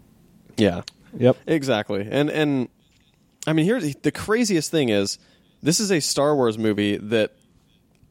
yeah. 0.56 0.82
Yep. 1.16 1.36
Exactly. 1.46 2.06
And 2.10 2.28
and 2.30 2.68
I 3.46 3.54
mean 3.54 3.64
here's 3.64 3.94
the 3.96 4.12
craziest 4.12 4.70
thing 4.70 4.90
is 4.90 5.18
this 5.62 5.80
is 5.80 5.90
a 5.90 6.00
Star 6.00 6.36
Wars 6.36 6.58
movie 6.58 6.96
that 6.98 7.32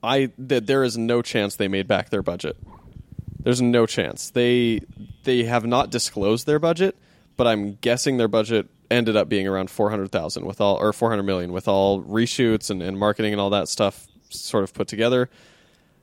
I 0.03 0.31
that 0.38 0.67
there 0.67 0.83
is 0.83 0.97
no 0.97 1.21
chance 1.21 1.55
they 1.55 1.67
made 1.67 1.88
back 1.88 2.10
their 2.10 2.23
budget. 2.23 2.57
There's 3.39 3.62
no 3.62 3.86
chance. 3.86 4.29
They 4.29 4.81
they 5.23 5.43
have 5.43 5.65
not 5.65 5.89
disclosed 5.89 6.45
their 6.45 6.60
budget, 6.60 6.97
but 7.36 7.47
I'm 7.47 7.75
guessing 7.75 8.17
their 8.17 8.27
budget 8.27 8.67
ended 8.89 9.15
up 9.17 9.27
being 9.27 9.47
around 9.47 9.69
400,000 9.69 10.45
with 10.45 10.62
all 10.62 10.77
or 10.77 10.93
400 10.93 11.23
million 11.23 11.51
with 11.51 11.67
all 11.67 12.01
reshoots 12.01 12.69
and, 12.69 12.81
and 12.81 12.97
marketing 12.97 13.33
and 13.33 13.41
all 13.41 13.49
that 13.49 13.67
stuff 13.67 14.07
sort 14.29 14.63
of 14.63 14.73
put 14.73 14.88
together. 14.88 15.29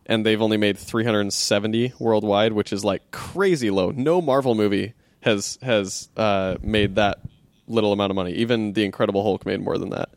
And 0.06 0.24
they've 0.24 0.40
only 0.40 0.58
made 0.58 0.76
370 0.76 1.94
worldwide, 1.98 2.52
which 2.52 2.72
is 2.72 2.84
like 2.84 3.10
crazy 3.10 3.70
low. 3.70 3.90
No 3.90 4.20
Marvel 4.20 4.54
movie 4.54 4.92
has 5.20 5.58
has 5.62 6.10
uh, 6.16 6.56
made 6.60 6.96
that 6.96 7.20
little 7.66 7.92
amount 7.92 8.10
of 8.10 8.16
money. 8.16 8.32
Even 8.32 8.74
the 8.74 8.84
Incredible 8.84 9.22
Hulk 9.22 9.46
made 9.46 9.60
more 9.60 9.78
than 9.78 9.90
that. 9.90 10.10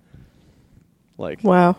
Like 1.18 1.44
Wow. 1.44 1.78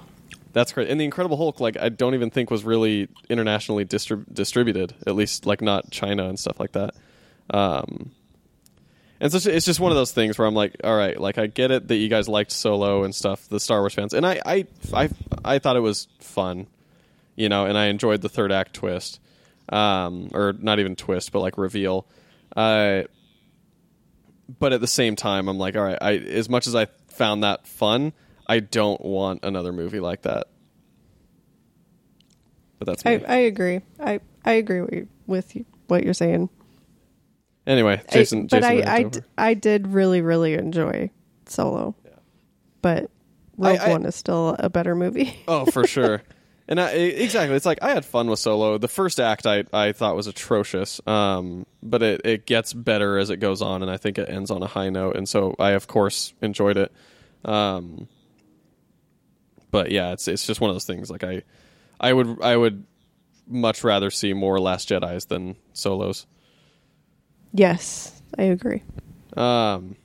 That's 0.53 0.73
great. 0.73 0.89
And 0.89 1.01
the 1.01 1.05
Incredible 1.05 1.37
Hulk, 1.37 1.61
like 1.61 1.77
I 1.77 1.89
don't 1.89 2.15
even 2.15 2.31
think 2.31 2.51
was 2.51 2.65
really 2.65 3.09
internationally 3.29 3.85
distrib- 3.85 4.33
distributed, 4.33 4.95
at 5.07 5.15
least 5.15 5.47
like 5.47 5.61
not 5.61 5.91
China 5.91 6.29
and 6.29 6.39
stuff 6.39 6.59
like 6.59 6.73
that. 6.73 6.95
Um, 7.51 8.13
and 9.21 9.33
so 9.33 9.51
it's 9.51 9.67
just 9.67 9.81
one 9.81 9.91
of 9.91 9.97
those 9.97 10.13
things 10.13 10.39
where 10.39 10.47
I'm 10.47 10.55
like, 10.55 10.77
all 10.85 10.97
right, 10.97 11.19
like 11.19 11.39
I 11.39 11.47
get 11.47 11.71
it 11.71 11.89
that 11.89 11.97
you 11.97 12.09
guys 12.09 12.29
liked 12.29 12.53
Solo 12.53 13.03
and 13.05 13.15
stuff, 13.15 13.49
the 13.49 13.59
Star 13.59 13.81
Wars 13.81 13.95
fans, 13.95 14.15
and 14.15 14.25
I, 14.25 14.41
I, 14.47 14.67
I, 14.95 15.11
I 15.45 15.59
thought 15.59 15.77
it 15.77 15.81
was 15.81 16.07
fun, 16.21 16.69
you 17.35 17.49
know, 17.49 17.67
and 17.67 17.77
I 17.77 17.87
enjoyed 17.87 18.21
the 18.21 18.29
third 18.29 18.53
act 18.53 18.75
twist, 18.75 19.19
um, 19.71 20.31
or 20.35 20.55
not 20.59 20.79
even 20.79 20.95
twist, 20.95 21.33
but 21.33 21.41
like 21.41 21.59
reveal. 21.59 22.07
Uh, 22.57 23.03
but 24.61 24.73
at 24.73 24.81
the 24.81 24.87
same 24.87 25.17
time, 25.17 25.49
I'm 25.49 25.59
like, 25.59 25.77
all 25.77 25.83
right, 25.83 25.99
I 26.01 26.13
as 26.13 26.49
much 26.49 26.67
as 26.67 26.75
I 26.75 26.87
found 27.09 27.43
that 27.43 27.67
fun, 27.67 28.13
I 28.49 28.61
don't 28.61 29.01
want 29.05 29.45
another 29.45 29.73
movie 29.73 30.01
like 30.01 30.23
that. 30.23 30.47
But 32.79 32.87
that's 32.87 33.05
me. 33.05 33.25
I, 33.27 33.35
I 33.35 33.37
agree. 33.39 33.81
I, 34.01 34.21
I 34.45 34.53
agree 34.53 34.81
with, 34.81 34.93
you, 34.93 35.09
with 35.27 35.57
you, 35.57 35.65
what 35.89 36.05
you're 36.05 36.15
saying. 36.15 36.49
anyway, 37.67 38.01
I- 38.09 38.13
Jason. 38.13 38.47
but 38.47 38.63
Jason 38.63 38.89
I, 38.89 38.95
I, 38.95 39.03
d- 39.05 39.21
I 39.37 39.55
did 39.55 39.89
really, 39.89 40.21
really 40.21 40.55
enjoy 40.55 41.11
Solo. 41.47 41.95
But 42.83 43.11
I- 43.61 43.71
Rogue 43.73 43.79
I- 43.81 43.91
One 43.91 44.07
is 44.07 44.15
still 44.15 44.55
a 44.59 44.71
better 44.71 44.95
movie. 44.95 45.37
oh, 45.49 45.67
for 45.67 45.87
sure. 45.87 46.23
And 46.71 46.79
I, 46.79 46.91
exactly, 46.91 47.57
it's 47.57 47.65
like 47.65 47.83
I 47.83 47.91
had 47.95 48.05
fun 48.05 48.29
with 48.29 48.39
Solo. 48.39 48.77
The 48.77 48.89
first 48.89 49.19
act 49.19 49.47
I, 49.47 49.65
I 49.73 49.93
thought 49.93 50.15
was 50.15 50.27
atrocious, 50.27 51.01
um, 51.07 51.65
but 51.83 52.03
it, 52.03 52.21
it 52.27 52.47
gets 52.47 52.75
better 52.75 53.17
as 53.19 53.31
it 53.31 53.39
goes 53.39 53.63
on, 53.63 53.81
and 53.81 53.91
I 53.91 53.97
think 53.97 54.19
it 54.19 54.29
ends 54.29 54.51
on 54.51 54.63
a 54.63 54.67
high 54.67 54.91
note. 54.91 55.17
And 55.17 55.27
so 55.27 55.55
I, 55.59 55.71
of 55.71 55.87
course, 55.89 56.35
enjoyed 56.43 56.77
it. 56.77 56.93
Um, 57.43 58.07
but 59.71 59.91
yeah, 59.91 60.13
it's 60.13 60.29
it's 60.29 60.47
just 60.47 60.61
one 60.61 60.71
of 60.71 60.75
those 60.75 60.85
things. 60.85 61.11
Like 61.11 61.25
I, 61.25 61.43
I 62.01 62.13
would 62.13 62.43
I 62.43 62.57
would 62.57 62.85
much 63.47 63.85
rather 63.85 64.11
see 64.11 64.33
more 64.33 64.61
Last 64.61 64.89
Jedi's 64.89 65.27
than 65.27 65.57
Solos. 65.73 66.27
yes, 67.53 68.21
I 68.39 68.45
agree. 68.45 68.83
Um, 69.37 69.97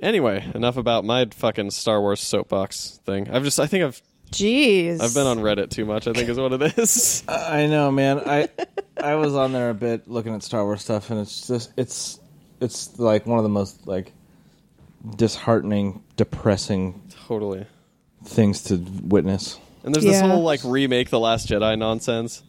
anyway, 0.00 0.50
enough 0.54 0.76
about 0.76 1.04
my 1.04 1.26
fucking 1.26 1.70
Star 1.70 2.00
Wars 2.00 2.20
soapbox 2.20 3.00
thing. 3.04 3.30
I've 3.30 3.44
just 3.44 3.58
I 3.60 3.66
think 3.66 3.84
I've 3.84 4.02
Jeez. 4.30 5.00
I've 5.00 5.14
been 5.14 5.26
on 5.26 5.38
Reddit 5.38 5.70
too 5.70 5.84
much. 5.84 6.08
I 6.08 6.12
think 6.12 6.28
is 6.28 6.38
what 6.38 6.52
it 6.52 6.76
is. 6.76 7.22
I 7.28 7.66
know, 7.66 7.90
man. 7.92 8.18
I 8.18 8.48
I 9.00 9.14
was 9.14 9.34
on 9.34 9.52
there 9.52 9.70
a 9.70 9.74
bit 9.74 10.08
looking 10.08 10.34
at 10.34 10.42
Star 10.42 10.64
Wars 10.64 10.82
stuff, 10.82 11.10
and 11.10 11.20
it's 11.20 11.46
just 11.46 11.72
it's 11.76 12.18
it's 12.60 12.98
like 12.98 13.26
one 13.26 13.38
of 13.38 13.44
the 13.44 13.50
most 13.50 13.86
like 13.86 14.12
disheartening, 15.16 16.02
depressing 16.16 17.02
totally. 17.28 17.66
Things 18.24 18.62
to 18.64 18.76
witness. 19.02 19.58
And 19.84 19.94
there's 19.94 20.04
this 20.04 20.20
Yeah. 20.20 20.28
whole 20.28 20.42
like 20.42 20.60
remake 20.64 21.10
the 21.10 21.20
Last 21.20 21.48
Jedi 21.48 21.78
nonsense. 21.78 22.42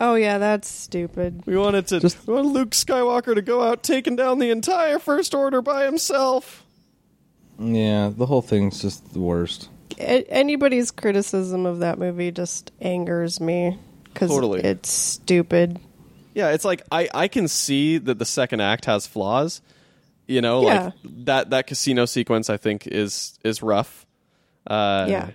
Oh 0.00 0.14
yeah, 0.14 0.38
that's 0.38 0.68
stupid. 0.68 1.42
We 1.46 1.56
wanted 1.56 1.86
to 1.88 2.00
Just- 2.00 2.26
we 2.26 2.34
wanted 2.34 2.52
Luke 2.52 2.70
Skywalker 2.70 3.34
to 3.34 3.42
go 3.42 3.62
out 3.62 3.82
taking 3.82 4.16
down 4.16 4.38
the 4.38 4.50
entire 4.50 4.98
First 4.98 5.34
Order 5.34 5.62
by 5.62 5.84
himself. 5.84 6.64
Yeah, 7.58 8.10
the 8.14 8.26
whole 8.26 8.42
thing's 8.42 8.80
just 8.82 9.12
the 9.12 9.20
worst. 9.20 9.68
a- 9.98 10.24
anybody's 10.30 10.90
criticism 10.90 11.64
of 11.64 11.78
that 11.78 11.98
movie 11.98 12.30
just 12.30 12.70
angers 12.82 13.40
me 13.40 13.78
because 14.12 14.30
Totally. 14.30 14.60
it's 14.60 14.90
stupid. 14.90 15.78
Yeah, 16.34 16.50
it's 16.50 16.64
like 16.66 16.82
I 16.90 17.08
I 17.14 17.28
can 17.28 17.48
see 17.48 17.96
that 17.98 18.18
the 18.18 18.26
second 18.26 18.60
act 18.60 18.84
has 18.86 19.06
flaws. 19.06 19.62
You 20.26 20.40
know, 20.42 20.62
Yeah. 20.66 20.84
like 20.84 20.92
that 21.26 21.50
that 21.50 21.66
casino 21.66 22.04
sequence 22.04 22.50
I 22.50 22.56
think 22.56 22.86
is 22.86 23.38
is 23.44 23.62
rough. 23.62 24.05
Uh, 24.66 25.06
Yeah. 25.08 25.30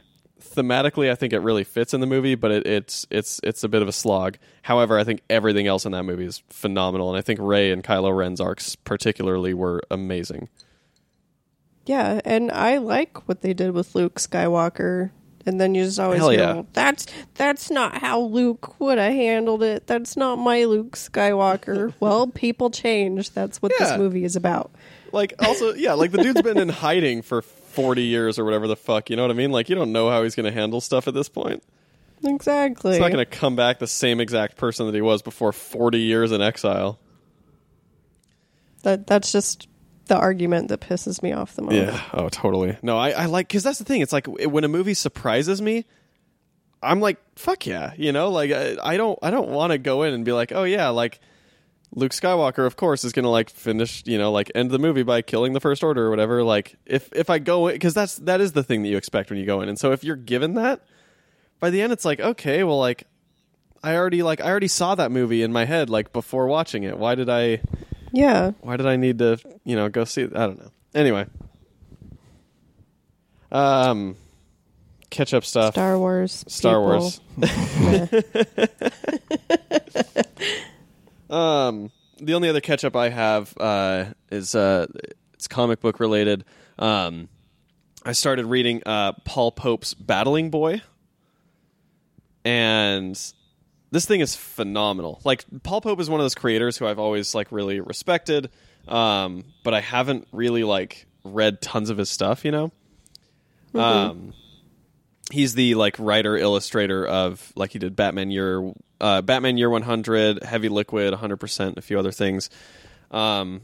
Thematically, 0.56 1.10
I 1.10 1.16
think 1.16 1.34
it 1.34 1.40
really 1.40 1.64
fits 1.64 1.94
in 1.94 2.02
the 2.02 2.08
movie, 2.08 2.34
but 2.36 2.52
it, 2.52 2.68
it's 2.68 3.06
it's 3.12 3.40
it's 3.44 3.64
a 3.64 3.70
bit 3.70 3.82
of 3.84 3.88
a 3.88 3.92
slog. 3.92 4.38
However, 4.64 4.98
I 5.00 5.04
think 5.04 5.22
everything 5.30 5.68
else 5.68 5.86
in 5.86 5.92
that 5.94 6.04
movie 6.04 6.26
is 6.26 6.42
phenomenal, 6.50 7.10
and 7.10 7.18
I 7.18 7.22
think 7.22 7.40
Rey 7.42 7.72
and 7.72 7.84
Kylo 7.84 8.14
Ren's 8.16 8.42
arcs 8.42 8.76
particularly 8.76 9.54
were 9.54 9.82
amazing. 9.92 10.50
Yeah, 11.86 12.22
and 12.26 12.52
I 12.52 12.78
like 12.78 13.28
what 13.28 13.42
they 13.42 13.54
did 13.54 13.72
with 13.72 13.96
Luke 13.96 14.16
Skywalker. 14.16 15.12
And 15.46 15.60
then 15.60 15.74
you 15.74 15.84
just 15.86 16.00
always 16.00 16.20
Hell 16.20 16.30
hear, 16.30 16.40
yeah. 16.40 16.62
That's 16.74 17.08
that's 17.34 17.72
not 17.72 17.98
how 17.98 18.20
Luke 18.22 18.80
would 18.80 19.00
have 19.00 19.14
handled 19.14 19.64
it. 19.64 19.88
That's 19.88 20.16
not 20.16 20.36
my 20.38 20.66
Luke 20.66 20.96
Skywalker. 20.96 21.94
well, 22.00 22.28
people 22.28 22.70
change. 22.70 23.32
That's 23.32 23.60
what 23.62 23.72
Yeah. 23.80 23.88
this 23.90 23.98
movie 23.98 24.24
is 24.24 24.36
about. 24.36 24.72
Like 25.12 25.34
also, 25.40 25.74
yeah, 25.74 25.94
like 25.94 26.12
the 26.12 26.22
dude's 26.22 26.42
been 26.44 26.60
in 26.60 26.70
hiding 26.70 27.22
for 27.24 27.42
forty 27.72 28.04
years 28.04 28.38
or 28.38 28.46
whatever 28.46 28.68
the 28.68 28.76
fuck. 28.76 29.10
You 29.10 29.16
know 29.16 29.24
what 29.24 29.32
I 29.32 29.36
mean? 29.36 29.52
Like 29.52 29.70
you 29.70 29.76
don't 29.76 29.92
know 29.92 30.10
how 30.10 30.24
he's 30.24 30.36
going 30.36 30.46
to 30.46 30.52
handle 30.52 30.82
stuff 30.82 31.08
at 31.08 31.14
this 31.14 31.30
point. 31.30 31.64
Exactly. 32.24 32.92
He's 32.92 33.00
not 33.00 33.12
going 33.12 33.26
to 33.26 33.32
come 33.32 33.56
back 33.56 33.80
the 33.80 33.88
same 33.88 34.20
exact 34.20 34.56
person 34.56 34.86
that 34.86 34.94
he 34.94 35.02
was 35.02 35.22
before 35.22 35.52
forty 35.52 36.02
years 36.02 36.32
in 36.32 36.42
exile. 36.42 37.00
That 38.84 39.08
that's 39.08 39.32
just 39.32 39.68
the 40.06 40.18
argument 40.18 40.68
that 40.68 40.82
pisses 40.82 41.24
me 41.24 41.32
off 41.32 41.56
the 41.56 41.62
most. 41.62 41.76
Yeah. 41.76 42.02
Oh, 42.14 42.30
totally. 42.30 42.78
No, 42.82 42.98
I, 42.98 43.12
I 43.12 43.26
like 43.26 43.48
because 43.48 43.64
that's 43.64 43.80
the 43.80 43.86
thing. 43.86 44.02
It's 44.02 44.14
like 44.14 44.28
when 44.28 44.64
a 44.64 44.68
movie 44.68 44.94
surprises 44.94 45.62
me, 45.62 45.86
I'm 46.84 47.00
like, 47.00 47.18
fuck 47.36 47.66
yeah, 47.66 47.94
you 47.96 48.12
know. 48.12 48.30
Like 48.30 48.52
I, 48.52 48.76
I 48.84 48.98
don't, 48.98 49.18
I 49.22 49.32
don't 49.32 49.50
want 49.50 49.72
to 49.72 49.78
go 49.78 50.04
in 50.04 50.14
and 50.14 50.26
be 50.26 50.32
like, 50.32 50.52
oh 50.52 50.64
yeah, 50.64 50.90
like 50.90 51.20
Luke 51.94 52.14
Skywalker, 52.14 52.66
of 52.66 52.78
course, 52.78 53.04
is 53.04 53.12
gonna 53.12 53.30
like 53.30 53.50
finish, 53.50 54.04
you 54.06 54.18
know, 54.18 54.32
like 54.32 54.52
end 54.56 54.72
the 54.72 54.80
movie 54.80 55.04
by 55.04 55.22
killing 55.22 55.54
the 55.54 55.60
First 55.60 55.84
Order 55.84 56.06
or 56.06 56.10
whatever. 56.10 56.44
Like 56.44 56.78
if 56.86 57.10
if 57.14 57.30
I 57.30 57.40
go 57.40 57.68
in, 57.68 57.76
because 57.76 57.94
that's 57.94 58.16
that 58.18 58.40
is 58.40 58.54
the 58.54 58.64
thing 58.64 58.84
that 58.84 58.90
you 58.90 58.98
expect 58.98 59.30
when 59.30 59.40
you 59.40 59.46
go 59.46 59.62
in, 59.62 59.70
and 59.70 59.78
so 59.78 59.92
if 59.92 60.04
you're 60.04 60.16
given 60.16 60.54
that, 60.54 60.86
by 61.60 61.70
the 61.70 61.82
end, 61.82 61.92
it's 61.92 62.06
like, 62.06 62.20
okay, 62.20 62.64
well, 62.64 62.80
like 62.80 63.08
I 63.84 63.96
already 63.96 64.24
like 64.24 64.42
I 64.42 64.50
already 64.50 64.70
saw 64.70 64.96
that 64.96 65.12
movie 65.12 65.44
in 65.44 65.52
my 65.52 65.66
head 65.66 65.90
like 65.90 66.14
before 66.14 66.48
watching 66.48 66.84
it. 66.84 66.98
Why 66.98 67.16
did 67.16 67.30
I? 67.30 67.62
Yeah. 68.14 68.52
why 68.62 68.78
did 68.78 68.86
I 68.86 68.96
need 68.96 69.20
to, 69.20 69.38
you 69.64 69.76
know, 69.76 69.90
go 69.90 70.06
see 70.06 70.24
it? 70.24 70.36
I 70.36 70.48
don't 70.48 70.60
know. 70.60 70.72
Anyway. 70.94 71.26
Um 73.52 74.16
catch 75.10 75.34
up 75.34 75.44
stuff. 75.44 75.74
Star 75.74 75.98
Wars. 75.98 76.46
Star 76.48 76.76
people. 76.76 77.12
Wars. 77.38 77.38
Um 81.32 81.92
the 82.20 82.36
only 82.36 82.50
other 82.50 82.62
catch 82.62 82.84
up 82.84 82.96
I 82.96 83.10
have 83.10 83.54
uh 83.60 84.06
is 84.32 84.54
uh 84.54 84.86
it's 85.34 85.48
comic 85.48 85.80
book 85.80 86.00
related. 86.00 86.46
Um 86.78 87.30
I 88.06 88.12
started 88.12 88.46
reading 88.46 88.84
uh 88.86 89.14
Paul 89.26 89.52
Pope's 89.52 89.94
Battling 89.94 90.50
Boy. 90.50 90.82
And 92.44 93.20
this 93.92 94.06
thing 94.06 94.22
is 94.22 94.36
phenomenal. 94.36 95.22
Like 95.24 95.46
Paul 95.64 95.82
Pope 95.82 96.00
is 96.00 96.10
one 96.10 96.20
of 96.20 96.24
those 96.24 96.36
creators 96.36 96.78
who 96.78 96.88
I've 96.88 97.00
always 97.00 97.36
like 97.36 97.52
really 97.52 97.80
respected, 97.80 98.50
um, 98.88 99.44
but 99.64 99.74
I 99.74 99.82
haven't 99.82 100.28
really 100.32 100.64
like 100.64 101.06
read 101.24 101.62
tons 101.62 101.90
of 101.90 101.98
his 101.98 102.10
stuff. 102.10 102.44
You 102.46 102.52
know, 102.52 102.72
um, 103.76 104.34
he's 105.32 105.54
the 105.54 105.76
like 105.76 105.96
writer 106.00 106.38
illustrator 106.38 107.06
of 107.06 107.52
like 107.56 107.72
he 107.72 107.80
did 107.80 107.96
Batman 107.96 108.32
Year, 108.32 108.72
uh, 109.00 109.22
Batman 109.22 109.58
Year 109.58 109.70
One 109.70 109.82
Hundred, 109.82 110.44
Heavy 110.44 110.70
Liquid, 110.70 111.12
One 111.12 111.20
Hundred 111.20 111.38
Percent, 111.38 111.78
a 111.78 111.82
few 111.82 111.98
other 111.98 112.12
things. 112.12 112.50
Um, 113.10 113.62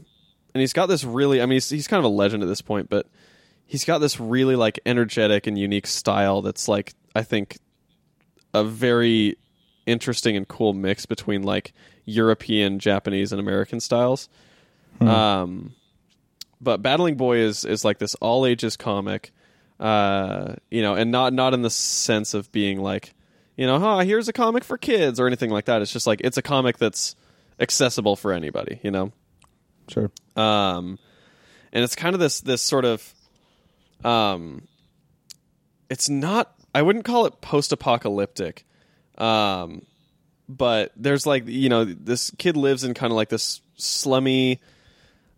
and 0.54 0.60
he's 0.60 0.72
got 0.72 0.86
this 0.86 1.04
really. 1.04 1.40
I 1.40 1.46
mean, 1.46 1.56
he's, 1.56 1.68
he's 1.68 1.88
kind 1.88 1.98
of 1.98 2.04
a 2.04 2.14
legend 2.14 2.42
at 2.42 2.48
this 2.48 2.62
point, 2.62 2.88
but 2.88 3.06
he's 3.66 3.84
got 3.84 3.98
this 3.98 4.18
really 4.18 4.56
like 4.56 4.80
energetic 4.84 5.46
and 5.46 5.58
unique 5.58 5.86
style 5.86 6.42
that's 6.42 6.68
like 6.68 6.94
I 7.14 7.22
think 7.22 7.58
a 8.54 8.64
very 8.64 9.36
interesting 9.86 10.36
and 10.36 10.46
cool 10.48 10.72
mix 10.72 11.06
between 11.06 11.42
like 11.42 11.72
European, 12.04 12.78
Japanese, 12.78 13.32
and 13.32 13.40
American 13.40 13.80
styles. 13.80 14.28
Um, 15.00 15.74
but 16.60 16.82
Battling 16.82 17.16
Boy 17.16 17.38
is 17.38 17.64
is 17.64 17.84
like 17.84 17.98
this 17.98 18.14
all 18.16 18.44
ages 18.44 18.76
comic, 18.76 19.32
uh, 19.80 20.54
you 20.70 20.82
know, 20.82 20.94
and 20.94 21.10
not 21.10 21.32
not 21.32 21.54
in 21.54 21.62
the 21.62 21.70
sense 21.70 22.34
of 22.34 22.50
being 22.52 22.80
like, 22.80 23.14
you 23.56 23.66
know, 23.66 23.78
huh, 23.78 23.98
here's 23.98 24.28
a 24.28 24.32
comic 24.32 24.64
for 24.64 24.78
kids 24.78 25.20
or 25.20 25.26
anything 25.26 25.50
like 25.50 25.66
that. 25.66 25.82
It's 25.82 25.92
just 25.92 26.06
like 26.06 26.20
it's 26.22 26.36
a 26.36 26.42
comic 26.42 26.78
that's 26.78 27.14
accessible 27.60 28.16
for 28.16 28.32
anybody, 28.32 28.80
you 28.82 28.90
know. 28.90 29.12
Sure. 29.88 30.10
Um, 30.36 30.98
and 31.72 31.84
it's 31.84 31.94
kind 31.94 32.14
of 32.14 32.20
this 32.20 32.40
this 32.40 32.62
sort 32.62 32.84
of, 32.84 33.14
um, 34.04 34.66
it's 35.88 36.08
not. 36.08 36.54
I 36.74 36.82
wouldn't 36.82 37.04
call 37.04 37.26
it 37.26 37.40
post 37.40 37.72
apocalyptic, 37.72 38.64
um, 39.16 39.82
but 40.48 40.92
there's 40.96 41.26
like 41.26 41.46
you 41.46 41.68
know 41.68 41.84
this 41.84 42.30
kid 42.38 42.56
lives 42.56 42.84
in 42.84 42.94
kind 42.94 43.12
of 43.12 43.16
like 43.16 43.28
this 43.28 43.60
slummy 43.76 44.60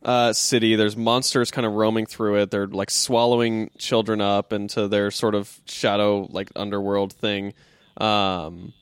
uh, 0.04 0.32
city. 0.32 0.76
There's 0.76 0.96
monsters 0.96 1.50
kind 1.50 1.66
of 1.66 1.72
roaming 1.72 2.06
through 2.06 2.36
it. 2.36 2.50
They're 2.50 2.66
like 2.66 2.90
swallowing 2.90 3.70
children 3.78 4.20
up 4.20 4.52
into 4.52 4.88
their 4.88 5.10
sort 5.10 5.34
of 5.34 5.60
shadow 5.66 6.26
like 6.30 6.50
underworld 6.56 7.12
thing. 7.12 7.54
Um, 7.96 8.72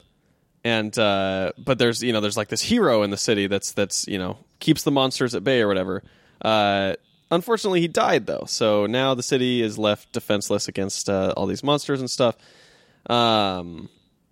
and 0.64 0.96
uh, 0.98 1.52
but 1.58 1.78
there's 1.78 2.02
you 2.02 2.12
know 2.12 2.20
there's 2.20 2.36
like 2.36 2.48
this 2.48 2.62
hero 2.62 3.02
in 3.02 3.10
the 3.10 3.16
city 3.16 3.46
that's 3.46 3.72
that's 3.72 4.06
you 4.06 4.18
know 4.18 4.38
keeps 4.60 4.82
the 4.82 4.90
monsters 4.90 5.34
at 5.34 5.44
bay 5.44 5.60
or 5.60 5.68
whatever. 5.68 6.02
Uh, 6.42 6.94
unfortunately, 7.30 7.80
he 7.80 7.88
died 7.88 8.26
though, 8.26 8.44
so 8.46 8.86
now 8.86 9.14
the 9.14 9.22
city 9.22 9.62
is 9.62 9.78
left 9.78 10.12
defenseless 10.12 10.68
against 10.68 11.08
uh, 11.08 11.32
all 11.36 11.46
these 11.46 11.64
monsters 11.64 12.00
and 12.00 12.10
stuff. 12.10 12.36
Um, 13.08 13.88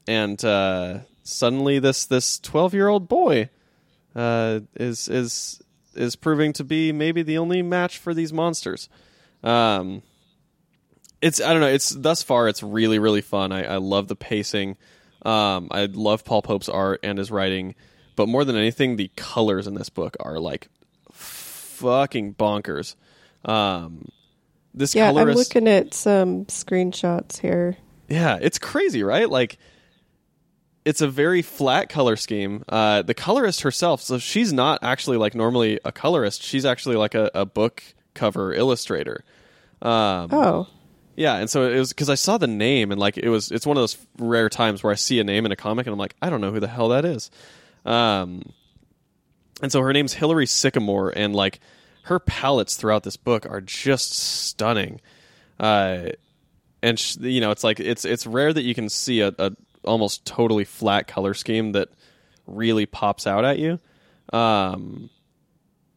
and 0.06 0.44
uh, 0.44 1.00
suddenly 1.22 1.78
this 1.78 2.06
this 2.06 2.38
twelve 2.38 2.74
year 2.74 2.88
old 2.88 3.08
boy 3.08 3.48
uh, 4.14 4.60
is 4.74 5.08
is 5.08 5.62
is 5.96 6.16
proving 6.16 6.52
to 6.54 6.64
be 6.64 6.92
maybe 6.92 7.22
the 7.22 7.38
only 7.38 7.62
match 7.62 7.98
for 7.98 8.14
these 8.14 8.32
monsters. 8.32 8.88
Um, 9.42 10.02
it's 11.20 11.40
I 11.40 11.52
don't 11.52 11.60
know. 11.60 11.68
It's 11.68 11.90
thus 11.90 12.22
far 12.22 12.48
it's 12.48 12.62
really 12.62 12.98
really 12.98 13.22
fun. 13.22 13.52
I, 13.52 13.64
I 13.64 13.76
love 13.76 14.08
the 14.08 14.16
pacing. 14.16 14.76
Um, 15.22 15.68
I 15.70 15.86
love 15.86 16.24
Paul 16.24 16.42
Pope's 16.42 16.68
art 16.68 17.00
and 17.02 17.18
his 17.18 17.30
writing, 17.30 17.74
but 18.14 18.28
more 18.28 18.44
than 18.44 18.54
anything, 18.56 18.96
the 18.96 19.10
colors 19.16 19.66
in 19.66 19.74
this 19.74 19.88
book 19.88 20.16
are 20.20 20.38
like 20.38 20.68
fucking 21.12 22.34
bonkers. 22.34 22.94
Um, 23.44 24.08
this 24.74 24.94
Yeah, 24.94 25.10
I'm 25.10 25.30
looking 25.32 25.68
at 25.68 25.94
some 25.94 26.44
screenshots 26.46 27.38
here. 27.38 27.76
yeah, 28.08 28.38
it's 28.40 28.58
crazy, 28.58 29.02
right? 29.02 29.28
Like, 29.28 29.58
it's 30.86 31.00
a 31.00 31.08
very 31.08 31.42
flat 31.42 31.88
color 31.88 32.14
scheme. 32.16 32.64
Uh, 32.68 33.02
the 33.02 33.12
colorist 33.12 33.62
herself, 33.62 34.00
so 34.00 34.18
she's 34.18 34.52
not 34.52 34.78
actually 34.82 35.16
like 35.18 35.34
normally 35.34 35.80
a 35.84 35.90
colorist. 35.90 36.42
She's 36.42 36.64
actually 36.64 36.94
like 36.96 37.14
a, 37.14 37.28
a 37.34 37.44
book 37.44 37.82
cover 38.14 38.54
illustrator. 38.54 39.24
Um, 39.82 40.28
Oh, 40.32 40.68
yeah, 41.16 41.36
and 41.36 41.50
so 41.50 41.68
it 41.68 41.78
was 41.78 41.90
because 41.90 42.08
I 42.08 42.14
saw 42.14 42.38
the 42.38 42.46
name 42.46 42.92
and 42.92 43.00
like 43.00 43.18
it 43.18 43.28
was 43.28 43.50
it's 43.50 43.66
one 43.66 43.76
of 43.76 43.82
those 43.82 43.98
rare 44.18 44.48
times 44.48 44.82
where 44.82 44.92
I 44.92 44.96
see 44.96 45.18
a 45.18 45.24
name 45.24 45.44
in 45.44 45.52
a 45.52 45.56
comic 45.56 45.86
and 45.86 45.92
I'm 45.92 45.98
like 45.98 46.14
I 46.22 46.30
don't 46.30 46.40
know 46.40 46.52
who 46.52 46.60
the 46.60 46.68
hell 46.68 46.88
that 46.90 47.04
is. 47.04 47.30
Um, 47.84 48.52
and 49.62 49.72
so 49.72 49.80
her 49.82 49.92
name's 49.92 50.14
Hilary 50.14 50.46
Sycamore 50.46 51.10
and 51.10 51.34
like 51.34 51.58
her 52.02 52.20
palettes 52.20 52.76
throughout 52.76 53.02
this 53.02 53.16
book 53.16 53.44
are 53.50 53.60
just 53.60 54.12
stunning. 54.14 55.00
Uh, 55.58 56.10
and 56.82 56.98
sh- 57.00 57.16
you 57.20 57.40
know 57.40 57.50
it's 57.50 57.64
like 57.64 57.80
it's 57.80 58.04
it's 58.04 58.26
rare 58.26 58.52
that 58.52 58.62
you 58.62 58.74
can 58.74 58.88
see 58.88 59.20
a, 59.20 59.32
a 59.38 59.50
almost 59.86 60.24
totally 60.24 60.64
flat 60.64 61.06
color 61.06 61.34
scheme 61.34 61.72
that 61.72 61.88
really 62.46 62.86
pops 62.86 63.26
out 63.26 63.44
at 63.44 63.58
you. 63.58 63.78
Um, 64.32 65.10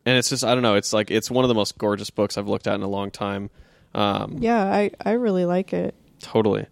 and 0.05 0.17
it's 0.17 0.29
just 0.29 0.43
I 0.43 0.53
don't 0.53 0.63
know. 0.63 0.75
It's 0.75 0.93
like 0.93 1.11
it's 1.11 1.29
one 1.29 1.43
of 1.43 1.49
the 1.49 1.55
most 1.55 1.77
gorgeous 1.77 2.09
books 2.09 2.37
I've 2.37 2.47
looked 2.47 2.67
at 2.67 2.75
in 2.75 2.81
a 2.81 2.87
long 2.87 3.11
time. 3.11 3.49
Um, 3.93 4.37
yeah, 4.39 4.63
I, 4.63 4.91
I 5.03 5.11
really 5.11 5.45
like 5.45 5.73
it. 5.73 5.95
Totally. 6.19 6.65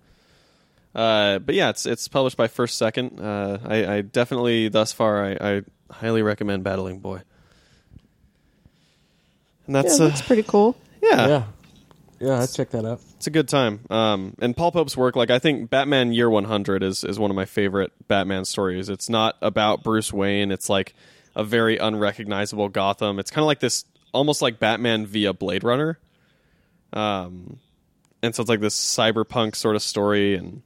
Uh, 0.95 1.39
but 1.39 1.55
yeah, 1.55 1.69
it's 1.69 1.85
it's 1.85 2.07
published 2.07 2.37
by 2.37 2.47
First 2.47 2.77
Second. 2.77 3.19
Uh, 3.19 3.59
I, 3.63 3.85
I 3.85 4.01
definitely 4.01 4.69
thus 4.69 4.93
far 4.93 5.23
I, 5.23 5.37
I 5.39 5.61
highly 5.91 6.21
recommend 6.21 6.63
Battling 6.63 6.99
Boy. 6.99 7.21
And 9.67 9.75
that's 9.75 9.99
yeah, 9.99 10.05
uh, 10.05 10.07
that's 10.09 10.21
pretty 10.21 10.43
cool. 10.43 10.75
yeah, 11.01 11.27
yeah. 11.27 11.43
Yeah, 12.19 12.41
I'd 12.41 12.51
check 12.51 12.71
that 12.71 12.83
out. 12.85 12.99
it's 13.15 13.27
a 13.27 13.31
good 13.31 13.47
time. 13.47 13.81
Um, 13.89 14.35
and 14.39 14.55
Paul 14.57 14.71
Pope's 14.71 14.97
work, 14.97 15.15
like 15.15 15.29
I 15.29 15.39
think 15.39 15.69
Batman 15.69 16.11
Year 16.13 16.29
One 16.29 16.45
Hundred 16.45 16.81
is 16.83 17.03
is 17.03 17.19
one 17.19 17.29
of 17.29 17.35
my 17.35 17.45
favorite 17.45 17.91
Batman 18.07 18.45
stories. 18.45 18.89
It's 18.89 19.09
not 19.09 19.35
about 19.41 19.83
Bruce 19.83 20.11
Wayne. 20.11 20.51
It's 20.51 20.69
like 20.69 20.95
a 21.35 21.43
very 21.43 21.77
unrecognizable 21.77 22.69
Gotham. 22.69 23.19
It's 23.19 23.29
kind 23.29 23.43
of 23.43 23.47
like 23.47 23.59
this, 23.59 23.85
almost 24.13 24.41
like 24.41 24.59
Batman 24.59 25.05
via 25.05 25.33
Blade 25.33 25.63
Runner. 25.63 25.99
Um, 26.93 27.59
and 28.23 28.33
so 28.33 28.41
it's 28.41 28.49
like 28.49 28.61
this 28.61 28.75
cyberpunk 28.75 29.55
sort 29.55 29.75
of 29.75 29.83
story, 29.83 30.35
and 30.35 30.63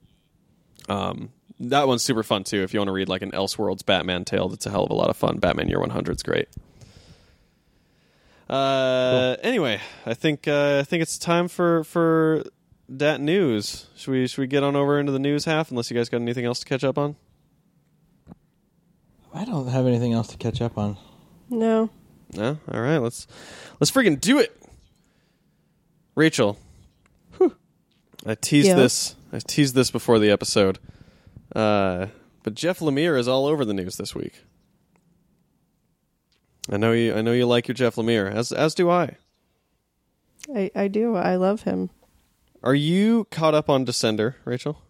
um, 0.87 1.31
that 1.59 1.87
one's 1.87 2.03
super 2.03 2.23
fun 2.23 2.45
too. 2.45 2.63
If 2.63 2.73
you 2.73 2.79
want 2.79 2.87
to 2.87 2.93
read 2.93 3.09
like 3.09 3.21
an 3.23 3.31
Elseworlds 3.31 3.85
Batman 3.85 4.23
tale, 4.23 4.47
that's 4.47 4.65
a 4.65 4.69
hell 4.69 4.83
of 4.85 4.91
a 4.91 4.93
lot 4.93 5.09
of 5.09 5.17
fun. 5.17 5.37
Batman 5.39 5.67
Year 5.67 5.79
One 5.81 5.89
Hundred 5.89 6.15
is 6.15 6.23
great. 6.23 6.47
Uh, 8.51 9.37
Anyway, 9.43 9.79
I 10.05 10.13
think 10.13 10.47
uh, 10.47 10.79
I 10.79 10.83
think 10.83 11.01
it's 11.01 11.17
time 11.17 11.47
for 11.47 11.83
for 11.85 12.43
that 12.89 13.21
news. 13.21 13.87
Should 13.95 14.11
we 14.11 14.27
should 14.27 14.41
we 14.41 14.47
get 14.47 14.63
on 14.63 14.75
over 14.75 14.99
into 14.99 15.11
the 15.11 15.19
news 15.19 15.45
half? 15.45 15.71
Unless 15.71 15.89
you 15.89 15.97
guys 15.97 16.09
got 16.09 16.21
anything 16.21 16.45
else 16.45 16.59
to 16.59 16.65
catch 16.65 16.83
up 16.83 16.97
on. 16.97 17.15
I 19.33 19.45
don't 19.45 19.67
have 19.67 19.87
anything 19.87 20.11
else 20.13 20.27
to 20.29 20.37
catch 20.37 20.61
up 20.61 20.77
on. 20.77 20.97
No. 21.49 21.89
No, 22.33 22.57
all 22.71 22.81
right. 22.81 22.97
Let's 22.97 23.27
let's 23.79 23.91
freaking 23.91 24.19
do 24.19 24.39
it, 24.39 24.55
Rachel. 26.15 26.57
Whew. 27.37 27.55
I 28.25 28.35
teased 28.35 28.67
Yeah. 28.67 28.75
this. 28.75 29.15
I 29.33 29.39
teased 29.39 29.75
this 29.75 29.91
before 29.91 30.17
the 30.19 30.29
episode. 30.31 30.79
Uh, 31.55 32.07
but 32.43 32.53
Jeff 32.55 32.79
Lemire 32.79 33.17
is 33.19 33.27
all 33.27 33.45
over 33.45 33.65
the 33.65 33.73
news 33.73 33.97
this 33.97 34.15
week. 34.15 34.43
I 36.69 36.77
know 36.77 36.91
you. 36.91 37.15
I 37.15 37.21
know 37.21 37.31
you 37.33 37.45
like 37.45 37.67
your 37.67 37.75
Jeff 37.75 37.95
Lemire, 37.95 38.31
as 38.31 38.51
as 38.51 38.75
do 38.75 38.89
I. 38.89 39.15
I, 40.53 40.71
I 40.75 40.87
do. 40.87 41.15
I 41.15 41.35
love 41.35 41.63
him. 41.63 41.89
Are 42.63 42.75
you 42.75 43.25
caught 43.31 43.53
up 43.55 43.69
on 43.69 43.85
Descender, 43.85 44.35
Rachel? 44.45 44.81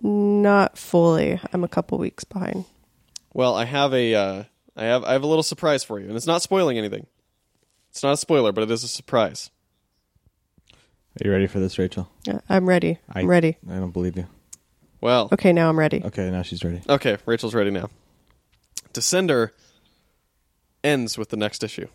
Not 0.00 0.78
fully. 0.78 1.40
I'm 1.52 1.64
a 1.64 1.68
couple 1.68 1.98
weeks 1.98 2.22
behind. 2.24 2.64
Well, 3.34 3.54
I 3.54 3.64
have 3.64 3.92
a. 3.92 4.14
Uh, 4.14 4.44
I 4.76 4.84
have. 4.84 5.04
I 5.04 5.12
have 5.12 5.22
a 5.22 5.26
little 5.26 5.42
surprise 5.42 5.82
for 5.82 5.98
you, 5.98 6.06
and 6.06 6.16
it's 6.16 6.26
not 6.26 6.42
spoiling 6.42 6.78
anything. 6.78 7.06
It's 7.90 8.02
not 8.02 8.12
a 8.12 8.16
spoiler, 8.16 8.52
but 8.52 8.62
it 8.64 8.70
is 8.70 8.84
a 8.84 8.88
surprise. 8.88 9.50
Are 11.20 11.26
you 11.26 11.32
ready 11.32 11.48
for 11.48 11.58
this, 11.58 11.78
Rachel? 11.78 12.08
Yeah, 12.24 12.38
I'm 12.48 12.68
ready. 12.68 12.98
I- 13.12 13.20
I'm 13.20 13.26
ready. 13.26 13.56
I 13.68 13.74
don't 13.76 13.90
believe 13.90 14.16
you. 14.16 14.26
Well, 15.00 15.28
Okay, 15.32 15.52
now 15.52 15.68
I'm 15.68 15.78
ready. 15.78 16.02
Okay, 16.04 16.30
now 16.30 16.42
she's 16.42 16.62
ready. 16.62 16.82
Okay, 16.88 17.16
Rachel's 17.26 17.54
ready 17.54 17.70
now. 17.70 17.88
Descender 18.92 19.50
ends 20.84 21.16
with 21.18 21.28
the 21.30 21.36
next 21.36 21.62
issue. 21.64 21.88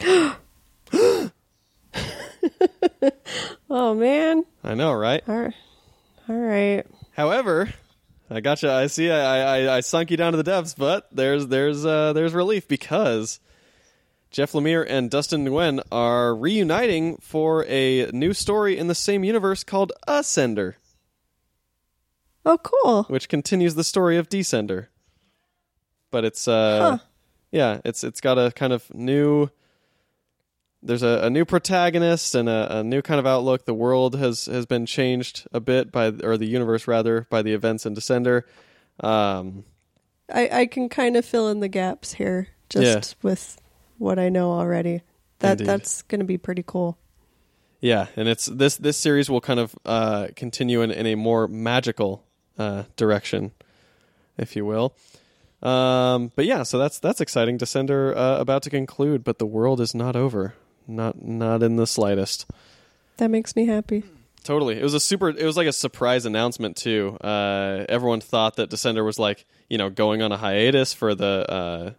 Oh 3.70 3.94
man. 3.94 4.44
I 4.62 4.74
know, 4.74 4.92
right? 4.92 5.22
All 5.28 5.34
right. 5.36 5.54
All 6.28 6.36
right. 6.36 6.84
However, 7.12 7.72
I 8.30 8.40
gotcha. 8.40 8.72
I 8.72 8.86
see. 8.86 9.10
I, 9.10 9.58
I 9.66 9.76
I 9.76 9.80
sunk 9.80 10.10
you 10.10 10.16
down 10.16 10.32
to 10.32 10.36
the 10.36 10.42
depths, 10.44 10.74
but 10.74 11.08
there's 11.12 11.48
there's 11.48 11.84
uh, 11.84 12.12
there's 12.12 12.32
relief 12.34 12.68
because 12.68 13.40
Jeff 14.30 14.52
Lemire 14.52 14.86
and 14.88 15.10
Dustin 15.10 15.44
Nguyen 15.44 15.82
are 15.90 16.34
reuniting 16.34 17.16
for 17.18 17.64
a 17.66 18.06
new 18.12 18.32
story 18.32 18.78
in 18.78 18.86
the 18.86 18.94
same 18.94 19.24
universe 19.24 19.64
called 19.64 19.92
Ascender, 20.08 20.74
Oh, 22.46 22.58
cool. 22.58 23.04
which 23.04 23.28
continues 23.28 23.74
the 23.74 23.84
story 23.84 24.16
of 24.16 24.28
Descender. 24.28 24.86
But 26.10 26.24
it's 26.24 26.46
uh, 26.46 26.78
Huh. 26.80 26.98
Yeah, 27.54 27.80
it's 27.84 28.02
it's 28.02 28.20
got 28.20 28.36
a 28.36 28.50
kind 28.50 28.72
of 28.72 28.92
new. 28.92 29.48
There's 30.82 31.04
a, 31.04 31.20
a 31.22 31.30
new 31.30 31.44
protagonist 31.44 32.34
and 32.34 32.48
a, 32.48 32.78
a 32.80 32.84
new 32.84 33.00
kind 33.00 33.20
of 33.20 33.26
outlook. 33.26 33.64
The 33.64 33.72
world 33.72 34.16
has 34.16 34.46
has 34.46 34.66
been 34.66 34.86
changed 34.86 35.46
a 35.52 35.60
bit 35.60 35.92
by, 35.92 36.08
or 36.08 36.36
the 36.36 36.46
universe 36.46 36.88
rather, 36.88 37.28
by 37.30 37.42
the 37.42 37.52
events 37.52 37.86
in 37.86 37.94
Descender. 37.94 38.42
Um, 38.98 39.64
I 40.28 40.48
I 40.52 40.66
can 40.66 40.88
kind 40.88 41.16
of 41.16 41.24
fill 41.24 41.48
in 41.48 41.60
the 41.60 41.68
gaps 41.68 42.14
here 42.14 42.48
just 42.68 43.14
with 43.22 43.56
what 43.98 44.18
I 44.18 44.30
know 44.30 44.50
already. 44.50 45.02
That 45.38 45.52
Indeed. 45.52 45.66
that's 45.68 46.02
going 46.02 46.18
to 46.18 46.26
be 46.26 46.38
pretty 46.38 46.64
cool. 46.66 46.98
Yeah, 47.80 48.08
and 48.16 48.28
it's 48.28 48.46
this 48.46 48.76
this 48.78 48.96
series 48.96 49.30
will 49.30 49.40
kind 49.40 49.60
of 49.60 49.76
uh, 49.86 50.28
continue 50.34 50.82
in, 50.82 50.90
in 50.90 51.06
a 51.06 51.14
more 51.14 51.46
magical 51.46 52.24
uh, 52.58 52.82
direction, 52.96 53.52
if 54.36 54.56
you 54.56 54.66
will. 54.66 54.96
Um, 55.64 56.30
but 56.36 56.44
yeah, 56.44 56.62
so 56.62 56.78
that's 56.78 56.98
that's 56.98 57.20
exciting. 57.20 57.58
Descender 57.58 58.14
uh, 58.14 58.36
about 58.38 58.62
to 58.64 58.70
conclude, 58.70 59.24
but 59.24 59.38
the 59.38 59.46
world 59.46 59.80
is 59.80 59.94
not 59.94 60.14
over. 60.14 60.54
Not 60.86 61.22
not 61.22 61.62
in 61.62 61.76
the 61.76 61.86
slightest. 61.86 62.46
That 63.16 63.30
makes 63.30 63.56
me 63.56 63.66
happy. 63.66 64.04
Totally, 64.42 64.78
it 64.78 64.82
was 64.82 64.92
a 64.92 65.00
super. 65.00 65.30
It 65.30 65.44
was 65.46 65.56
like 65.56 65.66
a 65.66 65.72
surprise 65.72 66.26
announcement 66.26 66.76
too. 66.76 67.16
Uh, 67.18 67.86
everyone 67.88 68.20
thought 68.20 68.56
that 68.56 68.68
Descender 68.68 69.04
was 69.04 69.18
like 69.18 69.46
you 69.70 69.78
know 69.78 69.88
going 69.88 70.20
on 70.20 70.32
a 70.32 70.36
hiatus 70.36 70.92
for 70.92 71.14
the 71.14 71.94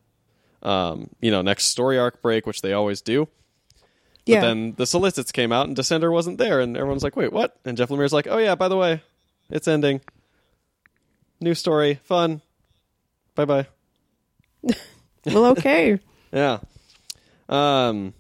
uh, 0.63 0.68
um, 0.68 1.09
you 1.20 1.32
know 1.32 1.41
next 1.41 1.66
story 1.66 1.97
arc 1.97 2.22
break, 2.22 2.45
which 2.45 2.61
they 2.61 2.74
always 2.74 3.01
do. 3.01 3.28
Yeah. 4.28 4.41
But 4.41 4.47
then 4.47 4.74
the 4.78 4.86
solicits 4.86 5.32
came 5.32 5.51
out 5.51 5.68
and 5.68 5.76
Descender 5.76 6.11
wasn't 6.11 6.38
there, 6.38 6.59
and 6.59 6.78
everyone's 6.78 7.03
like, 7.03 7.16
"Wait, 7.16 7.34
what?" 7.34 7.57
And 7.66 7.78
Jeff 7.78 7.89
Lemire's 7.89 8.13
like, 8.13 8.28
"Oh 8.30 8.38
yeah, 8.38 8.53
by 8.53 8.68
the 8.68 8.78
way, 8.78 9.01
it's 9.49 9.68
ending. 9.68 10.01
New 11.41 11.55
story, 11.55 11.95
fun. 12.03 12.41
Bye 13.36 13.45
bye." 13.45 13.67
well, 15.25 15.45
okay. 15.47 15.99
Yeah. 16.33 16.59
Um, 17.47 18.13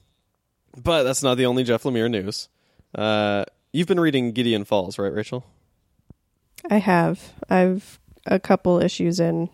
but 0.81 1.03
that's 1.03 1.21
not 1.21 1.35
the 1.35 1.47
only 1.47 1.63
Jeff 1.65 1.83
Lemire 1.83 2.09
news. 2.09 2.47
Uh, 2.93 3.43
you've 3.73 3.87
been 3.87 3.99
reading 3.99 4.31
Gideon 4.31 4.63
Falls, 4.63 4.97
right, 4.97 5.11
Rachel? 5.11 5.43
I 6.69 6.77
have. 6.77 7.33
I've 7.49 7.99
a 8.25 8.39
couple 8.39 8.81
issues 8.81 9.19
in. 9.19 9.49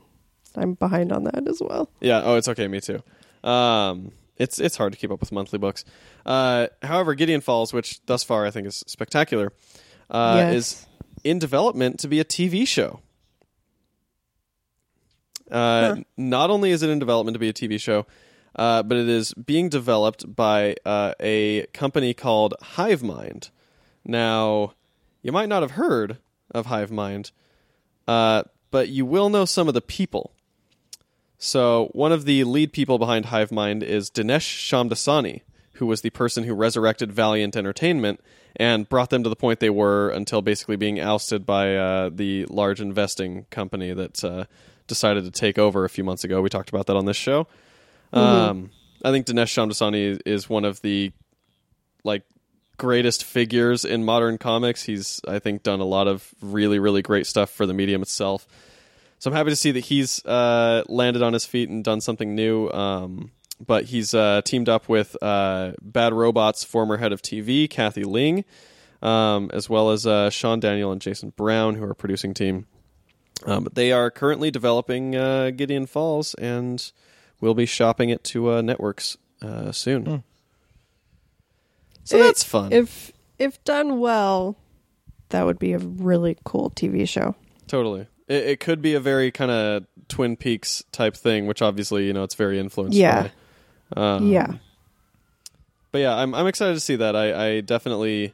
I'm 0.56 0.74
behind 0.76 1.12
on 1.12 1.24
that 1.24 1.48
as 1.48 1.60
well. 1.60 1.90
Yeah. 2.02 2.22
Oh, 2.24 2.36
it's 2.36 2.48
okay. 2.50 2.68
Me 2.68 2.82
too. 2.82 3.02
Um, 3.44 4.12
it's 4.38 4.60
it's 4.60 4.76
hard 4.78 4.94
to 4.94 5.00
keep 5.00 5.10
up 5.12 5.22
with 5.22 5.32
monthly 5.32 5.58
books. 5.58 5.84
Uh, 6.26 6.68
however, 6.84 7.16
Gideon 7.16 7.42
Falls, 7.42 7.74
which 7.74 8.06
thus 8.06 8.24
far 8.24 8.46
I 8.46 8.52
think 8.52 8.68
is 8.68 8.84
spectacular, 8.86 9.52
uh, 10.12 10.36
Yes. 10.38 10.56
is 10.56 10.86
in 11.24 11.40
development 11.40 12.00
to 12.02 12.08
be 12.08 12.20
a 12.20 12.26
TV 12.26 12.68
show. 12.68 13.00
Uh, 15.52 15.96
Huh. 15.96 16.04
Not 16.18 16.50
only 16.50 16.72
is 16.72 16.82
it 16.84 16.90
in 16.90 17.00
development 17.00 17.36
to 17.36 17.40
be 17.40 17.50
a 17.50 17.54
TV 17.54 17.80
show, 17.80 18.06
uh, 18.56 18.84
but 18.84 18.98
it 18.98 19.08
is 19.10 19.34
being 19.34 19.70
developed 19.70 20.36
by 20.36 20.76
uh, 20.86 21.14
a 21.20 21.66
company 21.74 22.14
called 22.14 22.54
HiveMind. 22.76 23.50
Now, 24.06 24.74
you 25.22 25.32
might 25.32 25.50
not 25.50 25.62
have 25.62 25.72
heard 25.72 26.18
of 26.52 26.68
HiveMind, 26.68 27.32
uh, 28.08 28.44
but 28.72 28.90
you 28.90 29.06
will 29.06 29.30
know 29.30 29.46
some 29.46 29.68
of 29.68 29.74
the 29.74 29.82
people. 29.82 30.34
So, 31.38 31.90
one 31.94 32.12
of 32.12 32.26
the 32.26 32.44
lead 32.44 32.72
people 32.72 33.00
behind 33.00 33.26
HiveMind 33.26 33.84
is 33.84 34.10
Dinesh 34.12 34.48
Shamdasani, 34.70 35.42
who 35.74 35.86
was 35.88 36.02
the 36.02 36.10
person 36.12 36.44
who 36.44 36.54
resurrected 36.54 37.12
Valiant 37.12 37.56
Entertainment 37.56 38.20
and 38.58 38.88
brought 38.88 39.10
them 39.10 39.24
to 39.24 39.30
the 39.30 39.36
point 39.36 39.60
they 39.60 39.70
were 39.70 40.10
until 40.10 40.42
basically 40.42 40.76
being 40.76 41.00
ousted 41.00 41.46
by 41.46 41.76
uh, 41.76 42.10
the 42.14 42.46
large 42.46 42.82
investing 42.82 43.46
company 43.50 43.94
that 43.94 44.24
uh, 44.24 44.46
decided 44.88 45.26
to 45.26 45.32
take 45.32 45.58
over 45.58 45.86
a 45.86 45.90
few 45.90 46.04
months 46.04 46.24
ago. 46.24 46.42
We 46.42 46.50
talked 46.50 46.70
about 46.70 46.88
that 46.88 46.96
on 46.96 47.06
this 47.06 47.18
show. 47.18 47.48
Um, 48.14 48.72
I 49.04 49.12
think 49.12 49.26
Dinesh 49.26 49.54
Shamdasani 49.54 50.22
is 50.26 50.50
one 50.50 50.66
of 50.66 50.82
the 50.82 51.12
like 52.04 52.24
greatest 52.78 53.24
figures 53.24 53.86
in 53.86 54.04
modern 54.04 54.38
comics. 54.38 54.84
He's 54.84 55.22
I 55.28 55.40
think 55.40 55.64
done 55.64 55.80
a 55.80 55.86
lot 55.86 56.08
of 56.08 56.34
really 56.42 56.80
really 56.80 57.02
great 57.02 57.28
stuff 57.28 57.50
for 57.50 57.66
the 57.66 57.74
medium 57.74 58.02
itself. 58.02 58.48
So 59.20 59.30
I'm 59.30 59.36
happy 59.36 59.52
to 59.52 59.56
see 59.56 59.72
that 59.72 59.82
he's 59.82 60.26
uh, 60.26 60.84
landed 60.88 61.22
on 61.22 61.34
his 61.34 61.46
feet 61.46 61.70
and 61.70 61.84
done 61.84 62.02
something 62.02 62.34
new. 62.34 62.70
Um, 62.72 63.32
but 63.66 63.86
he's 63.86 64.16
uh, 64.16 64.42
teamed 64.44 64.68
up 64.68 64.90
with 64.90 65.16
uh, 65.22 65.74
Bad 65.80 66.14
Robot's 66.14 66.64
former 66.64 66.98
head 66.98 67.12
of 67.14 67.22
TV, 67.22 67.70
Kathy 67.70 68.04
Lingg, 68.04 68.46
um, 69.04 69.52
as 69.54 69.70
well 69.70 69.92
as 69.92 70.08
uh, 70.08 70.32
Sean 70.32 70.60
Daniel 70.60 70.92
and 70.92 71.00
Jason 71.00 71.34
Brown, 71.36 71.76
who 71.76 71.84
are 71.84 71.92
a 71.92 71.96
producing 71.96 72.34
team. 72.34 72.66
Um, 73.46 73.64
but 73.64 73.76
they 73.76 73.92
are 73.92 74.12
currently 74.12 74.52
developing 74.52 75.16
uh, 75.16 75.52
Gideon 75.52 75.86
Falls, 75.88 76.34
and 76.36 76.92
we'll 77.40 77.54
be 77.56 77.66
shopping 77.66 78.10
it 78.10 78.24
to 78.26 78.52
uh, 78.52 78.62
networks 78.62 79.18
uh, 79.42 79.72
soon. 79.72 80.24
So 82.04 82.18
It- 82.18 82.24
that's 82.24 82.44
fun. 82.44 82.72
If 82.72 83.12
if 83.40 83.64
done 83.64 84.00
well, 84.00 84.58
that 85.30 85.46
would 85.46 85.58
be 85.60 85.74
a 85.74 85.80
really 85.80 86.38
cool 86.44 86.70
TV 86.72 87.08
show. 87.08 87.36
Totally. 87.68 88.08
It, 88.28 88.46
it 88.48 88.60
could 88.60 88.82
be 88.82 88.94
a 88.94 89.00
very 89.00 89.32
kind 89.32 89.50
of 89.52 89.86
Twin 90.08 90.36
Peaks 90.36 90.84
type 90.92 91.16
thing, 91.16 91.48
which 91.48 91.62
obviously 91.62 92.06
you 92.06 92.14
know 92.14 92.24
it's 92.24 92.36
very 92.36 92.60
influenced. 92.60 92.98
Yeah. 92.98 93.30
By. 93.96 94.02
Um, 94.16 94.28
yeah. 94.28 94.54
But 95.92 96.00
yeah, 96.00 96.16
I'm 96.16 96.34
I'm 96.36 96.48
excited 96.48 96.76
to 96.76 96.80
see 96.80 96.98
that. 96.98 97.16
I, 97.16 97.48
I 97.56 97.62
definitely 97.62 98.34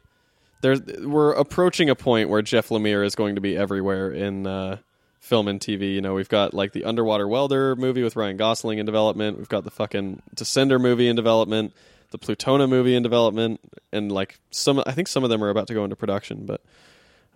there's 0.60 0.80
we're 1.00 1.32
approaching 1.32 1.88
a 1.90 1.94
point 1.94 2.28
where 2.28 2.42
Jeff 2.42 2.68
Lemire 2.68 3.04
is 3.04 3.14
going 3.14 3.34
to 3.36 3.40
be 3.40 3.56
everywhere 3.56 4.10
in 4.10 4.46
uh, 4.46 4.78
film 5.20 5.48
and 5.48 5.60
TV. 5.60 5.94
You 5.94 6.00
know, 6.00 6.14
we've 6.14 6.28
got 6.28 6.54
like 6.54 6.72
the 6.72 6.84
Underwater 6.84 7.26
Welder 7.28 7.76
movie 7.76 8.02
with 8.02 8.16
Ryan 8.16 8.36
Gosling 8.36 8.78
in 8.78 8.86
development. 8.86 9.38
We've 9.38 9.48
got 9.48 9.64
the 9.64 9.70
fucking 9.70 10.22
Descender 10.34 10.80
movie 10.80 11.08
in 11.08 11.16
development. 11.16 11.72
The 12.10 12.18
Plutona 12.18 12.66
movie 12.66 12.94
in 12.94 13.02
development, 13.02 13.60
and 13.92 14.10
like 14.10 14.38
some, 14.50 14.82
I 14.86 14.92
think 14.92 15.08
some 15.08 15.24
of 15.24 15.30
them 15.30 15.44
are 15.44 15.50
about 15.50 15.66
to 15.66 15.74
go 15.74 15.84
into 15.84 15.94
production. 15.96 16.46
But 16.46 16.62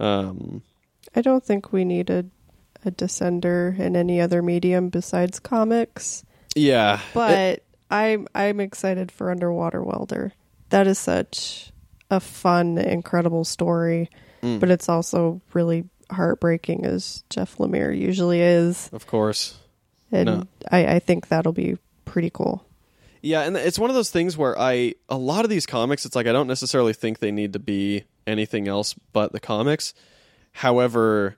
um, 0.00 0.62
I 1.14 1.20
don't 1.20 1.44
think 1.44 1.72
we 1.72 1.84
needed 1.84 2.30
a 2.84 2.88
a 2.88 2.90
descender 2.90 3.78
in 3.78 3.94
any 3.94 4.20
other 4.20 4.42
medium 4.42 4.88
besides 4.88 5.38
comics. 5.38 6.24
yeah, 6.56 6.98
But 7.14 7.62
I'm 7.90 8.26
I'm 8.34 8.58
excited 8.58 9.12
for 9.12 9.30
Underwater 9.30 9.82
Welder. 9.84 10.32
That 10.70 10.86
is 10.88 10.98
such 10.98 11.70
a 12.10 12.18
fun, 12.18 12.78
incredible 12.78 13.44
story, 13.44 14.10
Mm. 14.42 14.58
but 14.58 14.68
it's 14.70 14.88
also 14.88 15.40
really 15.52 15.84
heartbreaking, 16.12 16.84
as 16.84 17.24
Jeff 17.30 17.56
Lemire 17.56 17.96
usually 17.96 18.40
is. 18.40 18.88
Of 18.92 19.06
course. 19.06 19.58
And 20.10 20.26
No. 20.26 20.46
I, 20.70 20.96
I 20.96 20.98
think 20.98 21.28
that'll 21.28 21.52
be 21.52 21.78
pretty 22.04 22.30
cool. 22.30 22.64
Yeah, 23.22 23.42
and 23.42 23.56
it's 23.56 23.78
one 23.78 23.88
of 23.88 23.94
those 23.94 24.10
things 24.10 24.36
where 24.36 24.58
I 24.58 24.94
a 25.08 25.16
lot 25.16 25.44
of 25.44 25.50
these 25.50 25.64
comics, 25.64 26.04
it's 26.04 26.16
like 26.16 26.26
I 26.26 26.32
don't 26.32 26.48
necessarily 26.48 26.92
think 26.92 27.20
they 27.20 27.30
need 27.30 27.52
to 27.52 27.60
be 27.60 28.04
anything 28.26 28.66
else 28.66 28.94
but 29.12 29.32
the 29.32 29.40
comics. 29.40 29.94
However, 30.50 31.36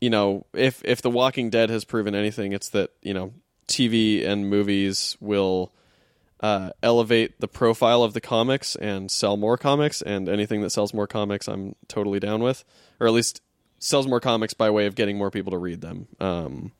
you 0.00 0.10
know, 0.10 0.46
if 0.54 0.80
if 0.84 1.02
The 1.02 1.10
Walking 1.10 1.50
Dead 1.50 1.70
has 1.70 1.84
proven 1.84 2.14
anything, 2.14 2.52
it's 2.52 2.68
that 2.70 2.90
you 3.02 3.12
know 3.14 3.32
TV 3.66 4.24
and 4.26 4.48
movies 4.48 5.16
will 5.20 5.72
uh, 6.40 6.70
elevate 6.82 7.40
the 7.40 7.48
profile 7.48 8.02
of 8.02 8.12
the 8.12 8.20
comics 8.20 8.76
and 8.76 9.10
sell 9.10 9.36
more 9.36 9.56
comics, 9.56 10.02
and 10.02 10.28
anything 10.28 10.60
that 10.60 10.70
sells 10.70 10.94
more 10.94 11.06
comics, 11.06 11.48
I'm 11.48 11.74
totally 11.88 12.20
down 12.20 12.42
with, 12.42 12.64
or 13.00 13.06
at 13.06 13.12
least 13.12 13.40
sells 13.84 14.06
more 14.06 14.20
comics 14.20 14.54
by 14.54 14.70
way 14.70 14.86
of 14.86 14.94
getting 14.94 15.18
more 15.18 15.30
people 15.30 15.50
to 15.52 15.58
read 15.58 15.80
them. 15.82 16.06
Um, 16.18 16.72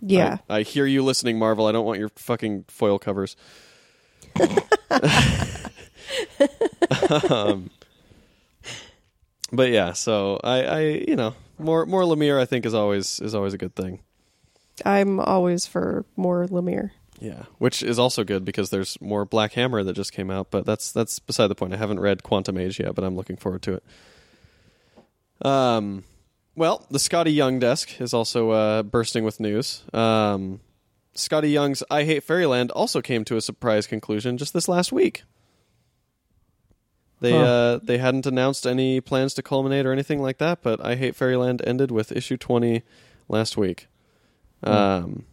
Yeah. 0.00 0.38
I, 0.48 0.58
I 0.58 0.62
hear 0.62 0.86
you 0.86 1.02
listening, 1.02 1.38
Marvel. 1.38 1.66
I 1.66 1.72
don't 1.72 1.84
want 1.84 1.98
your 1.98 2.10
fucking 2.10 2.64
foil 2.68 2.98
covers. 2.98 3.36
um, 7.30 7.70
but 9.52 9.70
yeah, 9.70 9.92
so 9.92 10.40
I, 10.42 10.62
I, 10.62 10.80
you 11.08 11.16
know, 11.16 11.34
more 11.58 11.86
more 11.86 12.02
Lemire, 12.02 12.40
I 12.40 12.44
think 12.44 12.66
is 12.66 12.74
always 12.74 13.20
is 13.20 13.34
always 13.34 13.54
a 13.54 13.58
good 13.58 13.74
thing. 13.74 14.00
I'm 14.84 15.20
always 15.20 15.66
for 15.66 16.04
more 16.16 16.46
Lemire. 16.46 16.90
Yeah, 17.20 17.44
which 17.58 17.82
is 17.82 17.98
also 17.98 18.24
good 18.24 18.44
because 18.44 18.70
there's 18.70 19.00
more 19.00 19.24
Black 19.24 19.52
Hammer 19.52 19.84
that 19.84 19.92
just 19.94 20.12
came 20.12 20.30
out, 20.30 20.50
but 20.50 20.66
that's 20.66 20.90
that's 20.92 21.18
beside 21.20 21.46
the 21.48 21.54
point. 21.54 21.72
I 21.72 21.76
haven't 21.76 22.00
read 22.00 22.22
Quantum 22.24 22.58
Age 22.58 22.80
yet, 22.80 22.94
but 22.94 23.04
I'm 23.04 23.16
looking 23.16 23.36
forward 23.36 23.62
to 23.62 23.74
it. 23.74 23.84
Um, 25.46 26.04
well, 26.56 26.86
the 26.90 26.98
Skottie 26.98 27.34
Young 27.34 27.58
desk 27.58 28.00
is 28.00 28.14
also 28.14 28.50
uh, 28.50 28.82
bursting 28.82 29.24
with 29.24 29.40
news. 29.40 29.82
Um, 29.92 30.60
Skottie 31.14 31.52
Young's 31.52 31.82
I 31.90 32.04
Hate 32.04 32.22
Fairyland 32.22 32.70
also 32.72 33.00
came 33.00 33.24
to 33.26 33.36
a 33.36 33.40
surprise 33.40 33.86
conclusion 33.86 34.36
just 34.38 34.52
this 34.52 34.68
last 34.68 34.92
week. 34.92 35.22
They 37.20 37.32
Huh. 37.32 37.38
uh, 37.38 37.80
they 37.82 37.98
hadn't 37.98 38.26
announced 38.26 38.66
any 38.66 39.00
plans 39.00 39.34
to 39.34 39.42
culminate 39.42 39.86
or 39.86 39.92
anything 39.92 40.20
like 40.20 40.38
that, 40.38 40.62
but 40.62 40.84
I 40.84 40.96
Hate 40.96 41.14
Fairyland 41.16 41.62
ended 41.66 41.90
with 41.90 42.12
issue 42.12 42.36
twenty 42.36 42.82
last 43.28 43.56
week. 43.56 43.86
Um, 44.62 45.24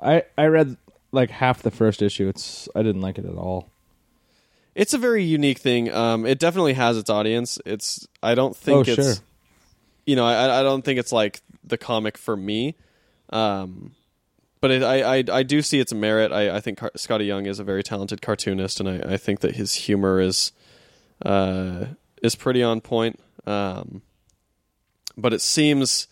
I 0.00 0.24
I 0.36 0.46
read 0.46 0.76
like 1.12 1.30
half 1.30 1.62
the 1.62 1.70
first 1.70 2.02
issue. 2.02 2.28
It's 2.28 2.68
I 2.74 2.82
didn't 2.82 3.00
like 3.00 3.18
it 3.18 3.24
at 3.24 3.34
all. 3.34 3.70
It's 4.74 4.94
a 4.94 4.98
very 4.98 5.24
unique 5.24 5.58
thing. 5.58 5.92
Um, 5.92 6.24
it 6.26 6.38
definitely 6.38 6.74
has 6.74 6.96
its 6.96 7.10
audience. 7.10 7.58
It's 7.66 8.06
I 8.22 8.34
don't 8.34 8.56
think 8.56 8.76
Oh, 8.76 8.80
it's 8.92 8.94
sure. 8.94 9.14
You 10.10 10.16
know 10.16 10.26
I 10.26 10.58
I 10.58 10.62
don't 10.64 10.84
think 10.84 10.98
it's 10.98 11.12
like 11.12 11.40
the 11.62 11.78
comic 11.78 12.18
for 12.18 12.36
me. 12.36 12.74
Um, 13.32 13.94
but 14.60 14.72
it, 14.72 14.82
I, 14.82 15.18
I 15.18 15.24
I 15.32 15.42
do 15.44 15.62
see 15.62 15.78
its 15.78 15.94
merit. 15.94 16.32
I 16.32 16.56
I 16.56 16.60
think 16.60 16.78
Car- 16.78 16.90
Skottie 16.96 17.28
Young 17.28 17.46
is 17.46 17.60
a 17.60 17.64
very 17.64 17.84
talented 17.84 18.20
cartoonist, 18.20 18.80
and 18.80 18.88
I, 18.88 19.14
I 19.14 19.16
think 19.18 19.38
that 19.38 19.54
his 19.54 19.72
humor 19.74 20.20
is 20.20 20.50
uh 21.24 21.84
is 22.24 22.34
pretty 22.34 22.60
on 22.60 22.80
point. 22.80 23.20
Um, 23.46 24.02
but 25.16 25.32
it 25.32 25.42
seems 25.42 26.08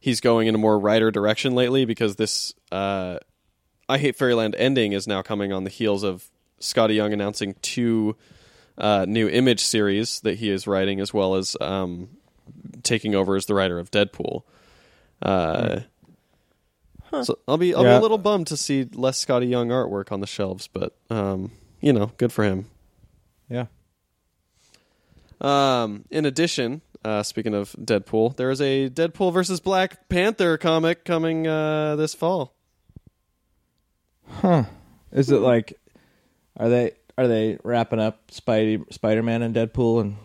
he's 0.00 0.22
going 0.22 0.46
in 0.46 0.54
a 0.54 0.58
more 0.58 0.78
writer 0.78 1.10
direction 1.10 1.54
lately 1.54 1.84
because 1.84 2.16
this 2.16 2.54
uh 2.72 3.18
I 3.90 3.98
Hate 3.98 4.16
Fairyland 4.16 4.54
ending 4.56 4.94
is 4.94 5.06
now 5.06 5.20
coming 5.20 5.52
on 5.52 5.64
the 5.64 5.70
heels 5.70 6.02
of 6.02 6.30
Skottie 6.62 6.94
Young 6.96 7.12
announcing 7.12 7.56
two 7.60 8.16
uh, 8.78 9.04
new 9.06 9.28
image 9.28 9.60
series 9.60 10.20
that 10.20 10.38
he 10.38 10.50
is 10.50 10.66
writing, 10.66 10.98
as 10.98 11.12
well 11.12 11.34
as 11.34 11.58
um, 11.60 12.08
taking 12.82 13.14
over 13.14 13.36
as 13.36 13.46
the 13.46 13.54
writer 13.54 13.78
of 13.78 13.90
Deadpool. 13.90 14.42
Uh, 15.22 15.80
So 17.24 17.38
I'll 17.48 17.56
be 17.56 17.74
I'll 17.74 17.82
be 17.84 17.88
a 17.88 18.00
little 18.00 18.18
bummed 18.18 18.48
to 18.48 18.56
see 18.56 18.84
less 18.92 19.24
Skottie 19.24 19.48
Young 19.48 19.68
artwork 19.68 20.12
on 20.12 20.20
the 20.20 20.26
shelves, 20.26 20.68
but 20.68 20.94
um, 21.08 21.52
you 21.80 21.92
know, 21.92 22.12
good 22.18 22.32
for 22.32 22.44
him. 22.44 22.66
Yeah. 23.48 23.66
Um, 25.40 26.04
in 26.10 26.26
addition, 26.26 26.82
uh, 27.04 27.22
speaking 27.22 27.54
of 27.54 27.72
Deadpool, 27.72 28.36
there 28.36 28.50
is 28.50 28.60
a 28.60 28.90
Deadpool 28.90 29.32
versus 29.32 29.60
Black 29.60 30.08
Panther 30.08 30.58
comic 30.58 31.04
coming 31.04 31.46
uh, 31.46 31.96
this 31.96 32.14
fall. 32.14 32.54
Huh. 34.28 34.64
Is 35.10 35.30
it 35.30 35.40
like 35.40 35.78
are 36.58 36.68
they 36.68 36.92
are 37.16 37.26
they 37.26 37.56
wrapping 37.64 38.00
up 38.00 38.30
Spidey 38.30 38.92
Spider 38.92 39.22
Man 39.22 39.40
and 39.40 39.54
Deadpool 39.54 40.02
and 40.02 40.16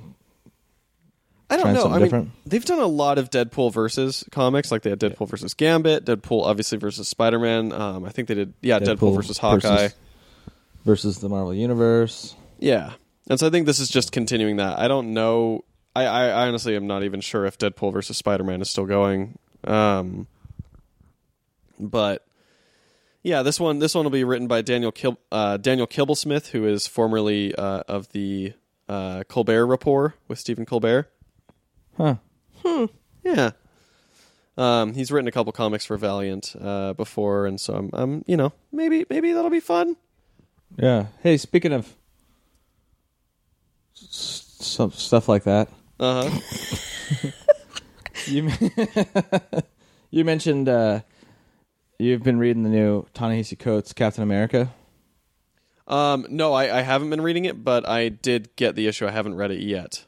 I 1.54 1.58
don't 1.58 1.74
know. 1.74 1.86
I 1.86 2.00
mean, 2.00 2.32
they've 2.46 2.66
done 2.66 2.80
a 2.80 2.88
lot 2.88 3.18
of 3.18 3.30
Deadpool 3.30 3.74
versus 3.74 4.24
comics. 4.32 4.72
Like 4.72 4.82
they 4.82 4.90
had 4.90 5.00
Deadpool 5.00 5.28
versus 5.30 5.54
Gambit, 5.54 6.06
Deadpool 6.06 6.44
obviously 6.44 6.78
versus 6.78 7.08
Spider 7.08 7.40
Man. 7.40 7.72
Um, 7.72 8.06
I 8.06 8.10
think 8.10 8.28
they 8.28 8.36
did 8.36 8.54
yeah 8.62 8.80
Deadpool, 8.80 9.16
versus 9.16 9.38
Hawkeye. 9.38 9.76
versus, 9.76 9.96
versus 10.86 11.20
the 11.20 11.30
Marvel 11.30 11.54
Universe? 11.54 12.36
Yeah, 12.60 12.94
and 13.30 13.40
so 13.40 13.48
I 13.48 13.50
think 13.50 13.66
this 13.66 13.80
is 13.80 13.90
just 13.90 14.12
continuing 14.12 14.58
that. 14.58 14.80
I 14.80 14.88
don't 14.88 15.14
know. 15.14 15.64
I, 15.96 16.06
I, 16.06 16.26
I 16.28 16.48
honestly 16.48 16.76
am 16.76 16.88
not 16.88 17.04
even 17.04 17.22
sure 17.22 17.46
if 17.46 17.58
Deadpool 17.58 17.94
versus 17.94 18.18
Spider 18.18 18.44
Man 18.44 18.62
is 18.62 18.70
still 18.70 18.86
going. 18.86 19.38
Um, 19.64 20.28
but 21.80 22.26
yeah, 23.22 23.44
this 23.44 23.60
one 23.60 23.80
this 23.80 23.96
one 23.96 24.06
will 24.06 24.12
be 24.12 24.24
written 24.24 24.48
by 24.48 24.62
Daniel 24.62 24.92
Kil- 24.92 25.20
uh, 25.32 25.58
Daniel 25.58 25.88
Kibblesmith, 25.88 26.48
who 26.48 26.66
is 26.66 26.88
formerly 26.88 27.54
uh, 27.56 27.84
of 27.88 28.10
the 28.10 28.54
uh, 28.90 29.24
Colbert 29.28 29.66
Report 29.66 30.14
with 30.28 30.40
Stephen 30.40 30.66
Colbert. 30.66 31.10
Huh. 31.98 32.16
Yeah. 33.24 33.52
Um, 34.58 34.94
he's 34.94 35.12
written 35.12 35.28
a 35.28 35.32
couple 35.32 35.52
comics 35.52 35.86
for 35.86 35.98
Valiant 35.98 36.56
uh, 36.62 36.94
before, 36.94 37.46
and 37.48 37.60
so 37.60 37.74
I'm, 37.76 37.90
I'm, 37.94 38.24
you 38.28 38.38
know, 38.38 38.54
maybe 38.72 39.06
maybe 39.10 39.32
that'll 39.32 39.50
be 39.50 39.60
fun. 39.60 39.96
Yeah. 40.78 41.08
Hey, 41.22 41.38
speaking 41.38 41.74
of 41.74 41.96
s- 43.96 44.56
some 44.60 44.92
stuff 44.92 45.28
like 45.28 45.44
that, 45.44 45.70
Uh 46.00 46.30
huh. 46.30 47.30
you 48.28 48.52
you 50.12 50.24
mentioned 50.26 50.70
uh, 50.70 51.02
you've 52.00 52.24
been 52.24 52.38
reading 52.38 52.64
the 52.64 52.70
new 52.70 53.06
Ta-Nehisi 53.14 53.58
Coates 53.58 53.94
Captain 53.94 54.24
America. 54.24 54.72
Um, 55.88 56.26
no, 56.30 56.54
I, 56.54 56.80
I 56.80 56.82
haven't 56.82 57.10
been 57.10 57.22
reading 57.22 57.46
it, 57.46 57.64
but 57.64 57.88
I 57.88 58.10
did 58.10 58.56
get 58.56 58.76
the 58.76 58.88
issue. 58.88 59.06
I 59.08 59.12
haven't 59.12 59.36
read 59.36 59.52
it 59.52 59.62
yet. 59.62 60.06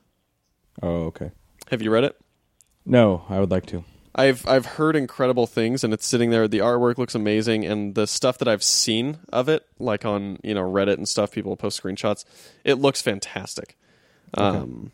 Oh, 0.82 1.06
okay. 1.06 1.32
Have 1.72 1.82
you 1.82 1.92
read 1.92 2.04
it? 2.04 2.16
No, 2.86 3.24
I 3.30 3.40
would 3.40 3.52
like 3.52 3.66
to. 3.68 3.84
I've 4.18 4.48
I've 4.48 4.66
heard 4.66 4.96
incredible 4.96 5.46
things, 5.48 5.84
and 5.84 5.94
it's 5.94 6.06
sitting 6.06 6.30
there. 6.30 6.48
The 6.48 6.60
artwork 6.60 6.98
looks 6.98 7.16
amazing, 7.16 7.66
and 7.66 7.96
the 7.96 8.08
stuff 8.08 8.38
that 8.38 8.48
I've 8.48 8.64
seen 8.64 9.18
of 9.34 9.50
it, 9.50 9.66
like 9.78 10.06
on 10.06 10.40
you 10.44 10.54
know 10.54 10.62
Reddit 10.62 10.94
and 10.98 11.08
stuff, 11.10 11.32
people 11.32 11.58
post 11.58 11.82
screenshots. 11.84 12.24
It 12.64 12.76
looks 12.76 13.02
fantastic. 13.02 13.78
Um, 14.36 14.92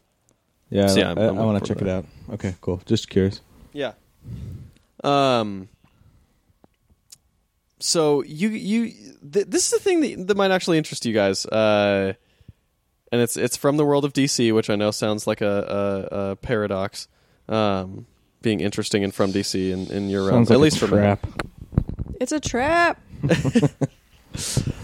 Yeah, 0.69 0.88
So, 0.88 0.99
yeah, 0.99 1.13
I, 1.15 1.22
I'm- 1.26 1.38
I, 1.38 1.45
want 1.45 1.63
to 1.63 1.67
check 1.74 1.82
it 1.82 1.88
out. 1.89 2.05
Okay, 2.32 2.55
cool. 2.61 2.82
Just 2.86 3.09
curious. 3.09 3.41
Yeah. 3.74 3.93
Um. 5.03 5.69
So 7.80 8.24
you 8.24 8.49
you 8.49 8.91
th- 9.32 9.47
this 9.47 9.65
is 9.65 9.72
the 9.72 9.80
thing 9.80 10.01
that, 10.01 10.28
that 10.28 10.38
might 10.38 10.51
actually 10.51 10.78
interest 10.78 11.05
you 11.05 11.13
guys, 11.13 11.45
uh, 11.47 12.13
and 13.12 13.22
it's 13.22 13.38
it's 13.38 13.57
from 13.57 13.78
the 13.78 13.86
world 13.86 14.05
of 14.05 14.14
DC, 14.14 14.53
which 14.53 14.70
I 14.70 14.76
know 14.76 14.91
sounds 14.91 15.28
like 15.28 15.41
a, 15.41 16.07
a, 16.12 16.16
a 16.32 16.36
paradox, 16.38 17.07
um, 17.49 18.05
being 18.41 18.59
interesting 18.59 19.03
and 19.03 19.14
from 19.14 19.32
DC 19.32 19.72
in, 19.72 19.91
in 19.91 20.09
your 20.09 20.28
realm, 20.28 20.43
like 20.43 20.51
at 20.51 20.57
a 20.57 20.59
least 20.59 20.80
for 20.80 20.88
me. 20.88 20.97
trap. 20.97 21.28
It's 22.20 22.32
a 22.32 22.39
trap. 22.39 23.01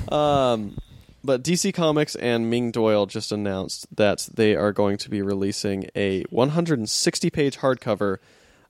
Um, 0.09 0.77
but 1.23 1.43
DC 1.43 1.73
Comics 1.73 2.15
and 2.15 2.49
Ming 2.49 2.71
Doyle 2.71 3.05
just 3.05 3.31
announced 3.31 3.93
that 3.95 4.29
they 4.33 4.55
are 4.55 4.71
going 4.71 4.97
to 4.99 5.09
be 5.09 5.21
releasing 5.21 5.89
a 5.95 6.23
160 6.29 7.29
page 7.29 7.57
hardcover 7.57 8.17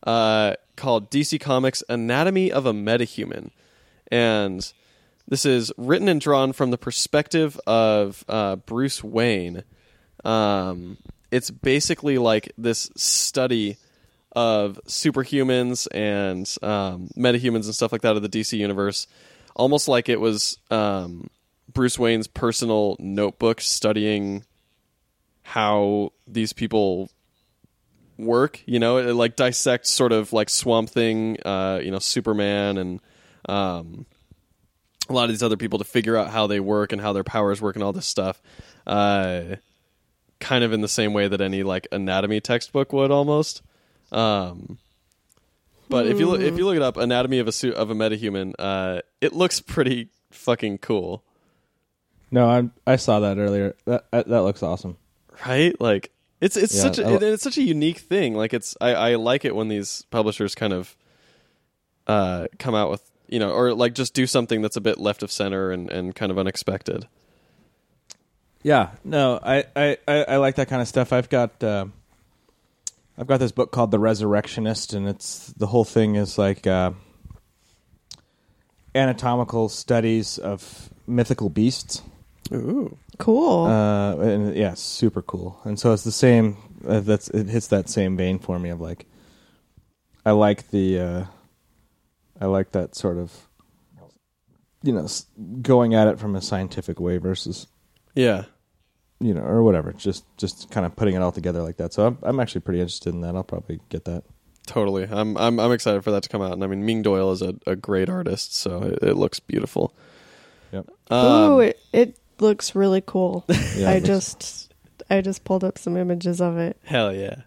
uh, 0.04 0.56
called 0.76 1.12
DC 1.12 1.40
Comics 1.40 1.84
Anatomy 1.90 2.52
of 2.52 2.66
a 2.66 2.74
Metahuman. 2.74 3.52
And 4.12 4.72
this 5.28 5.46
is 5.46 5.72
written 5.78 6.08
and 6.08 6.22
drawn 6.22 6.54
from 6.54 6.72
the 6.72 6.78
perspective 6.78 7.60
of 7.68 8.24
uh, 8.28 8.56
Bruce 8.56 9.04
Wayne. 9.04 9.64
Um, 10.24 10.98
it's 11.32 11.52
basically 11.52 12.18
like 12.18 12.52
this 12.58 12.90
study 12.96 13.78
of 14.32 14.80
superhumans 14.88 15.88
and 15.94 16.54
um, 16.62 17.10
metahumans 17.18 17.66
and 17.66 17.76
stuff 17.76 17.92
like 17.92 18.02
that 18.02 18.16
of 18.16 18.22
the 18.22 18.30
DC 18.30 18.58
universe, 18.58 19.08
almost 19.56 19.88
like 19.88 20.10
it 20.10 20.20
was 20.20 20.60
um, 20.72 21.30
Bruce 21.72 22.00
Wayne's 22.00 22.28
personal 22.28 22.96
notebook 23.00 23.60
studying 23.62 24.46
how 25.44 26.12
these 26.28 26.54
people 26.54 27.10
work. 28.18 28.62
You 28.66 28.80
know, 28.80 28.98
it 28.98 29.14
like 29.14 29.36
dissects 29.36 29.90
sort 29.90 30.12
of 30.12 30.34
like 30.34 30.50
Swamp 30.50 30.90
Thing, 30.90 31.38
uh, 31.46 31.80
you 31.84 31.92
know, 31.92 32.00
Superman, 32.00 32.78
and 32.78 33.00
um, 33.50 34.06
a 35.10 35.14
lot 35.14 35.26
of 35.26 35.30
these 35.30 35.44
other 35.44 35.58
people 35.58 35.80
to 35.80 35.86
figure 35.86 36.16
out 36.18 36.30
how 36.30 36.48
they 36.48 36.60
work 36.60 36.92
and 36.92 37.02
how 37.02 37.14
their 37.14 37.24
powers 37.24 37.62
work 37.62 37.76
and 37.76 37.84
all 37.84 37.94
this 37.94 38.06
stuff. 38.06 38.42
Uh, 38.86 39.56
kind 40.40 40.64
of 40.64 40.72
in 40.74 40.82
the 40.82 40.88
same 40.88 41.14
way 41.14 41.28
that 41.28 41.42
any 41.42 41.64
like 41.64 41.88
anatomy 41.92 42.40
textbook 42.40 42.94
would 42.94 43.12
almost. 43.12 43.62
Um, 44.12 44.78
but 45.90 46.06
if 46.08 46.20
you 46.20 46.28
look, 46.28 46.42
if 46.42 46.58
you 46.58 46.66
look 46.66 46.76
it 46.76 46.82
up, 46.82 46.98
anatomy 46.98 47.40
of 47.40 47.48
a 47.48 47.52
suit 47.52 47.74
of 47.76 47.90
a 47.90 47.96
metahuman, 47.96 48.54
uh, 48.60 49.02
it 49.22 49.34
looks 49.34 49.60
pretty 49.62 50.10
fucking 50.32 50.78
cool, 50.80 51.24
No, 52.30 52.48
I 52.50 52.70
I 52.86 52.98
saw 52.98 53.22
that 53.22 53.38
earlier. 53.38 53.76
That 53.86 54.06
that 54.12 54.28
looks 54.44 54.62
awesome. 54.64 54.98
right? 55.46 55.80
Like 55.82 56.12
it's 56.42 56.56
it's 56.58 56.76
Yeah, 56.76 56.82
such 56.82 57.00
a, 57.00 57.14
it- 57.16 57.24
it's 57.24 57.44
such 57.44 57.58
a 57.58 57.64
unique 57.64 58.00
thing. 58.00 58.36
Like 58.36 58.54
it's 58.54 58.76
I, 58.82 58.94
I 58.94 59.16
like 59.16 59.44
it 59.46 59.56
when 59.56 59.70
these 59.70 60.06
publishers 60.12 60.56
kind 60.56 60.74
of 60.74 60.96
uh, 62.06 62.48
come 62.60 62.76
out 62.76 62.90
with 62.92 63.10
you 63.28 63.40
know 63.40 63.52
or 63.52 63.74
like 63.74 63.94
just 63.94 64.14
do 64.14 64.28
something 64.28 64.62
that's 64.62 64.76
a 64.76 64.82
bit 64.82 64.98
left 65.00 65.24
of 65.24 65.32
center 65.32 65.72
and, 65.72 65.90
and 65.92 66.16
kind 66.16 66.32
of 66.32 66.38
unexpected. 66.38 67.08
Yeah, 68.64 68.90
no, 69.04 69.40
I, 69.42 69.66
I, 69.76 69.98
I, 70.08 70.24
I 70.24 70.38
like 70.38 70.56
that 70.56 70.68
kind 70.68 70.82
of 70.82 70.88
stuff. 70.88 71.14
I've 71.14 71.30
got 71.30 71.64
uh, 71.64 71.86
I've 73.18 73.28
got 73.28 73.40
this 73.40 73.52
book 73.52 73.72
called 73.72 73.92
The 73.92 74.00
Resurrectionist, 74.00 74.94
and 74.94 75.08
it's 75.08 75.54
the 75.54 75.68
whole 75.68 75.86
thing 75.86 76.16
is 76.16 76.38
like 76.38 76.68
uh, 76.68 76.92
anatomical 78.94 79.70
studies 79.70 80.38
of 80.38 80.90
mythical 81.06 81.50
beasts. 81.50 82.02
Ooh, 82.54 82.98
Cool. 83.18 83.66
Uh, 83.66 84.16
and 84.18 84.56
yeah, 84.56 84.74
super 84.76 85.22
cool. 85.22 85.60
And 85.64 85.80
so 85.80 85.92
it's 85.94 86.04
the 86.04 86.12
same. 86.12 86.58
Uh, 86.88 87.00
that's 87.00 87.30
it 87.30 87.48
hits 87.48 87.68
that 87.68 87.90
same 87.90 88.16
vein 88.16 88.40
for 88.40 88.60
me 88.60 88.70
of 88.70 88.80
like, 88.80 89.06
I 90.26 90.32
like 90.32 90.70
the, 90.70 91.00
uh, 91.00 91.26
I 92.40 92.46
like 92.46 92.72
that 92.72 92.96
sort 92.96 93.18
of, 93.18 93.32
you 94.84 94.94
know, 94.94 95.04
s- 95.06 95.26
going 95.62 95.94
at 95.96 96.08
it 96.08 96.20
from 96.20 96.36
a 96.36 96.42
scientific 96.42 97.00
way 97.00 97.18
versus 97.18 97.68
yeah. 98.16 98.46
you 99.20 99.34
know, 99.34 99.42
or 99.42 99.64
whatever. 99.64 99.94
Just 99.94 100.26
just 100.38 100.70
kind 100.72 100.86
of 100.86 100.96
putting 100.96 101.16
it 101.16 101.22
all 101.22 101.32
together 101.32 101.62
like 101.62 101.78
that. 101.78 101.94
So 101.94 102.06
I'm 102.08 102.18
I'm 102.24 102.40
actually 102.40 102.62
pretty 102.62 102.80
interested 102.80 103.14
in 103.14 103.22
that. 103.22 103.36
I'll 103.36 103.44
probably 103.44 103.80
get 103.90 104.06
that. 104.06 104.24
Totally. 104.66 105.08
I'm 105.10 105.38
I'm 105.38 105.60
I'm 105.60 105.72
excited 105.72 106.04
for 106.04 106.12
that 106.12 106.24
to 106.24 106.30
come 106.30 106.42
out. 106.42 106.52
And 106.54 106.64
I 106.64 106.68
mean 106.68 106.86
Ming 106.86 107.02
Doyle 107.02 107.32
is 107.32 107.42
a, 107.42 107.56
a 107.66 107.76
great 107.76 108.10
artist, 108.10 108.54
so 108.56 108.84
it, 108.84 109.00
it 109.02 109.14
looks 109.16 109.40
beautiful. 109.40 109.94
Yep. 110.74 110.90
Um, 111.10 111.26
Ooh, 111.52 111.60
it, 111.62 111.80
it 111.94 112.18
looks 112.40 112.76
really 112.76 113.02
cool. 113.06 113.46
Yeah, 113.78 113.90
I 113.90 113.94
it 113.94 114.04
looks- 114.04 114.34
just 114.36 114.74
I 115.10 115.22
just 115.22 115.44
pulled 115.46 115.64
up 115.64 115.78
some 115.78 115.96
images 115.98 116.42
of 116.42 116.58
it. 116.58 116.78
hell 116.84 117.14
yeah. 117.14 117.42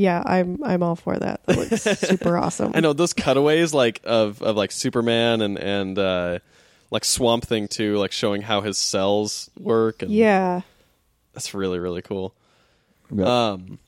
Yeah, 0.00 0.22
I'm 0.24 0.64
I'm 0.64 0.82
all 0.82 0.96
for 0.96 1.18
that. 1.18 1.44
That 1.44 1.58
looks 1.58 1.82
super 2.00 2.38
awesome. 2.42 2.72
I 2.74 2.80
know 2.80 2.94
those 2.94 3.12
cutaways 3.12 3.74
like 3.74 4.00
of 4.04 4.40
of 4.40 4.56
like 4.56 4.72
Superman 4.72 5.42
and 5.42 5.58
and 5.58 5.98
uh 5.98 6.38
like 6.90 7.04
Swamp 7.04 7.44
Thing 7.44 7.68
too, 7.68 7.98
like 7.98 8.10
showing 8.10 8.40
how 8.40 8.62
his 8.62 8.78
cells 8.78 9.50
work 9.58 10.00
and 10.02 10.10
Yeah. 10.10 10.62
that's 11.34 11.52
really 11.52 11.78
really 11.78 12.00
cool. 12.00 12.34
Yeah. 13.14 13.50
Um, 13.50 13.78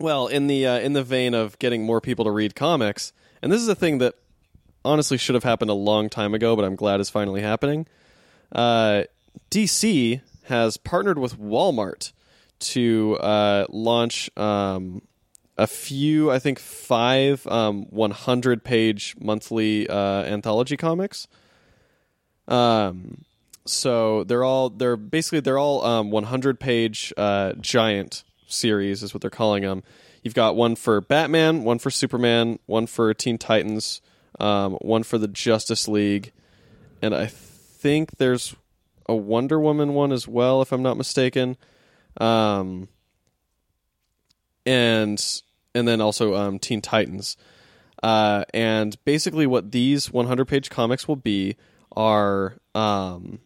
well, 0.00 0.26
in 0.26 0.46
the 0.48 0.66
uh, 0.66 0.78
in 0.80 0.94
the 0.94 1.04
vein 1.04 1.34
of 1.34 1.56
getting 1.60 1.84
more 1.84 2.00
people 2.00 2.24
to 2.24 2.30
read 2.32 2.54
comics, 2.56 3.12
and 3.40 3.52
this 3.52 3.60
is 3.62 3.68
a 3.68 3.74
thing 3.74 3.98
that 3.98 4.16
honestly 4.84 5.16
should 5.16 5.34
have 5.34 5.44
happened 5.44 5.70
a 5.70 5.74
long 5.74 6.08
time 6.08 6.34
ago, 6.34 6.56
but 6.56 6.64
I'm 6.64 6.74
glad 6.74 6.98
is 7.00 7.10
finally 7.10 7.40
happening. 7.42 7.86
Uh, 8.50 9.04
DC 9.50 10.20
has 10.46 10.76
partnered 10.76 11.18
with 11.18 11.38
Walmart 11.38 12.12
to 12.62 13.18
uh, 13.20 13.66
launch 13.68 14.30
um, 14.36 15.02
a 15.58 15.66
few, 15.66 16.30
I 16.30 16.38
think 16.38 16.58
five 16.58 17.46
um, 17.46 17.86
100 17.90 18.64
page 18.64 19.14
monthly 19.20 19.88
uh, 19.88 20.22
anthology 20.22 20.76
comics. 20.76 21.28
Um, 22.48 23.24
so 23.64 24.24
they're 24.24 24.44
all 24.44 24.70
they're 24.70 24.96
basically 24.96 25.40
they're 25.40 25.58
all 25.58 25.84
um, 25.84 26.10
100 26.10 26.58
page 26.58 27.12
uh, 27.16 27.52
giant 27.60 28.24
series 28.46 29.02
is 29.02 29.14
what 29.14 29.20
they're 29.20 29.30
calling 29.30 29.62
them. 29.62 29.82
You've 30.22 30.34
got 30.34 30.56
one 30.56 30.76
for 30.76 31.00
Batman, 31.00 31.64
one 31.64 31.78
for 31.78 31.90
Superman, 31.90 32.58
one 32.66 32.86
for 32.86 33.12
Teen 33.14 33.38
Titans, 33.38 34.00
um, 34.38 34.74
one 34.74 35.02
for 35.02 35.18
the 35.18 35.28
Justice 35.28 35.88
League, 35.88 36.32
and 37.00 37.14
I 37.14 37.26
think 37.26 38.18
there's 38.18 38.54
a 39.08 39.16
Wonder 39.16 39.58
Woman 39.58 39.94
one 39.94 40.12
as 40.12 40.28
well, 40.28 40.62
if 40.62 40.70
I'm 40.72 40.82
not 40.82 40.96
mistaken. 40.96 41.56
Um, 42.20 42.88
and 44.66 45.42
and 45.74 45.88
then 45.88 46.00
also 46.00 46.34
um, 46.34 46.58
Teen 46.58 46.80
Titans. 46.80 47.36
Uh, 48.02 48.44
and 48.52 48.96
basically, 49.04 49.46
what 49.46 49.70
these 49.70 50.12
100 50.12 50.46
page 50.46 50.70
comics 50.70 51.06
will 51.06 51.16
be 51.16 51.56
are 51.94 52.56
um, 52.74 53.38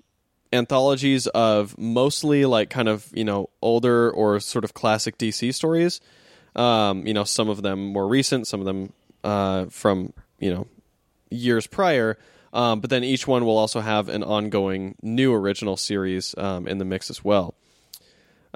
anthologies 0.52 1.26
of 1.28 1.76
mostly 1.78 2.46
like 2.46 2.70
kind 2.70 2.88
of 2.88 3.08
you 3.12 3.24
know 3.24 3.50
older 3.60 4.10
or 4.10 4.40
sort 4.40 4.64
of 4.64 4.74
classic 4.74 5.18
DC 5.18 5.54
stories. 5.54 6.00
Um, 6.54 7.06
you 7.06 7.12
know, 7.12 7.24
some 7.24 7.48
of 7.48 7.62
them 7.62 7.86
more 7.86 8.08
recent, 8.08 8.46
some 8.46 8.60
of 8.60 8.66
them 8.66 8.92
uh, 9.24 9.66
from 9.66 10.12
you 10.38 10.52
know 10.52 10.66
years 11.30 11.66
prior. 11.66 12.18
Um, 12.52 12.80
but 12.80 12.88
then 12.88 13.04
each 13.04 13.26
one 13.26 13.44
will 13.44 13.58
also 13.58 13.80
have 13.80 14.08
an 14.08 14.22
ongoing 14.22 14.94
new 15.02 15.34
original 15.34 15.76
series 15.76 16.34
um, 16.38 16.66
in 16.66 16.78
the 16.78 16.86
mix 16.86 17.10
as 17.10 17.22
well. 17.22 17.54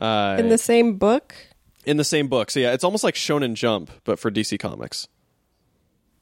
Uh, 0.01 0.37
In 0.39 0.49
the 0.49 0.59
same 0.59 0.95
book? 0.97 1.35
in 1.87 1.97
the 1.97 2.05
same 2.05 2.29
book, 2.29 2.51
so 2.51 2.61
yeah, 2.61 2.73
it's 2.73 2.85
almost 2.85 3.03
like 3.03 3.15
Shonen 3.15 3.55
Jump, 3.55 3.91
but 4.05 4.19
for 4.19 4.31
DC 4.31 4.59
Comics. 4.59 5.09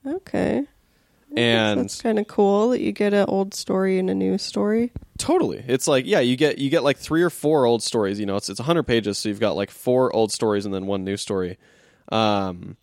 Okay. 0.06 0.64
And 1.36 1.80
That's 1.80 2.00
kind 2.00 2.18
of 2.18 2.26
cool 2.26 2.70
that 2.70 2.80
you 2.80 2.92
get 2.92 3.12
an 3.12 3.26
old 3.28 3.52
story 3.52 3.98
and 3.98 4.08
a 4.08 4.14
new 4.14 4.38
story. 4.38 4.92
Totally. 5.18 5.62
It's 5.66 5.86
like 5.86 6.06
yeah, 6.06 6.20
you 6.20 6.36
get 6.36 6.58
you 6.58 6.70
get 6.70 6.82
like 6.84 6.96
three 6.96 7.22
or 7.22 7.28
four 7.28 7.66
old 7.66 7.82
stories. 7.82 8.18
You 8.18 8.24
know, 8.26 8.36
it's 8.36 8.48
it's 8.48 8.60
hundred 8.60 8.84
pages, 8.84 9.18
so 9.18 9.28
you've 9.28 9.40
got 9.40 9.56
like 9.56 9.70
four 9.70 10.14
old 10.14 10.32
stories 10.32 10.64
and 10.64 10.72
then 10.72 10.86
one 10.86 11.04
new 11.04 11.16
story. 11.18 11.58
Um, 12.10 12.76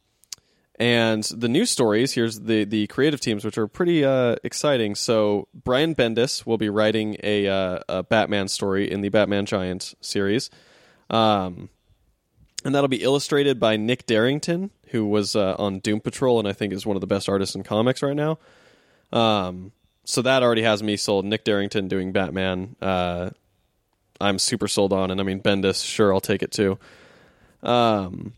and 0.78 1.24
the 1.24 1.48
new 1.48 1.66
stories 1.66 2.12
here's 2.12 2.42
the 2.42 2.66
the 2.66 2.86
creative 2.88 3.20
teams, 3.20 3.44
which 3.46 3.58
are 3.58 3.68
pretty 3.68 4.06
uh, 4.06 4.36
exciting. 4.44 4.94
So 4.94 5.48
Brian 5.56 5.96
Bendis 5.96 6.46
will 6.46 6.58
be 6.58 6.70
writing 6.70 7.16
a 7.24 7.48
uh, 7.48 7.80
a 7.90 8.04
Batman 8.04 8.48
story 8.48 8.92
in 8.92 9.02
the 9.02 9.10
Batman 9.10 9.46
Giant 9.48 9.96
series. 10.02 10.52
Um, 11.10 11.70
and 12.64 12.74
that'll 12.74 12.88
be 12.88 13.04
illustrated 13.04 13.60
by 13.60 13.78
Nick 13.78 14.08
Derington, 14.08 14.72
who 14.88 15.06
was 15.06 15.36
uh, 15.36 15.56
on 15.60 15.80
Doom 15.80 16.02
Patrol 16.02 16.40
and 16.40 16.48
I 16.48 16.54
think 16.54 16.74
is 16.74 16.86
one 16.86 16.98
of 16.98 17.02
the 17.02 17.08
best 17.08 17.30
artists 17.30 17.56
in 17.56 17.64
comics 17.64 18.02
right 18.02 18.16
now. 18.16 18.40
Um, 19.14 19.72
so 20.04 20.22
that 20.22 20.44
already 20.44 20.64
has 20.64 20.82
me 20.82 20.98
sold. 20.98 21.26
Nick 21.26 21.46
Derington 21.46 21.88
doing 21.88 22.12
Batman, 22.12 22.76
uh, 22.82 23.30
I'm 24.20 24.40
super 24.40 24.68
sold 24.68 24.94
on, 24.94 25.12
and 25.12 25.20
I 25.20 25.24
mean 25.24 25.42
Bendis, 25.42 25.86
sure, 25.86 26.14
I'll 26.14 26.22
take 26.22 26.42
it 26.42 26.52
too. 26.52 26.80
Um, 27.62 28.34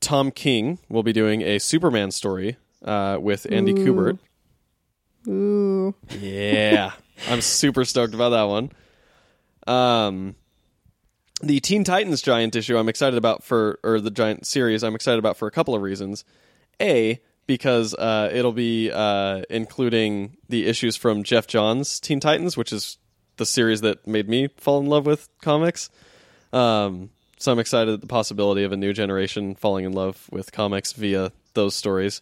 Tom 0.00 0.30
King 0.30 0.78
will 0.88 1.02
be 1.02 1.12
doing 1.12 1.42
a 1.42 1.58
Superman 1.58 2.10
story 2.10 2.56
uh, 2.84 3.18
with 3.20 3.46
Andy 3.50 3.72
Ooh. 3.72 3.76
Kubert. 3.76 4.18
Ooh. 5.28 5.94
Yeah, 6.18 6.92
I'm 7.28 7.40
super 7.40 7.84
stoked 7.84 8.14
about 8.14 8.30
that 8.30 8.44
one. 8.44 8.72
Um, 9.66 10.34
the 11.40 11.60
Teen 11.60 11.84
Titans 11.84 12.22
Giant 12.22 12.56
issue 12.56 12.76
I'm 12.76 12.88
excited 12.88 13.16
about 13.16 13.42
for, 13.42 13.78
or 13.82 14.00
the 14.00 14.10
Giant 14.10 14.46
series 14.46 14.82
I'm 14.82 14.94
excited 14.94 15.18
about 15.18 15.36
for 15.36 15.48
a 15.48 15.50
couple 15.50 15.74
of 15.74 15.82
reasons. 15.82 16.24
A, 16.80 17.20
because 17.46 17.94
uh, 17.94 18.30
it'll 18.32 18.52
be 18.52 18.90
uh, 18.92 19.42
including 19.50 20.36
the 20.48 20.66
issues 20.66 20.96
from 20.96 21.24
Geoff 21.24 21.46
Johns' 21.46 21.98
Teen 21.98 22.20
Titans, 22.20 22.56
which 22.56 22.72
is 22.72 22.98
the 23.36 23.46
series 23.46 23.80
that 23.80 24.06
made 24.06 24.28
me 24.28 24.48
fall 24.56 24.80
in 24.80 24.86
love 24.86 25.06
with 25.06 25.28
comics. 25.40 25.90
Um, 26.52 27.10
so 27.38 27.50
I'm 27.50 27.58
excited 27.58 27.94
at 27.94 28.00
the 28.02 28.06
possibility 28.06 28.64
of 28.64 28.72
a 28.72 28.76
new 28.76 28.92
generation 28.92 29.54
falling 29.54 29.84
in 29.84 29.92
love 29.92 30.28
with 30.30 30.52
comics 30.52 30.92
via 30.92 31.32
those 31.54 31.74
stories. 31.74 32.20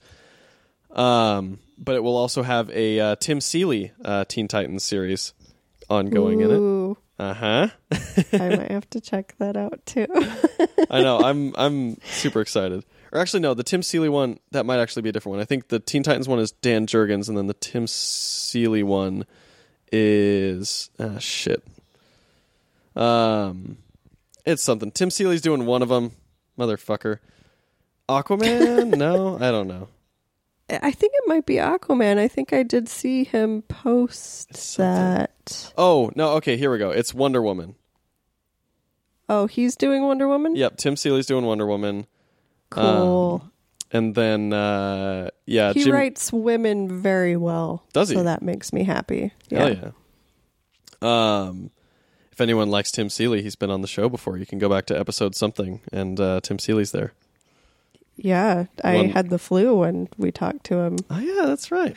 Um, 0.90 1.58
but 1.76 1.96
it 1.96 2.02
will 2.02 2.16
also 2.16 2.42
have 2.42 2.70
a 2.70 3.00
uh, 3.00 3.16
Tim 3.16 3.40
Seeley 3.40 3.92
uh, 4.04 4.24
Teen 4.26 4.48
Titans 4.48 4.84
series 4.84 5.34
ongoing 5.90 6.40
in 6.40 6.50
it. 6.50 6.96
Uh 7.18 7.34
huh. 7.34 7.68
I 8.32 8.48
might 8.48 8.70
have 8.70 8.88
to 8.90 9.00
check 9.00 9.34
that 9.38 9.56
out 9.56 9.84
too. 9.84 10.06
I 10.90 11.02
know. 11.02 11.18
I'm 11.18 11.52
I'm 11.56 12.00
super 12.02 12.40
excited. 12.40 12.84
Or 13.10 13.20
actually, 13.20 13.40
no, 13.40 13.54
the 13.54 13.64
Tim 13.64 13.82
Seeley 13.82 14.08
one 14.08 14.38
that 14.52 14.66
might 14.66 14.78
actually 14.78 15.02
be 15.02 15.08
a 15.08 15.12
different 15.12 15.34
one. 15.36 15.40
I 15.40 15.44
think 15.44 15.68
the 15.68 15.80
Teen 15.80 16.02
Titans 16.02 16.28
one 16.28 16.38
is 16.38 16.52
Dan 16.52 16.86
Jurgens, 16.86 17.28
and 17.28 17.36
then 17.36 17.48
the 17.48 17.54
Tim 17.54 17.86
Seeley 17.88 18.84
one 18.84 19.24
is 19.90 20.90
ah 21.00 21.18
shit. 21.18 21.64
Um, 22.94 23.78
it's 24.44 24.62
something. 24.62 24.92
Tim 24.92 25.10
Seeley's 25.10 25.40
doing 25.40 25.66
one 25.66 25.82
of 25.82 25.88
them, 25.88 26.12
motherfucker. 26.56 27.18
Aquaman? 28.08 28.90
no, 28.96 29.36
I 29.36 29.50
don't 29.50 29.66
know. 29.68 29.88
I 30.70 30.90
think 30.90 31.12
it 31.16 31.24
might 31.28 31.46
be 31.46 31.54
Aquaman. 31.56 32.18
I 32.18 32.28
think 32.28 32.52
I 32.52 32.62
did 32.62 32.88
see 32.88 33.24
him 33.24 33.62
post 33.62 34.76
that. 34.76 35.72
Oh 35.78 36.10
no, 36.14 36.32
okay, 36.32 36.56
here 36.56 36.70
we 36.70 36.78
go. 36.78 36.90
It's 36.90 37.14
Wonder 37.14 37.40
Woman. 37.42 37.74
Oh, 39.30 39.46
he's 39.46 39.76
doing 39.76 40.02
Wonder 40.04 40.28
Woman? 40.28 40.56
Yep, 40.56 40.76
Tim 40.76 40.96
Seeley's 40.96 41.26
doing 41.26 41.44
Wonder 41.44 41.66
Woman, 41.66 42.06
Cool. 42.70 43.42
and 43.92 44.14
then 44.14 44.52
uh, 44.52 45.30
yeah, 45.46 45.72
he 45.72 45.84
Jim, 45.84 45.92
writes 45.92 46.32
women 46.32 47.00
very 47.00 47.36
well. 47.36 47.84
Does 47.92 48.08
he? 48.10 48.14
So 48.14 48.22
that 48.24 48.42
makes 48.42 48.72
me 48.72 48.84
happy. 48.84 49.32
Yeah. 49.48 49.58
Hell 49.68 49.76
yeah. 49.76 49.90
Um, 51.00 51.70
if 52.32 52.40
anyone 52.40 52.70
likes 52.70 52.90
Tim 52.90 53.08
Seeley, 53.10 53.42
he's 53.42 53.56
been 53.56 53.70
on 53.70 53.80
the 53.82 53.86
show 53.88 54.08
before. 54.08 54.36
You 54.36 54.46
can 54.46 54.58
go 54.58 54.68
back 54.68 54.86
to 54.86 54.98
episode 54.98 55.34
something, 55.34 55.80
and 55.92 56.18
uh, 56.20 56.40
Tim 56.42 56.58
Seeley's 56.58 56.92
there. 56.92 57.12
Yeah, 58.18 58.66
I 58.82 58.96
One- 58.96 59.10
had 59.10 59.30
the 59.30 59.38
flu 59.38 59.76
when 59.76 60.08
we 60.18 60.32
talked 60.32 60.64
to 60.64 60.78
him. 60.78 60.96
Oh 61.08 61.18
yeah, 61.18 61.46
that's 61.46 61.70
right. 61.70 61.96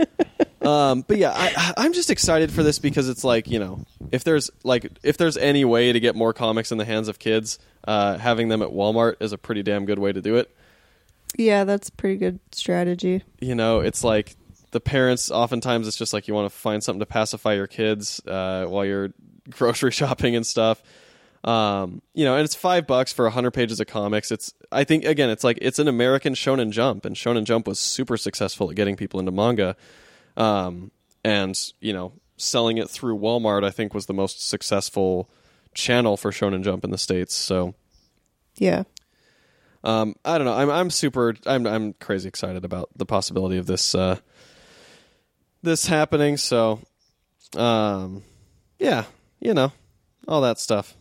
um, 0.62 1.02
but 1.06 1.18
yeah, 1.18 1.32
I, 1.34 1.74
I'm 1.76 1.92
just 1.92 2.10
excited 2.10 2.52
for 2.52 2.62
this 2.62 2.78
because 2.78 3.08
it's 3.08 3.24
like 3.24 3.48
you 3.48 3.58
know, 3.58 3.84
if 4.10 4.24
there's 4.24 4.50
like 4.64 4.90
if 5.02 5.16
there's 5.16 5.36
any 5.36 5.64
way 5.64 5.92
to 5.92 6.00
get 6.00 6.16
more 6.16 6.32
comics 6.32 6.72
in 6.72 6.78
the 6.78 6.84
hands 6.84 7.08
of 7.08 7.18
kids, 7.18 7.58
uh, 7.86 8.18
having 8.18 8.48
them 8.48 8.60
at 8.62 8.70
Walmart 8.70 9.16
is 9.20 9.32
a 9.32 9.38
pretty 9.38 9.62
damn 9.62 9.84
good 9.86 9.98
way 9.98 10.12
to 10.12 10.20
do 10.20 10.36
it. 10.36 10.54
Yeah, 11.36 11.64
that's 11.64 11.88
a 11.88 11.92
pretty 11.92 12.16
good 12.16 12.40
strategy. 12.50 13.22
You 13.40 13.54
know, 13.54 13.80
it's 13.80 14.04
like 14.04 14.36
the 14.72 14.80
parents. 14.80 15.30
Oftentimes, 15.30 15.88
it's 15.88 15.96
just 15.96 16.12
like 16.12 16.28
you 16.28 16.34
want 16.34 16.52
to 16.52 16.56
find 16.56 16.82
something 16.82 17.00
to 17.00 17.06
pacify 17.06 17.54
your 17.54 17.66
kids 17.68 18.20
uh, 18.26 18.66
while 18.66 18.84
you're 18.84 19.10
grocery 19.50 19.92
shopping 19.92 20.36
and 20.36 20.46
stuff. 20.46 20.82
Um, 21.44 22.02
you 22.14 22.24
know, 22.24 22.36
and 22.36 22.44
it's 22.44 22.54
five 22.54 22.86
bucks 22.86 23.12
for 23.12 23.26
a 23.26 23.30
hundred 23.30 23.50
pages 23.52 23.80
of 23.80 23.86
comics. 23.88 24.30
It's 24.30 24.54
I 24.70 24.84
think 24.84 25.04
again, 25.04 25.28
it's 25.28 25.42
like 25.42 25.58
it's 25.60 25.78
an 25.80 25.88
American 25.88 26.34
Shonen 26.34 26.70
Jump, 26.70 27.04
and 27.04 27.16
Shonen 27.16 27.44
Jump 27.44 27.66
was 27.66 27.78
super 27.80 28.16
successful 28.16 28.70
at 28.70 28.76
getting 28.76 28.94
people 28.96 29.18
into 29.18 29.32
manga. 29.32 29.76
Um, 30.36 30.92
and 31.24 31.58
you 31.80 31.92
know, 31.92 32.12
selling 32.36 32.78
it 32.78 32.88
through 32.88 33.18
Walmart, 33.18 33.64
I 33.64 33.70
think, 33.70 33.92
was 33.92 34.06
the 34.06 34.14
most 34.14 34.48
successful 34.48 35.28
channel 35.74 36.16
for 36.16 36.30
Shonen 36.30 36.62
Jump 36.62 36.84
in 36.84 36.90
the 36.90 36.98
states. 36.98 37.34
So, 37.34 37.74
Yeah. 38.56 38.84
um, 39.82 40.14
I 40.24 40.38
don't 40.38 40.44
know. 40.46 40.54
I'm 40.54 40.70
I'm 40.70 40.90
super. 40.90 41.34
I'm 41.44 41.66
I'm 41.66 41.92
crazy 41.94 42.28
excited 42.28 42.64
about 42.64 42.88
the 42.94 43.06
possibility 43.06 43.58
of 43.58 43.66
this 43.66 43.94
uh, 43.96 44.18
this 45.62 45.86
happening. 45.86 46.36
So, 46.36 46.80
um, 47.56 48.22
yeah, 48.78 49.04
you 49.40 49.54
know, 49.54 49.72
all 50.28 50.40
that 50.42 50.60
stuff. 50.60 50.94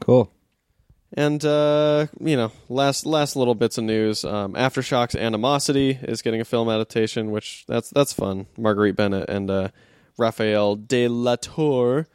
Cool. 0.00 0.32
And 1.12 1.42
uh, 1.44 2.06
you 2.20 2.36
know, 2.36 2.52
last 2.68 3.06
last 3.06 3.34
little 3.34 3.54
bits 3.54 3.78
of 3.78 3.84
news. 3.84 4.24
Um, 4.24 4.52
AfterShock's 4.52 5.14
Animosity 5.14 5.98
is 6.02 6.20
getting 6.20 6.40
a 6.40 6.44
film 6.44 6.68
adaptation, 6.68 7.30
which 7.30 7.64
that's 7.66 7.90
that's 7.90 8.12
fun. 8.12 8.46
Marguerite 8.58 8.96
Bennett 8.96 9.28
and 9.30 9.50
uh, 9.50 9.68
Rafael 10.18 10.76
de 10.76 11.08
Latorre, 11.08 12.06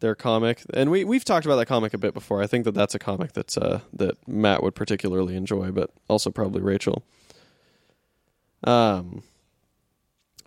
their 0.00 0.16
comic, 0.16 0.62
and 0.74 0.90
we 0.90 1.04
we've 1.04 1.24
talked 1.24 1.46
about 1.46 1.56
that 1.56 1.66
comic 1.66 1.94
a 1.94 1.98
bit 1.98 2.12
before. 2.12 2.42
I 2.42 2.48
think 2.48 2.64
that 2.64 2.74
that's 2.74 2.96
a 2.96 2.98
comic 2.98 3.34
that's 3.34 3.56
uh, 3.56 3.80
that 3.92 4.16
Matt 4.26 4.64
would 4.64 4.74
particularly 4.74 5.36
enjoy, 5.36 5.70
but 5.70 5.90
also 6.08 6.30
probably 6.30 6.60
Rachel. 6.60 7.04
Um, 8.64 9.22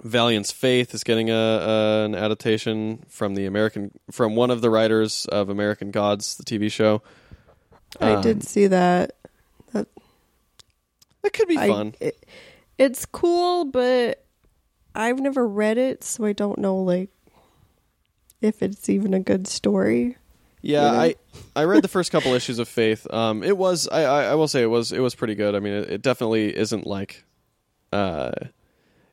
Valiant's 0.04 0.52
Faith 0.52 0.94
is 0.94 1.04
getting 1.04 1.30
a, 1.30 1.34
a 1.34 2.06
an 2.06 2.16
adaptation 2.16 3.04
from 3.08 3.36
the 3.36 3.46
American 3.46 3.92
from 4.12 4.36
one 4.36 4.52
of 4.52 4.62
the 4.62 4.70
writers 4.70 5.26
of 5.28 5.50
American 5.50 5.92
Gods, 5.92 6.36
the 6.38 6.44
TV 6.44 6.72
show. 6.72 7.02
I 8.00 8.14
Um, 8.14 8.22
did 8.22 8.44
see 8.44 8.68
that. 8.68 9.16
That 9.74 9.88
It 11.24 11.34
could 11.34 11.48
be 11.48 11.58
I- 11.58 11.68
fun. 11.68 11.96
it- 12.00 12.24
it's 12.78 13.06
cool, 13.06 13.66
but 13.66 14.26
I've 14.94 15.20
never 15.20 15.48
read 15.48 15.78
it, 15.78 16.04
so 16.04 16.26
I 16.26 16.34
don't 16.34 16.60
know 16.60 16.76
like 16.78 17.10
if 18.42 18.62
it's 18.62 18.90
even 18.90 19.14
a 19.14 19.20
good 19.20 19.48
story. 19.48 20.18
yeah, 20.62 20.86
you 20.86 20.92
know? 20.92 21.02
I 21.04 21.16
I 21.56 21.64
read 21.66 21.84
the 21.84 21.88
first 21.88 22.12
couple 22.12 22.34
issues 22.34 22.60
of 22.60 22.68
Faith. 22.68 23.08
Um, 23.12 23.44
it 23.44 23.58
was 23.58 23.88
I, 23.92 24.04
I 24.04 24.24
I 24.26 24.36
will 24.36 24.48
say 24.50 24.62
it 24.62 24.68
was 24.70 24.92
it 24.92 25.00
was 25.00 25.16
pretty 25.16 25.36
good. 25.36 25.56
I 25.56 25.60
mean, 25.60 25.74
it, 25.74 25.90
it 25.90 26.02
definitely 26.02 26.56
isn't 26.56 26.86
like, 26.86 27.24
uh, 27.94 28.32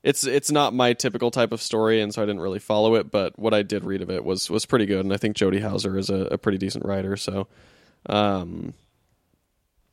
it's 0.02 0.24
it's 0.24 0.50
not 0.50 0.74
my 0.74 0.92
typical 0.92 1.30
type 1.30 1.52
of 1.52 1.62
story, 1.62 2.00
and 2.00 2.12
so 2.12 2.22
I 2.22 2.26
didn't 2.26 2.40
really 2.40 2.58
follow 2.58 2.96
it. 2.96 3.10
But 3.10 3.38
what 3.38 3.54
I 3.54 3.62
did 3.62 3.84
read 3.84 4.02
of 4.02 4.10
it 4.10 4.24
was 4.24 4.50
was 4.50 4.66
pretty 4.66 4.86
good, 4.86 5.04
and 5.04 5.12
I 5.12 5.16
think 5.16 5.36
Jody 5.36 5.60
Houser 5.60 5.96
is 5.96 6.10
a, 6.10 6.26
a 6.26 6.38
pretty 6.38 6.58
decent 6.58 6.84
writer. 6.84 7.16
So, 7.16 7.46
um, 8.06 8.74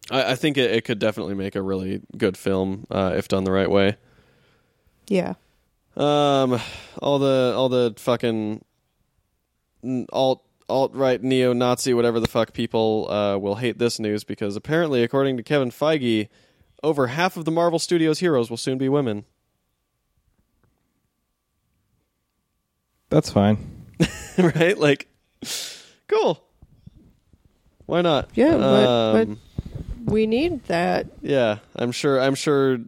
I, 0.10 0.32
I 0.32 0.36
think 0.36 0.57
it, 0.57 0.72
it 0.72 0.84
could 0.84 0.99
definitely 0.99 1.36
make 1.36 1.55
a 1.55 1.62
really 1.62 2.01
good 2.18 2.38
film 2.38 2.88
uh, 2.89 3.14
if 3.16 3.28
done 3.28 3.43
the 3.43 3.51
right 3.51 3.70
way. 3.70 3.97
Yeah. 5.07 5.36
Um, 5.95 6.60
all 7.01 7.20
the 7.20 7.53
all 7.55 7.70
the 7.70 7.93
fucking 7.97 8.64
alt 10.12 10.43
alt 10.68 10.93
right 10.93 11.22
neo 11.22 11.51
Nazi 11.53 11.93
whatever 11.93 12.20
the 12.20 12.28
fuck 12.28 12.53
people 12.53 13.10
uh, 13.10 13.38
will 13.38 13.55
hate 13.55 13.80
this 13.80 13.99
news 13.99 14.24
because 14.24 14.55
apparently, 14.55 15.03
according 15.03 15.38
to 15.38 15.43
Kevin 15.43 15.70
Feige, 15.70 16.30
over 16.82 17.07
half 17.07 17.38
of 17.38 17.45
the 17.45 17.51
Marvel 17.51 17.80
Studios 17.80 18.20
heroes 18.20 18.49
will 18.49 18.57
soon 18.57 18.78
be 18.78 18.89
women. 18.89 19.26
That's 23.10 23.32
fine. 23.32 23.86
right? 24.38 24.78
Like, 24.78 25.07
cool. 26.07 26.43
Why 27.86 28.01
not? 28.01 28.30
Yeah, 28.36 28.51
but- 28.57 29.14
but- 29.14 29.28
Um, 29.28 29.39
We 30.05 30.26
need 30.28 30.64
that. 30.66 31.07
yeah, 31.22 31.60
I'm 31.76 31.91
sure. 31.91 32.20
I'm 32.20 32.36
sure 32.36 32.80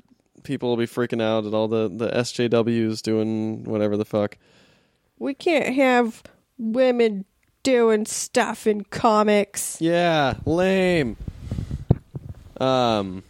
people 0.43 0.69
will 0.69 0.77
be 0.77 0.87
freaking 0.87 1.21
out 1.21 1.45
at 1.45 1.53
all 1.53 1.67
the 1.67 1.87
the 1.87 2.07
SJWs 2.09 3.01
doing 3.03 3.63
whatever 3.65 3.95
the 3.97 4.05
fuck. 4.05 4.37
We 5.19 5.33
can't 5.35 5.75
have 5.75 6.23
women 6.57 7.25
doing 7.61 8.05
stuff 8.07 8.65
in 8.65 8.83
comics. 8.85 9.77
Yeah, 9.79 10.35
lame. 10.45 11.15
Um, 12.59 13.23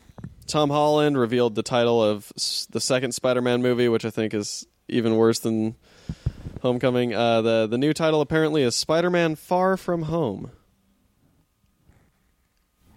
Tom 0.47 0.69
Holland 0.69 1.17
revealed 1.17 1.55
the 1.55 1.63
title 1.63 2.01
of 2.03 2.31
s- 2.37 2.67
the 2.71 2.79
second 2.81 3.13
Spider-Man 3.13 3.61
movie, 3.61 3.89
which 3.89 4.05
I 4.05 4.09
think 4.09 4.33
is 4.33 4.65
even 4.87 5.15
worse 5.15 5.39
than 5.39 5.75
Homecoming. 6.62 7.14
Uh, 7.14 7.41
the 7.41 7.68
the 7.68 7.78
new 7.78 7.93
title 7.93 8.22
apparently 8.22 8.62
is 8.64 8.76
Spider-Man: 8.76 9.36
Far 9.36 9.78
From 9.78 10.03
Home. 10.03 10.51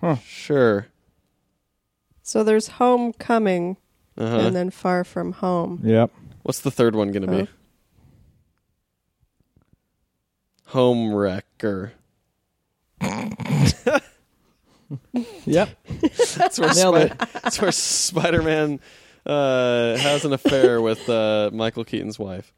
Huh. 0.00 0.16
Sure. 0.16 0.86
So 2.22 2.42
there's 2.44 2.68
Homecoming 2.68 3.76
Uh-huh. 4.18 4.38
and 4.38 4.56
then 4.56 4.70
Far 4.70 5.02
From 5.04 5.32
Home. 5.32 5.80
Yep. 5.82 6.10
What's 6.42 6.60
the 6.60 6.70
third 6.70 6.94
one 6.94 7.10
going 7.12 7.26
to 7.26 7.44
be? 7.44 7.48
Home 10.66 11.14
Wrecker. 11.14 11.92
Yep. 15.46 15.70
That's 16.36 16.58
where, 16.58 16.72
Nailed 16.74 17.10
Spi- 17.10 17.26
that's 17.42 17.60
where 17.60 17.72
Spider-Man 17.72 18.80
uh, 19.26 19.96
has 19.96 20.24
an 20.24 20.32
affair 20.32 20.80
with 20.80 21.08
uh, 21.08 21.50
Michael 21.52 21.84
Keaton's 21.84 22.18
wife. 22.18 22.52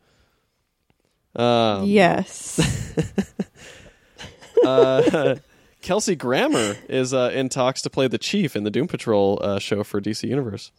Um, 1.36 1.84
yes. 1.84 2.58
uh, 4.64 5.36
Kelsey 5.82 6.16
Grammer 6.16 6.76
is 6.88 7.12
uh, 7.14 7.30
in 7.34 7.48
talks 7.48 7.82
to 7.82 7.90
play 7.90 8.08
the 8.08 8.18
Chief 8.18 8.56
in 8.56 8.64
the 8.64 8.70
Doom 8.70 8.88
Patrol 8.88 9.38
uh, 9.42 9.58
show 9.58 9.84
for 9.84 10.00
DC 10.00 10.28
Universe. 10.28 10.72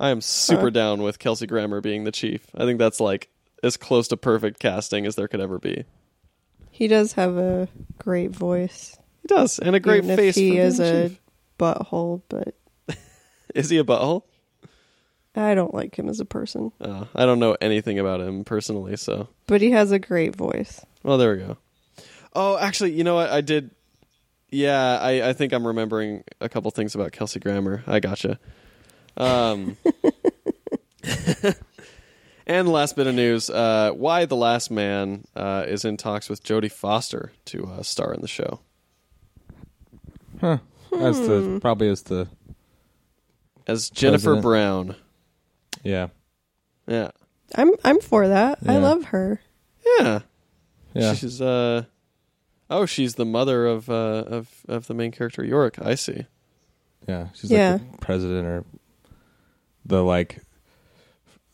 I 0.00 0.10
am 0.10 0.20
super 0.20 0.62
Huh. 0.62 0.70
down 0.70 1.02
with 1.02 1.18
Kelsey 1.18 1.46
Grammer 1.46 1.80
being 1.80 2.04
the 2.04 2.12
Chief. 2.12 2.46
I 2.56 2.64
think 2.64 2.78
that's 2.78 2.98
like 3.00 3.28
as 3.62 3.76
close 3.76 4.08
to 4.08 4.16
perfect 4.16 4.58
casting 4.58 5.06
as 5.06 5.14
there 5.14 5.28
could 5.28 5.40
ever 5.40 5.58
be. 5.58 5.84
he 6.70 6.88
does 6.88 7.12
have 7.12 7.36
a 7.36 7.68
great 7.98 8.32
voice. 8.34 8.98
He 9.22 9.28
does, 9.28 9.60
and 9.60 9.76
a 9.76 9.80
great 9.80 10.02
Even 10.02 10.16
face. 10.16 10.34
he 10.34 10.58
is 10.58 10.80
a 10.80 11.08
Chief. 11.10 11.20
butthole, 11.58 12.22
but 12.28 12.54
Is 13.54 13.70
he 13.70 13.78
a 13.78 13.84
butthole? 13.84 14.22
I 15.34 15.54
don't 15.54 15.72
like 15.72 15.98
him 15.98 16.08
as 16.08 16.20
a 16.20 16.24
person. 16.24 16.72
Uh, 16.80 17.06
I 17.14 17.24
don't 17.24 17.38
know 17.38 17.56
anything 17.60 17.98
about 17.98 18.20
him 18.20 18.44
personally, 18.44 18.96
so 18.96 19.28
But 19.46 19.62
he 19.62 19.70
has 19.70 19.90
a 19.90 19.98
great 19.98 20.36
voice. 20.36 20.84
Well, 21.02 21.16
there 21.18 21.32
we 21.32 21.38
go. 21.38 21.56
Oh, 22.34 22.58
actually, 22.58 22.92
you 22.92 23.04
know 23.04 23.14
what? 23.14 23.30
I 23.30 23.40
did. 23.40 23.70
Yeah, 24.50 24.98
I, 25.00 25.30
I 25.30 25.32
think 25.32 25.52
I'm 25.52 25.66
remembering 25.66 26.24
a 26.40 26.48
couple 26.48 26.70
things 26.70 26.94
about 26.94 27.12
Kelsey 27.12 27.40
Grammer. 27.40 27.82
I 27.86 28.00
gotcha. 28.00 28.38
Um, 29.16 29.76
and 32.46 32.68
the 32.68 32.70
last 32.70 32.96
bit 32.96 33.06
of 33.06 33.14
news: 33.14 33.48
uh, 33.48 33.92
Y: 33.94 34.24
The 34.26 34.36
Last 34.36 34.70
Man 34.70 35.24
uh, 35.34 35.64
is 35.66 35.84
in 35.84 35.96
talks 35.96 36.28
with 36.28 36.44
Jodie 36.44 36.72
Foster 36.72 37.32
to 37.46 37.66
uh, 37.66 37.82
star 37.82 38.12
in 38.12 38.20
the 38.20 38.28
show. 38.28 38.60
Huh. 40.40 40.58
As 40.98 41.18
the 41.20 41.58
probably 41.60 41.88
as 41.88 42.02
the 42.02 42.28
as 43.66 43.88
Jennifer 43.90 44.34
President. 44.34 44.42
Brown. 44.42 44.96
Yeah 45.82 46.08
Yeah, 46.86 47.10
I'm 47.54 47.70
I'm 47.84 48.00
for 48.00 48.28
that. 48.28 48.58
I 48.66 48.74
Yeah. 48.74 48.78
love 48.78 49.04
her. 49.06 49.40
yeah. 49.98 50.20
yeah 50.94 51.14
She's 51.14 51.40
uh, 51.40 51.84
oh, 52.70 52.86
she's 52.86 53.14
the 53.16 53.24
mother 53.24 53.66
of 53.66 53.88
uh 53.90 54.24
of 54.26 54.48
of 54.68 54.86
the 54.86 54.94
main 54.94 55.12
character 55.12 55.44
Yorick. 55.44 55.78
I 55.80 55.94
see. 55.94 56.26
yeah 57.08 57.28
she's 57.34 57.50
Yeah. 57.50 57.72
like 57.74 57.92
the 57.92 57.98
president 57.98 58.46
or 58.46 58.64
the 59.84 60.02
like 60.02 60.38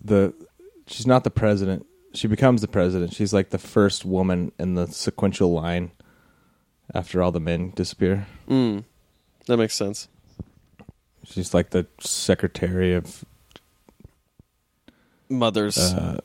the 0.00 0.34
she's 0.86 1.06
not 1.06 1.24
the 1.24 1.30
president 1.30 1.84
she 2.14 2.26
becomes 2.28 2.60
the 2.60 2.68
president 2.68 3.12
she's 3.12 3.32
like 3.32 3.50
the 3.50 3.58
first 3.58 4.04
woman 4.04 4.52
in 4.58 4.74
the 4.74 4.86
sequential 4.86 5.52
line 5.52 5.90
after 6.94 7.22
all 7.22 7.32
the 7.32 7.40
men 7.40 7.70
disappear 7.74 8.26
Mm, 8.48 8.84
that 9.46 9.56
makes 9.56 9.74
sense. 9.74 10.08
she's 11.24 11.52
like 11.52 11.70
the 11.70 11.86
secretary 12.00 12.94
of 12.94 13.24
Mothers. 15.28 15.78
uh, 15.78 16.20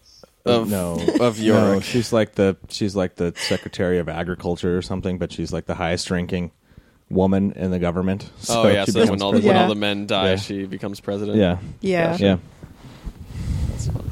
Of 0.46 0.70
no 0.70 1.00
of 1.22 1.40
no, 1.42 1.80
she's 1.80 2.12
like 2.12 2.36
the 2.36 2.58
she's 2.70 2.96
like 2.98 3.16
the 3.16 3.34
secretary 3.38 4.00
of 4.00 4.10
agriculture 4.10 4.78
or 4.78 4.82
something, 4.82 5.18
but 5.18 5.32
she's 5.32 5.54
like 5.54 5.66
the 5.68 5.76
highest 5.76 6.12
ranking 6.12 6.52
woman 7.10 7.54
in 7.54 7.72
the 7.72 7.80
government. 7.80 8.30
oh 8.50 8.68
yeah, 8.68 8.84
so 8.86 9.06
when 9.10 9.22
all 9.22 9.32
the, 9.32 9.40
when 9.42 9.56
all 9.56 9.70
the 9.70 9.76
men 9.76 10.06
die, 10.08 10.32
Yeah. 10.32 10.36
she 10.36 10.66
becomes 10.66 11.00
president. 11.00 11.38
yeah 11.38 11.60
Yeah. 11.80 12.18
yeah 12.20 12.38
That's 13.70 13.88
fun. 13.88 14.12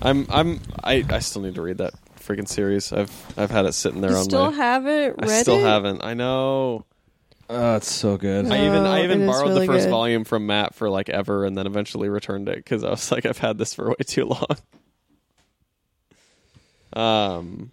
I'm 0.00 0.26
I'm 0.30 0.60
I, 0.82 1.04
I 1.08 1.18
still 1.20 1.42
need 1.42 1.54
to 1.56 1.62
read 1.62 1.78
that 1.78 1.94
freaking 2.20 2.46
series. 2.48 2.92
I've 2.92 3.10
I've 3.36 3.50
had 3.50 3.66
it 3.66 3.72
sitting 3.74 4.00
there 4.00 4.10
You 4.12 4.16
on 4.18 4.24
still 4.24 4.50
my. 4.50 4.56
haven't 4.56 5.16
read 5.18 5.24
I 5.30 5.42
still 5.42 5.58
it? 5.58 5.62
haven't. 5.62 6.04
I 6.04 6.14
know. 6.14 6.84
Oh 7.52 7.76
it's 7.76 7.90
so 7.90 8.16
good 8.16 8.46
I 8.46 8.66
even 8.66 8.86
I 8.86 9.00
Oh, 9.00 9.04
even 9.04 9.20
it 9.22 9.24
is 9.24 9.30
borrowed 9.30 9.48
really 9.48 9.66
the 9.66 9.72
first 9.72 9.84
good. 9.86 9.90
volume 9.90 10.24
from 10.24 10.46
Matt 10.46 10.74
for 10.74 10.88
like 10.90 11.08
ever, 11.08 11.44
and 11.44 11.56
then 11.56 11.66
eventually 11.66 12.08
returned 12.08 12.48
it 12.48 12.56
because 12.56 12.82
I 12.84 12.90
was 12.90 13.10
like, 13.12 13.26
I've 13.26 13.38
had 13.38 13.58
this 13.58 13.74
for 13.74 13.88
way 13.90 13.94
too 14.06 14.24
long. 14.26 14.46
Um, 16.94 17.70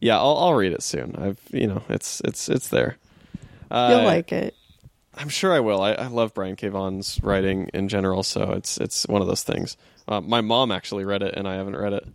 yeah, 0.00 0.18
I'll 0.18 0.36
I'll 0.36 0.54
read 0.54 0.72
it 0.72 0.82
soon. 0.82 1.14
I've 1.16 1.40
you 1.52 1.66
know 1.68 1.82
it's 1.88 2.20
it's 2.24 2.48
it's 2.48 2.68
there. 2.68 2.96
Uh, 3.70 3.94
You'll 3.96 4.04
like 4.04 4.32
it. 4.32 4.54
I'm 5.14 5.28
sure 5.28 5.52
I 5.52 5.60
will. 5.60 5.80
I, 5.82 5.92
I 5.92 6.06
love 6.06 6.34
Brian 6.34 6.56
K. 6.56 6.68
Vaughan's 6.68 7.20
writing 7.22 7.70
in 7.74 7.88
general, 7.88 8.22
so 8.22 8.52
it's 8.52 8.76
it's 8.78 9.06
one 9.06 9.20
of 9.22 9.28
those 9.28 9.42
things. 9.44 9.76
Uh, 10.06 10.20
my 10.20 10.40
mom 10.40 10.72
actually 10.72 11.04
read 11.04 11.22
it, 11.22 11.34
and 11.36 11.46
I 11.46 11.54
haven't 11.54 11.76
read 11.76 11.92
it. 11.92 12.06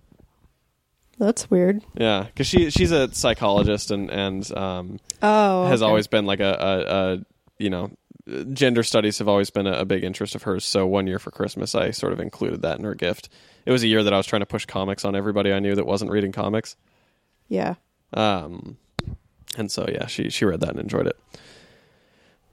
That's 1.24 1.50
weird. 1.50 1.82
Yeah, 1.96 2.24
because 2.24 2.48
she 2.48 2.70
she's 2.70 2.92
a 2.92 3.14
psychologist 3.14 3.92
and 3.92 4.10
and 4.12 4.58
um, 4.58 5.00
Oh, 5.22 5.66
has 5.68 5.82
okay. 5.82 5.88
always 5.88 6.08
been 6.08 6.26
like 6.26 6.42
a, 6.42 6.54
a, 6.60 7.14
a 7.14 7.26
you 7.60 7.70
know 7.70 7.92
gender 8.52 8.84
studies 8.84 9.20
have 9.20 9.28
always 9.30 9.50
been 9.50 9.66
a, 9.68 9.80
a 9.80 9.86
big 9.86 10.04
interest 10.04 10.36
of 10.36 10.44
hers. 10.44 10.66
So 10.66 10.86
one 10.86 11.08
year 11.08 11.20
for 11.20 11.32
Christmas, 11.32 11.76
I 11.76 11.92
sort 11.92 12.12
of 12.12 12.20
included 12.20 12.62
that 12.62 12.78
in 12.78 12.84
her 12.84 12.96
gift. 12.96 13.30
It 13.66 13.72
was 13.72 13.84
a 13.84 13.88
year 13.88 14.04
that 14.04 14.14
I 14.14 14.18
was 14.18 14.26
trying 14.26 14.42
to 14.42 14.46
push 14.46 14.66
comics 14.66 15.06
on 15.06 15.16
everybody 15.16 15.54
I 15.54 15.60
knew 15.60 15.76
that 15.76 15.86
wasn't 15.86 16.12
reading 16.12 16.34
comics. 16.34 16.76
Yeah. 17.48 17.76
Um, 18.14 18.78
and 19.58 19.72
so 19.72 19.88
yeah, 19.90 20.08
she 20.08 20.30
she 20.30 20.44
read 20.44 20.60
that 20.60 20.72
and 20.72 20.80
enjoyed 20.80 21.08
it. 21.08 21.18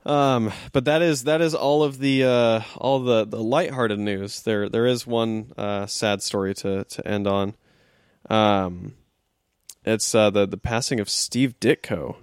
Um, 0.06 0.52
but 0.72 0.84
that 0.86 1.02
is 1.02 1.24
that 1.24 1.40
is 1.40 1.54
all 1.54 1.82
of 1.82 1.98
the 1.98 2.24
uh, 2.24 2.60
all 2.76 3.00
the 3.00 3.24
the 3.26 3.42
lighthearted 3.42 3.98
news. 3.98 4.42
There 4.42 4.68
there 4.68 4.86
is 4.86 5.06
one 5.06 5.52
uh, 5.58 5.86
sad 5.86 6.22
story 6.22 6.54
to 6.54 6.84
to 6.84 7.08
end 7.08 7.26
on. 7.26 7.54
Um, 8.30 8.94
it's 9.84 10.14
uh, 10.14 10.30
the 10.30 10.46
the 10.46 10.56
passing 10.56 11.00
of 11.00 11.10
Steve 11.10 11.58
Ditko. 11.60 12.16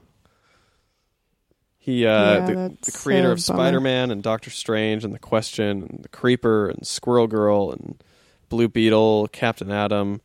He 1.78 2.06
uh, 2.06 2.34
Yeah, 2.34 2.46
the, 2.46 2.78
the 2.82 2.92
creator 2.92 3.32
of. 3.32 3.42
Spider 3.42 3.80
Man 3.80 4.12
and 4.12 4.24
Doctor 4.24 4.50
Strange 4.50 5.04
and 5.04 5.14
the 5.14 5.20
Question 5.20 5.84
and 5.84 6.00
the 6.04 6.10
Creeper 6.10 6.70
and 6.70 6.86
Squirrel 6.86 7.28
Girl 7.28 7.72
and 7.72 8.02
Blue 8.50 8.68
Beetle, 8.68 9.28
Captain 9.32 9.72
Atom, 9.72 10.22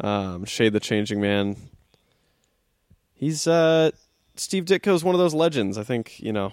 um, 0.00 0.44
Shade 0.44 0.72
the 0.72 0.80
Changing 0.80 1.20
Man. 1.20 1.56
He's 3.14 3.46
uh, 3.46 3.90
Steve 4.36 4.64
Ditko's 4.64 5.02
one 5.02 5.14
of 5.14 5.18
those 5.18 5.34
legends. 5.34 5.78
I 5.78 5.84
think 5.84 6.20
you 6.20 6.32
know 6.32 6.52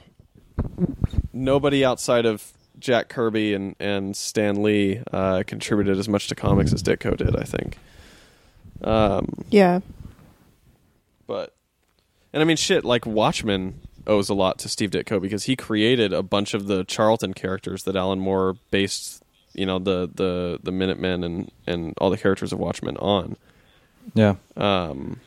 nobody 1.32 1.86
outside 1.86 2.26
of 2.26 2.52
Jack 2.80 3.10
Kirby 3.10 3.54
and 3.54 3.76
and 3.80 4.16
Stan 4.16 4.64
Lee 4.64 5.02
uh, 5.12 5.44
contributed 5.46 5.98
as 5.98 6.10
much 6.10 6.28
to 6.30 6.36
comics 6.36 6.74
as 6.74 6.82
Ditko 6.82 7.18
did. 7.18 7.36
I 7.36 7.44
think. 7.44 7.78
Um, 8.82 9.28
Yeah. 9.50 9.80
but 11.28 11.54
and 12.34 12.42
I 12.42 12.46
mean 12.46 12.58
shit 12.58 12.84
like 12.84 13.06
Watchmen 13.06 13.80
owes 14.08 14.30
a 14.30 14.34
lot 14.34 14.60
to 14.60 14.70
Steve 14.70 14.92
Ditko 14.92 15.22
because 15.22 15.44
he 15.46 15.56
created 15.56 16.12
a 16.14 16.22
bunch 16.24 16.54
of 16.54 16.68
the 16.68 16.84
Charlton 16.84 17.34
characters 17.34 17.84
that 17.84 17.96
Alan 17.96 18.20
Moore 18.20 18.58
based 18.72 19.24
you 19.54 19.66
know 19.66 19.80
the 19.80 20.10
the 20.14 20.60
the 20.64 20.72
Minutemen 20.72 21.24
and 21.24 21.52
and 21.68 21.94
all 22.00 22.10
the 22.10 22.18
characters 22.18 22.52
of 22.52 22.60
Watchmen 22.60 22.98
on. 22.98 23.38
yeah 24.16 24.36
Um, 24.58 25.20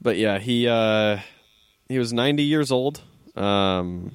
but 0.00 0.16
yeah, 0.16 0.38
he 0.38 0.68
uh, 0.68 1.18
he 1.88 1.98
was 1.98 2.12
90 2.12 2.42
years 2.44 2.70
old, 2.70 3.00
um, 3.36 4.12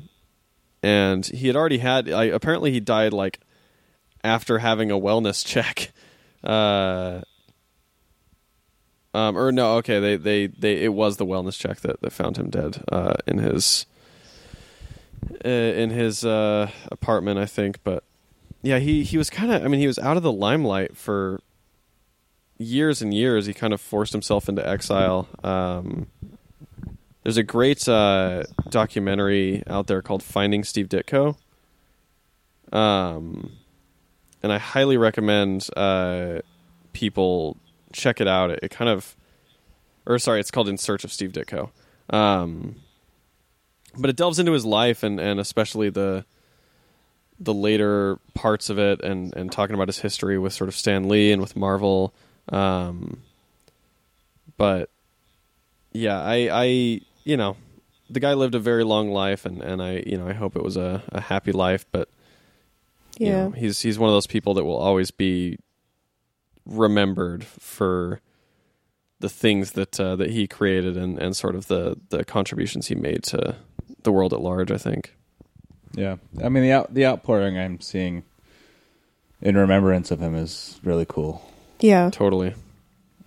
and 0.81 1.25
he 1.25 1.47
had 1.47 1.55
already 1.57 1.79
had. 1.79 2.09
I, 2.09 2.25
apparently, 2.25 2.71
he 2.71 2.79
died 2.79 3.11
like 3.13 3.39
after 4.23 4.59
having 4.59 4.89
a 4.91 4.95
wellness 4.97 5.45
check. 5.53 5.91
Uh, 6.43 7.21
um, 9.13 9.37
or 9.37 9.51
no, 9.51 9.77
okay, 9.77 9.99
they, 9.99 10.15
they, 10.15 10.47
they 10.47 10.83
it 10.83 10.93
was 10.93 11.17
the 11.17 11.25
wellness 11.25 11.57
check 11.57 11.81
that, 11.81 12.01
that 12.01 12.11
found 12.11 12.37
him 12.37 12.49
dead 12.49 12.83
uh, 12.91 13.15
in 13.27 13.37
his 13.37 13.85
uh, 15.45 15.47
in 15.47 15.89
his 15.89 16.25
uh, 16.25 16.69
apartment, 16.91 17.39
I 17.39 17.45
think. 17.45 17.83
But 17.83 18.03
yeah, 18.61 18.79
he 18.79 19.03
he 19.03 19.17
was 19.17 19.29
kind 19.29 19.51
of. 19.51 19.63
I 19.63 19.67
mean, 19.67 19.79
he 19.79 19.87
was 19.87 19.99
out 19.99 20.17
of 20.17 20.23
the 20.23 20.31
limelight 20.31 20.97
for 20.97 21.41
years 22.57 23.01
and 23.01 23.13
years. 23.13 23.45
He 23.45 23.53
kind 23.53 23.73
of 23.73 23.81
forced 23.81 24.13
himself 24.13 24.49
into 24.49 24.67
exile. 24.67 25.27
Um, 25.43 26.07
there's 27.23 27.37
a 27.37 27.43
great 27.43 27.87
uh, 27.87 28.43
documentary 28.69 29.63
out 29.67 29.87
there 29.87 30.01
called 30.01 30.23
Finding 30.23 30.63
Steve 30.63 30.89
Ditko. 30.89 31.37
Um, 32.71 33.53
and 34.41 34.51
I 34.51 34.57
highly 34.57 34.97
recommend 34.97 35.69
uh, 35.77 36.39
people 36.91 37.57
check 37.93 38.19
it 38.19 38.27
out. 38.27 38.51
It, 38.51 38.59
it 38.63 38.71
kind 38.71 38.89
of, 38.89 39.15
or 40.05 40.19
sorry, 40.19 40.39
it's 40.39 40.51
called 40.51 40.67
In 40.67 40.77
Search 40.77 41.03
of 41.03 41.11
Steve 41.13 41.31
Ditko. 41.31 41.69
Um, 42.09 42.75
but 43.97 44.09
it 44.09 44.15
delves 44.17 44.39
into 44.39 44.51
his 44.51 44.65
life 44.65 45.03
and, 45.03 45.19
and 45.19 45.39
especially 45.39 45.89
the 45.89 46.25
the 47.39 47.53
later 47.53 48.19
parts 48.33 48.69
of 48.69 48.77
it 48.79 49.01
and, 49.01 49.35
and 49.35 49.51
talking 49.51 49.73
about 49.73 49.87
his 49.87 49.99
history 49.99 50.37
with 50.37 50.53
sort 50.53 50.67
of 50.69 50.75
Stan 50.75 51.09
Lee 51.09 51.31
and 51.31 51.41
with 51.41 51.55
Marvel. 51.55 52.13
Um, 52.49 53.21
but 54.55 54.89
yeah, 55.91 56.21
I, 56.21 56.49
I, 56.51 56.63
you 57.23 57.35
know, 57.35 57.57
the 58.09 58.19
guy 58.21 58.33
lived 58.35 58.55
a 58.55 58.59
very 58.59 58.83
long 58.83 59.09
life 59.11 59.45
and, 59.45 59.61
and 59.61 59.81
I, 59.81 60.03
you 60.05 60.17
know, 60.17 60.27
I 60.27 60.33
hope 60.33 60.55
it 60.55 60.63
was 60.63 60.77
a, 60.77 61.03
a 61.09 61.19
happy 61.19 61.51
life, 61.51 61.85
but 61.91 62.07
you 63.19 63.27
Yeah. 63.27 63.43
know, 63.45 63.51
he's, 63.51 63.81
he's 63.81 63.99
one 63.99 64.09
of 64.09 64.15
those 64.15 64.27
people 64.27 64.53
that 64.53 64.63
will 64.63 64.77
always 64.77 65.11
be 65.11 65.57
remembered 66.65 67.43
for 67.43 68.21
the 69.19 69.29
things 69.29 69.71
that, 69.71 69.99
uh, 69.99 70.15
that 70.15 70.31
he 70.31 70.47
created 70.47 70.97
and, 70.97 71.17
and 71.19 71.35
sort 71.35 71.55
of 71.55 71.67
the, 71.67 71.97
the 72.09 72.25
contributions 72.25 72.87
he 72.87 72.95
made 72.95 73.23
to 73.23 73.55
the 74.03 74.11
world 74.11 74.33
at 74.33 74.41
large, 74.41 74.71
I 74.71 74.77
think. 74.77 75.15
yeah 75.95 76.17
I 76.43 76.49
mean 76.49 76.63
the 76.63 76.71
out 76.71 76.93
the 76.93 77.05
outpouring 77.05 77.57
I'm 77.57 77.79
seeing 77.79 78.23
in 79.41 79.55
remembrance 79.55 80.11
of 80.11 80.19
him 80.19 80.35
is 80.35 80.79
really 80.83 81.05
cool. 81.07 81.41
Yeah. 81.79 82.09
Totally. 82.11 82.53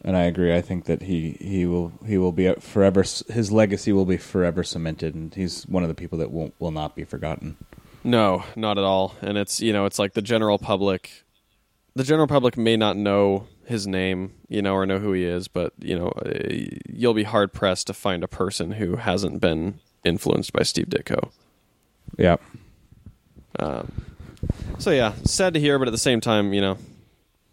And 0.03 0.16
I 0.16 0.22
agree. 0.22 0.55
I 0.55 0.61
think 0.61 0.84
that 0.84 1.03
he, 1.03 1.37
he 1.41 1.66
will 1.66 1.93
he 2.07 2.16
will 2.16 2.32
be 2.32 2.53
forever. 2.55 3.03
His 3.03 3.51
legacy 3.51 3.93
will 3.93 4.05
be 4.07 4.16
forever 4.16 4.62
cemented, 4.62 5.14
and 5.14 5.34
he's 5.34 5.66
one 5.66 5.82
of 5.82 5.89
the 5.89 5.95
people 5.95 6.18
that 6.18 6.30
won't 6.30 6.55
will 6.59 6.70
not 6.70 6.95
be 6.95 7.05
forgotten. 7.05 7.57
No, 8.05 8.45
not 8.55 8.78
at 8.78 8.84
all. 8.84 9.14
And 9.20 9.37
it's 9.37 9.61
you 9.61 9.72
know, 9.72 9.84
it's 9.84 9.99
like 9.99 10.12
the 10.14 10.22
general 10.22 10.59
public 10.59 11.24
the 11.97 12.05
general 12.05 12.28
public 12.28 12.57
may 12.57 12.76
not 12.76 12.97
know 12.97 13.49
his 13.64 13.86
name, 13.86 14.32
you 14.49 14.62
know, 14.62 14.74
or 14.74 14.86
know 14.86 14.99
who 15.01 15.12
he 15.12 15.24
is, 15.24 15.49
but 15.49 15.72
you 15.80 15.99
know, 15.99 16.09
uh, 16.09 16.30
you'll 16.88 17.14
be 17.14 17.24
hard 17.24 17.53
pressed 17.53 17.88
to 17.88 17.94
find 17.94 18.22
a 18.22 18.28
person 18.28 18.72
who 18.72 18.97
hasn't 18.97 19.40
been 19.40 19.80
influenced 20.05 20.53
by 20.53 20.62
Steve 20.62 20.86
Ditko. 20.86 21.30
Yeah, 22.16 22.36
Um, 23.59 23.90
so 24.78 24.90
yeah, 24.90 25.14
sad 25.24 25.55
to 25.55 25.61
hear, 25.61 25.78
but 25.78 25.88
at 25.88 25.92
the 25.92 25.99
same 25.99 26.20
time, 26.20 26.53
you 26.53 26.61
know, 26.61 26.78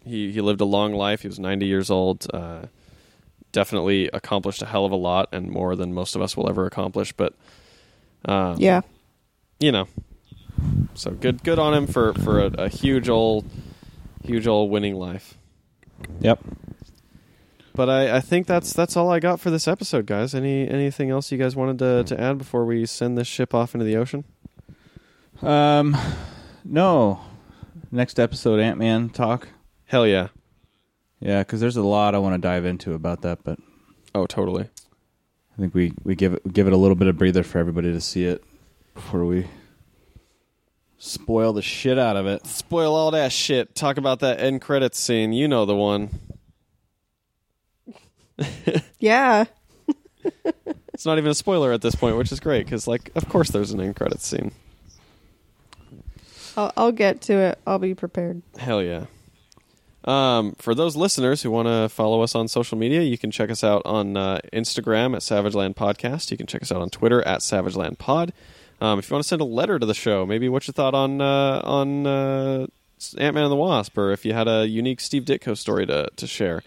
he 0.04 0.30
he 0.30 0.40
lived 0.40 0.60
a 0.60 0.64
long 0.66 0.92
life. 0.94 1.22
He 1.22 1.28
was 1.28 1.38
90 1.40 1.66
years 1.66 1.90
old. 1.90 2.26
Uh, 2.32 2.66
definitely 3.52 4.08
accomplished 4.12 4.60
a 4.62 4.66
hell 4.66 4.84
of 4.84 4.92
a 4.92 4.96
lot 4.96 5.28
and 5.32 5.48
more 5.48 5.74
than 5.76 5.94
most 5.94 6.14
of 6.16 6.20
us 6.22 6.36
will 6.36 6.48
ever 6.48 6.66
accomplish. 6.66 7.12
But 7.12 7.34
um, 8.26 8.56
Yeah. 8.58 8.82
you 9.58 9.72
know, 9.72 9.88
so 10.94 11.10
good 11.12 11.42
good 11.42 11.58
on 11.58 11.72
him 11.74 11.86
for 11.86 12.12
for 12.14 12.40
a, 12.40 12.46
a 12.64 12.68
huge 12.68 13.08
old 13.08 13.44
huge 14.24 14.46
old 14.46 14.70
winning 14.70 14.94
life. 14.96 15.36
yep. 16.20 16.40
But 17.76 17.90
I, 17.90 18.16
I 18.16 18.20
think 18.20 18.46
that's 18.46 18.72
that's 18.72 18.96
all 18.96 19.10
I 19.10 19.18
got 19.18 19.40
for 19.40 19.50
this 19.50 19.66
episode, 19.66 20.06
guys. 20.06 20.34
Any 20.34 20.68
anything 20.68 21.10
else 21.10 21.32
you 21.32 21.38
guys 21.38 21.56
wanted 21.56 21.78
to, 21.80 22.04
to 22.14 22.20
add 22.20 22.38
before 22.38 22.64
we 22.64 22.86
send 22.86 23.18
this 23.18 23.26
ship 23.26 23.52
off 23.52 23.74
into 23.74 23.84
the 23.84 23.96
ocean? 23.96 24.24
Um, 25.42 25.96
no. 26.64 27.20
Next 27.90 28.18
episode, 28.20 28.60
Ant 28.60 28.78
Man 28.78 29.08
talk. 29.08 29.48
Hell 29.86 30.06
yeah! 30.06 30.28
Yeah, 31.20 31.40
because 31.40 31.60
there's 31.60 31.76
a 31.76 31.82
lot 31.82 32.14
I 32.14 32.18
want 32.18 32.34
to 32.34 32.38
dive 32.40 32.64
into 32.64 32.94
about 32.94 33.22
that, 33.22 33.42
but 33.44 33.58
Oh, 34.14 34.26
totally. 34.26 34.64
I 34.64 35.60
think 35.60 35.74
we, 35.74 35.92
we 36.04 36.14
give 36.14 36.34
it 36.34 36.52
give 36.52 36.66
it 36.66 36.72
a 36.72 36.76
little 36.76 36.94
bit 36.96 37.08
of 37.08 37.18
breather 37.18 37.42
for 37.42 37.58
everybody 37.58 37.92
to 37.92 38.00
see 38.00 38.24
it 38.24 38.42
before 38.94 39.24
we 39.24 39.46
spoil 40.98 41.52
the 41.52 41.62
shit 41.62 41.98
out 41.98 42.16
of 42.16 42.26
it. 42.26 42.46
Spoil 42.46 42.94
all 42.94 43.10
that 43.12 43.32
shit. 43.32 43.74
Talk 43.74 43.96
about 43.96 44.20
that 44.20 44.40
end 44.40 44.60
credits 44.60 44.98
scene. 44.98 45.32
You 45.32 45.48
know 45.48 45.64
the 45.66 45.74
one. 45.76 46.10
Yeah. 48.98 49.44
It's 50.94 51.04
not 51.04 51.18
even 51.18 51.30
a 51.30 51.34
spoiler 51.34 51.72
at 51.72 51.82
this 51.82 51.96
point, 51.96 52.16
which 52.16 52.30
is 52.30 52.38
great 52.38 52.64
because, 52.64 52.86
like, 52.86 53.10
of 53.16 53.28
course, 53.28 53.50
there's 53.50 53.72
an 53.72 53.80
end 53.80 53.96
credits 53.96 54.24
scene. 54.26 54.52
I'll, 56.56 56.72
I'll 56.76 56.92
get 56.92 57.20
to 57.22 57.34
it. 57.34 57.58
I'll 57.66 57.80
be 57.80 57.94
prepared. 57.96 58.42
Hell 58.56 58.80
yeah. 58.80 59.06
Um, 60.04 60.54
for 60.58 60.72
those 60.72 60.94
listeners 60.94 61.42
who 61.42 61.50
want 61.50 61.66
to 61.66 61.88
follow 61.88 62.22
us 62.22 62.36
on 62.36 62.46
social 62.46 62.78
media, 62.78 63.00
you 63.02 63.18
can 63.18 63.32
check 63.32 63.50
us 63.50 63.64
out 63.64 63.82
on 63.84 64.16
uh, 64.16 64.38
Instagram 64.52 65.16
at 65.16 65.22
Savageland 65.22 65.74
Podcast. 65.74 66.30
You 66.30 66.36
can 66.36 66.46
check 66.46 66.62
us 66.62 66.70
out 66.70 66.80
on 66.80 66.90
Twitter 66.90 67.26
at 67.26 67.40
Savageland 67.40 67.98
Pod. 67.98 68.32
Um, 68.80 68.98
if 68.98 69.08
you 69.08 69.14
want 69.14 69.24
to 69.24 69.28
send 69.28 69.40
a 69.40 69.46
letter 69.46 69.78
to 69.78 69.86
the 69.86 69.94
show, 69.94 70.26
maybe 70.26 70.48
what 70.48 70.66
you 70.66 70.72
thought 70.72 70.94
on 70.94 71.20
uh, 71.20 71.60
on 71.64 72.06
uh, 72.06 72.66
Ant 73.18 73.34
Man 73.34 73.44
and 73.44 73.52
the 73.52 73.56
Wasp, 73.56 73.96
or 73.96 74.12
if 74.12 74.24
you 74.24 74.32
had 74.32 74.48
a 74.48 74.66
unique 74.66 75.00
Steve 75.00 75.24
Ditko 75.24 75.56
story 75.56 75.86
to 75.86 76.08
to 76.16 76.26
share, 76.26 76.62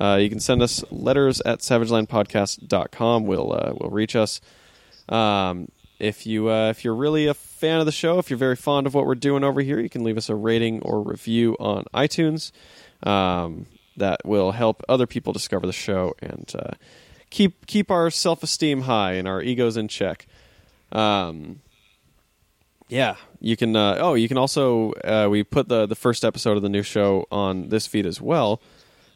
uh, 0.00 0.18
you 0.20 0.28
can 0.28 0.40
send 0.40 0.62
us 0.62 0.84
letters 0.90 1.40
at 1.42 1.60
savagelandpodcast.com. 1.60 3.26
We'll 3.26 3.52
uh, 3.52 3.74
will 3.78 3.90
reach 3.90 4.16
us. 4.16 4.40
Um, 5.08 5.68
if 5.98 6.26
you 6.26 6.50
uh, 6.50 6.70
if 6.70 6.84
you're 6.84 6.94
really 6.94 7.26
a 7.26 7.34
fan 7.34 7.80
of 7.80 7.86
the 7.86 7.92
show, 7.92 8.18
if 8.18 8.30
you're 8.30 8.38
very 8.38 8.56
fond 8.56 8.86
of 8.86 8.94
what 8.94 9.06
we're 9.06 9.14
doing 9.14 9.44
over 9.44 9.60
here, 9.60 9.78
you 9.78 9.88
can 9.88 10.04
leave 10.04 10.16
us 10.16 10.28
a 10.28 10.34
rating 10.34 10.80
or 10.82 11.00
review 11.02 11.56
on 11.60 11.84
iTunes. 11.94 12.50
Um, 13.02 13.66
that 13.96 14.20
will 14.24 14.52
help 14.52 14.82
other 14.88 15.06
people 15.06 15.32
discover 15.32 15.66
the 15.66 15.72
show 15.72 16.14
and 16.20 16.52
uh, 16.58 16.74
keep 17.30 17.66
keep 17.66 17.90
our 17.90 18.10
self 18.10 18.42
esteem 18.42 18.82
high 18.82 19.12
and 19.12 19.28
our 19.28 19.42
egos 19.42 19.76
in 19.76 19.88
check. 19.88 20.26
Um, 20.92 21.60
yeah, 22.88 23.16
you 23.40 23.56
can. 23.56 23.74
Uh, 23.74 23.96
oh, 24.00 24.14
you 24.14 24.28
can 24.28 24.38
also. 24.38 24.92
Uh, 24.92 25.28
we 25.30 25.42
put 25.42 25.68
the 25.68 25.86
the 25.86 25.94
first 25.94 26.24
episode 26.24 26.56
of 26.56 26.62
the 26.62 26.68
new 26.68 26.82
show 26.82 27.26
on 27.32 27.68
this 27.68 27.86
feed 27.86 28.06
as 28.06 28.20
well. 28.20 28.60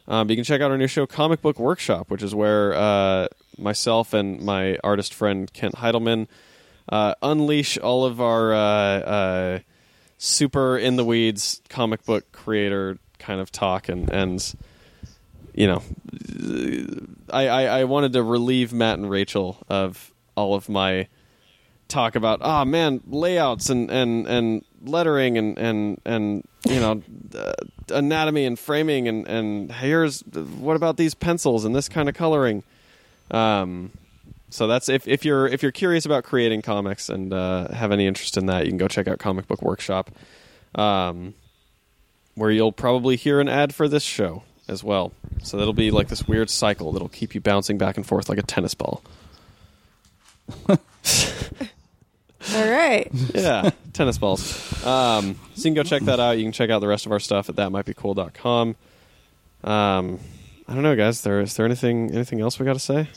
Um, 0.07 0.29
you 0.29 0.35
can 0.35 0.45
check 0.45 0.61
out 0.61 0.71
our 0.71 0.77
new 0.77 0.87
show, 0.87 1.05
Comic 1.05 1.41
Book 1.41 1.59
Workshop, 1.59 2.09
which 2.09 2.23
is 2.23 2.33
where 2.33 2.73
uh, 2.73 3.27
myself 3.57 4.13
and 4.13 4.41
my 4.41 4.77
artist 4.83 5.13
friend 5.13 5.51
Kent 5.51 5.75
Heidelman 5.75 6.27
uh, 6.89 7.15
unleash 7.21 7.77
all 7.77 8.05
of 8.05 8.21
our 8.21 8.53
uh, 8.53 8.57
uh, 8.57 9.59
super 10.17 10.77
in 10.77 10.95
the 10.95 11.05
weeds 11.05 11.61
comic 11.69 12.05
book 12.05 12.31
creator 12.31 12.97
kind 13.19 13.41
of 13.41 13.51
talk 13.51 13.89
and 13.89 14.09
and 14.09 14.55
you 15.53 15.67
know 15.67 15.81
I, 17.31 17.47
I, 17.47 17.63
I 17.79 17.83
wanted 17.83 18.13
to 18.13 18.23
relieve 18.23 18.73
Matt 18.73 18.97
and 18.97 19.09
Rachel 19.09 19.57
of 19.69 20.11
all 20.35 20.55
of 20.55 20.69
my 20.69 21.07
talk 21.87 22.15
about 22.15 22.39
ah 22.41 22.65
man 22.65 23.01
layouts 23.07 23.69
and 23.69 23.89
and 23.89 24.27
and 24.27 24.65
lettering 24.83 25.37
and 25.37 25.57
and 25.57 26.01
and 26.05 26.43
you 26.67 26.79
know 26.79 27.01
uh, 27.37 27.53
anatomy 27.89 28.45
and 28.45 28.59
framing 28.59 29.07
and 29.07 29.27
and 29.27 29.71
here's 29.71 30.21
what 30.21 30.75
about 30.75 30.97
these 30.97 31.13
pencils 31.13 31.65
and 31.65 31.75
this 31.75 31.89
kind 31.89 32.09
of 32.09 32.15
coloring 32.15 32.63
um 33.31 33.91
so 34.49 34.67
that's 34.67 34.87
if, 34.87 35.07
if 35.07 35.25
you're 35.25 35.47
if 35.47 35.61
you're 35.61 35.71
curious 35.71 36.05
about 36.05 36.23
creating 36.23 36.61
comics 36.61 37.09
and 37.09 37.33
uh, 37.33 37.67
have 37.73 37.91
any 37.91 38.07
interest 38.07 38.37
in 38.37 38.45
that, 38.45 38.65
you 38.65 38.71
can 38.71 38.77
go 38.77 38.87
check 38.87 39.07
out 39.07 39.19
Comic 39.19 39.47
Book 39.47 39.61
Workshop, 39.61 40.09
um, 40.75 41.33
where 42.35 42.49
you'll 42.49 42.71
probably 42.71 43.17
hear 43.17 43.41
an 43.41 43.49
ad 43.49 43.75
for 43.75 43.87
this 43.89 44.03
show 44.03 44.43
as 44.67 44.83
well. 44.83 45.11
So 45.43 45.57
that'll 45.57 45.73
be 45.73 45.91
like 45.91 46.07
this 46.07 46.27
weird 46.27 46.49
cycle 46.49 46.93
that'll 46.93 47.09
keep 47.09 47.35
you 47.35 47.41
bouncing 47.41 47.77
back 47.77 47.97
and 47.97 48.05
forth 48.05 48.29
like 48.29 48.37
a 48.37 48.43
tennis 48.43 48.73
ball. 48.73 49.01
All 52.55 52.69
right. 52.69 53.09
yeah, 53.35 53.71
tennis 53.93 54.17
balls. 54.17 54.41
Um, 54.85 55.35
so 55.55 55.57
you 55.57 55.63
can 55.63 55.73
go 55.73 55.83
check 55.83 56.03
that 56.03 56.19
out. 56.19 56.37
You 56.37 56.43
can 56.43 56.51
check 56.51 56.69
out 56.69 56.79
the 56.79 56.87
rest 56.87 57.05
of 57.05 57.11
our 57.11 57.19
stuff 57.19 57.49
at 57.49 57.55
thatmightbecool.com. 57.55 58.75
Um, 59.63 60.19
I 60.67 60.73
don't 60.73 60.83
know, 60.83 60.95
guys. 60.95 61.21
There 61.21 61.41
is 61.41 61.55
there 61.55 61.65
anything 61.65 62.11
anything 62.13 62.39
else 62.41 62.59
we 62.59 62.65
got 62.65 62.73
to 62.73 62.79
say? 62.79 63.07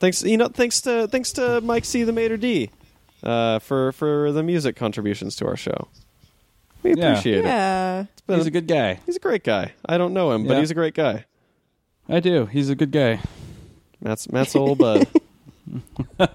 Thanks, 0.00 0.22
you 0.22 0.36
know, 0.36 0.48
thanks 0.48 0.80
to 0.82 1.08
thanks 1.08 1.32
to 1.32 1.60
Mike 1.60 1.84
C, 1.84 2.02
the 2.02 2.12
Mater 2.12 2.36
D, 2.36 2.70
uh, 3.22 3.58
for 3.60 3.92
for 3.92 4.32
the 4.32 4.42
music 4.42 4.76
contributions 4.76 5.36
to 5.36 5.46
our 5.46 5.56
show. 5.56 5.88
We 6.82 6.94
Yeah. 6.94 7.12
appreciate 7.12 7.38
it. 7.38 7.44
Yeah. 7.46 8.04
But 8.26 8.36
He's 8.38 8.46
a 8.46 8.50
good 8.50 8.66
guy. 8.66 9.00
he's 9.06 9.16
a 9.16 9.20
great 9.20 9.44
guy. 9.44 9.72
I 9.86 9.96
don't 9.98 10.12
know 10.12 10.32
him, 10.32 10.46
but 10.46 10.54
Yeah. 10.54 10.60
he's 10.60 10.70
a 10.70 10.74
great 10.74 10.94
guy. 10.94 11.24
I 12.08 12.20
do. 12.20 12.46
He's 12.46 12.68
a 12.68 12.74
good 12.74 12.90
guy. 12.90 13.20
Matt's 14.00 14.30
Matt's 14.30 14.54
old 14.54 14.78
bud. 14.78 15.06
well, 16.18 16.28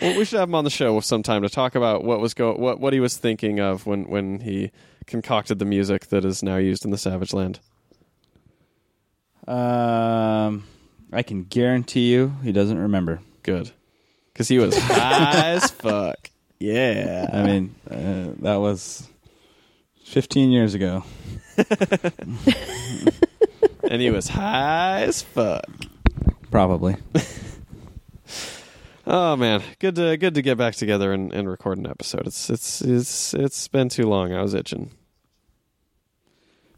we 0.00 0.24
should 0.24 0.38
have 0.38 0.48
him 0.48 0.54
on 0.54 0.64
the 0.64 0.70
show 0.70 0.98
sometime 1.00 1.42
to 1.42 1.48
talk 1.48 1.74
about 1.74 2.04
what 2.04 2.20
was 2.20 2.34
go 2.34 2.54
what 2.54 2.80
what 2.80 2.92
he 2.92 3.00
was 3.00 3.16
thinking 3.16 3.60
of 3.60 3.86
when 3.86 4.04
when 4.04 4.40
he 4.40 4.70
concocted 5.06 5.58
the 5.58 5.64
music 5.64 6.06
that 6.08 6.24
is 6.24 6.42
now 6.42 6.56
used 6.56 6.84
in 6.84 6.90
the 6.90 6.98
Savage 6.98 7.32
Land. 7.32 7.60
Um, 9.46 10.64
I 11.12 11.22
can 11.22 11.44
guarantee 11.44 12.10
you 12.10 12.34
he 12.42 12.52
doesn't 12.52 12.78
remember. 12.78 13.20
Good, 13.42 13.70
because 14.32 14.48
he 14.48 14.58
was 14.58 14.76
high 14.82 15.50
as 15.50 15.70
fuck. 15.70 16.30
Yeah, 16.58 17.28
I 17.32 17.42
mean, 17.42 17.74
uh, 17.90 18.32
that 18.42 18.56
was 18.56 19.06
15 20.04 20.50
years 20.50 20.74
ago. 20.74 21.04
and 23.90 24.00
he 24.00 24.10
was 24.10 24.28
high 24.28 25.02
as 25.02 25.22
fuck. 25.22 25.66
Probably. 26.50 26.96
Oh 29.06 29.36
man, 29.36 29.62
good 29.80 29.96
to 29.96 30.16
good 30.16 30.34
to 30.34 30.42
get 30.42 30.56
back 30.56 30.74
together 30.74 31.12
and, 31.12 31.32
and 31.32 31.48
record 31.48 31.76
an 31.78 31.86
episode. 31.86 32.26
It's 32.26 32.48
it's 32.48 32.80
it's 32.80 33.34
it's 33.34 33.68
been 33.68 33.88
too 33.90 34.08
long. 34.08 34.32
I 34.32 34.40
was 34.42 34.54
itching. 34.54 34.92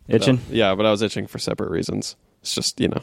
But, 0.09 0.15
uh, 0.15 0.17
Itching? 0.17 0.41
yeah, 0.51 0.75
but 0.75 0.87
I 0.87 0.91
was 0.91 1.03
itching 1.03 1.27
for 1.27 1.39
separate 1.39 1.71
reasons. 1.71 2.17
It's 2.43 2.55
just 2.55 2.81
you 2.81 2.89
know. 2.89 3.03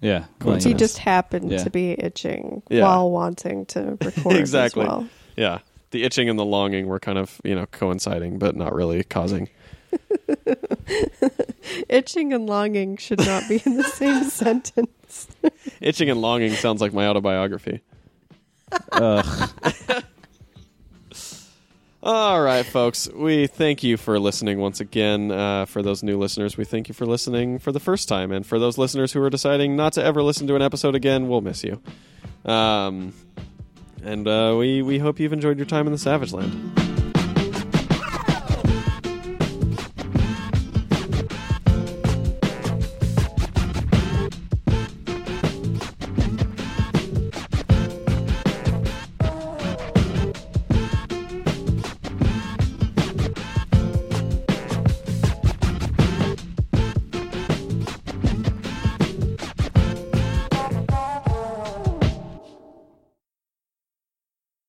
Yeah. 0.00 0.24
Coincidence. 0.40 0.64
He 0.64 0.74
just 0.74 0.98
happened 0.98 1.50
Yeah. 1.52 1.62
to 1.62 1.70
be 1.70 1.92
itching 1.92 2.62
Yeah. 2.68 2.82
while 2.82 3.10
wanting 3.10 3.66
to 3.66 3.96
record 4.02 4.36
Exactly. 4.36 4.82
as 4.82 4.88
well. 4.88 5.08
Yeah, 5.36 5.58
the 5.92 6.02
itching 6.02 6.28
and 6.28 6.36
the 6.38 6.44
longing 6.44 6.86
were 6.86 6.98
kind 6.98 7.18
of 7.18 7.40
you 7.44 7.54
know 7.54 7.66
coinciding, 7.66 8.38
but 8.38 8.56
not 8.56 8.74
really 8.74 9.04
causing. 9.04 9.48
Itching 11.88 12.32
and 12.32 12.46
longing 12.46 12.96
should 12.96 13.20
not 13.20 13.48
be 13.48 13.62
in 13.64 13.76
the 13.76 13.84
same 13.84 14.24
sentence. 14.30 15.28
Itching 15.80 16.10
and 16.10 16.20
longing 16.20 16.52
sounds 16.52 16.80
like 16.80 16.92
my 16.92 17.06
autobiography. 17.06 17.80
Ugh. 18.92 19.50
All 22.04 22.42
right, 22.42 22.66
folks. 22.66 23.08
We 23.10 23.46
thank 23.46 23.84
you 23.84 23.96
for 23.96 24.18
listening 24.18 24.58
once 24.58 24.80
again. 24.80 25.30
Uh, 25.30 25.66
for 25.66 25.82
those 25.82 26.02
new 26.02 26.18
listeners, 26.18 26.56
we 26.56 26.64
thank 26.64 26.88
you 26.88 26.94
for 26.94 27.06
listening 27.06 27.60
for 27.60 27.70
the 27.70 27.78
first 27.78 28.08
time, 28.08 28.32
and 28.32 28.44
for 28.44 28.58
those 28.58 28.76
listeners 28.76 29.12
who 29.12 29.22
are 29.22 29.30
deciding 29.30 29.76
not 29.76 29.92
to 29.92 30.02
ever 30.02 30.20
listen 30.20 30.48
to 30.48 30.56
an 30.56 30.62
episode 30.62 30.96
again, 30.96 31.28
we'll 31.28 31.42
miss 31.42 31.62
you. 31.62 31.80
Um, 32.44 33.14
and 34.02 34.26
uh, 34.26 34.56
we 34.58 34.82
we 34.82 34.98
hope 34.98 35.20
you've 35.20 35.32
enjoyed 35.32 35.58
your 35.58 35.66
time 35.66 35.86
in 35.86 35.92
the 35.92 35.98
Savage 35.98 36.32
Land. 36.32 36.81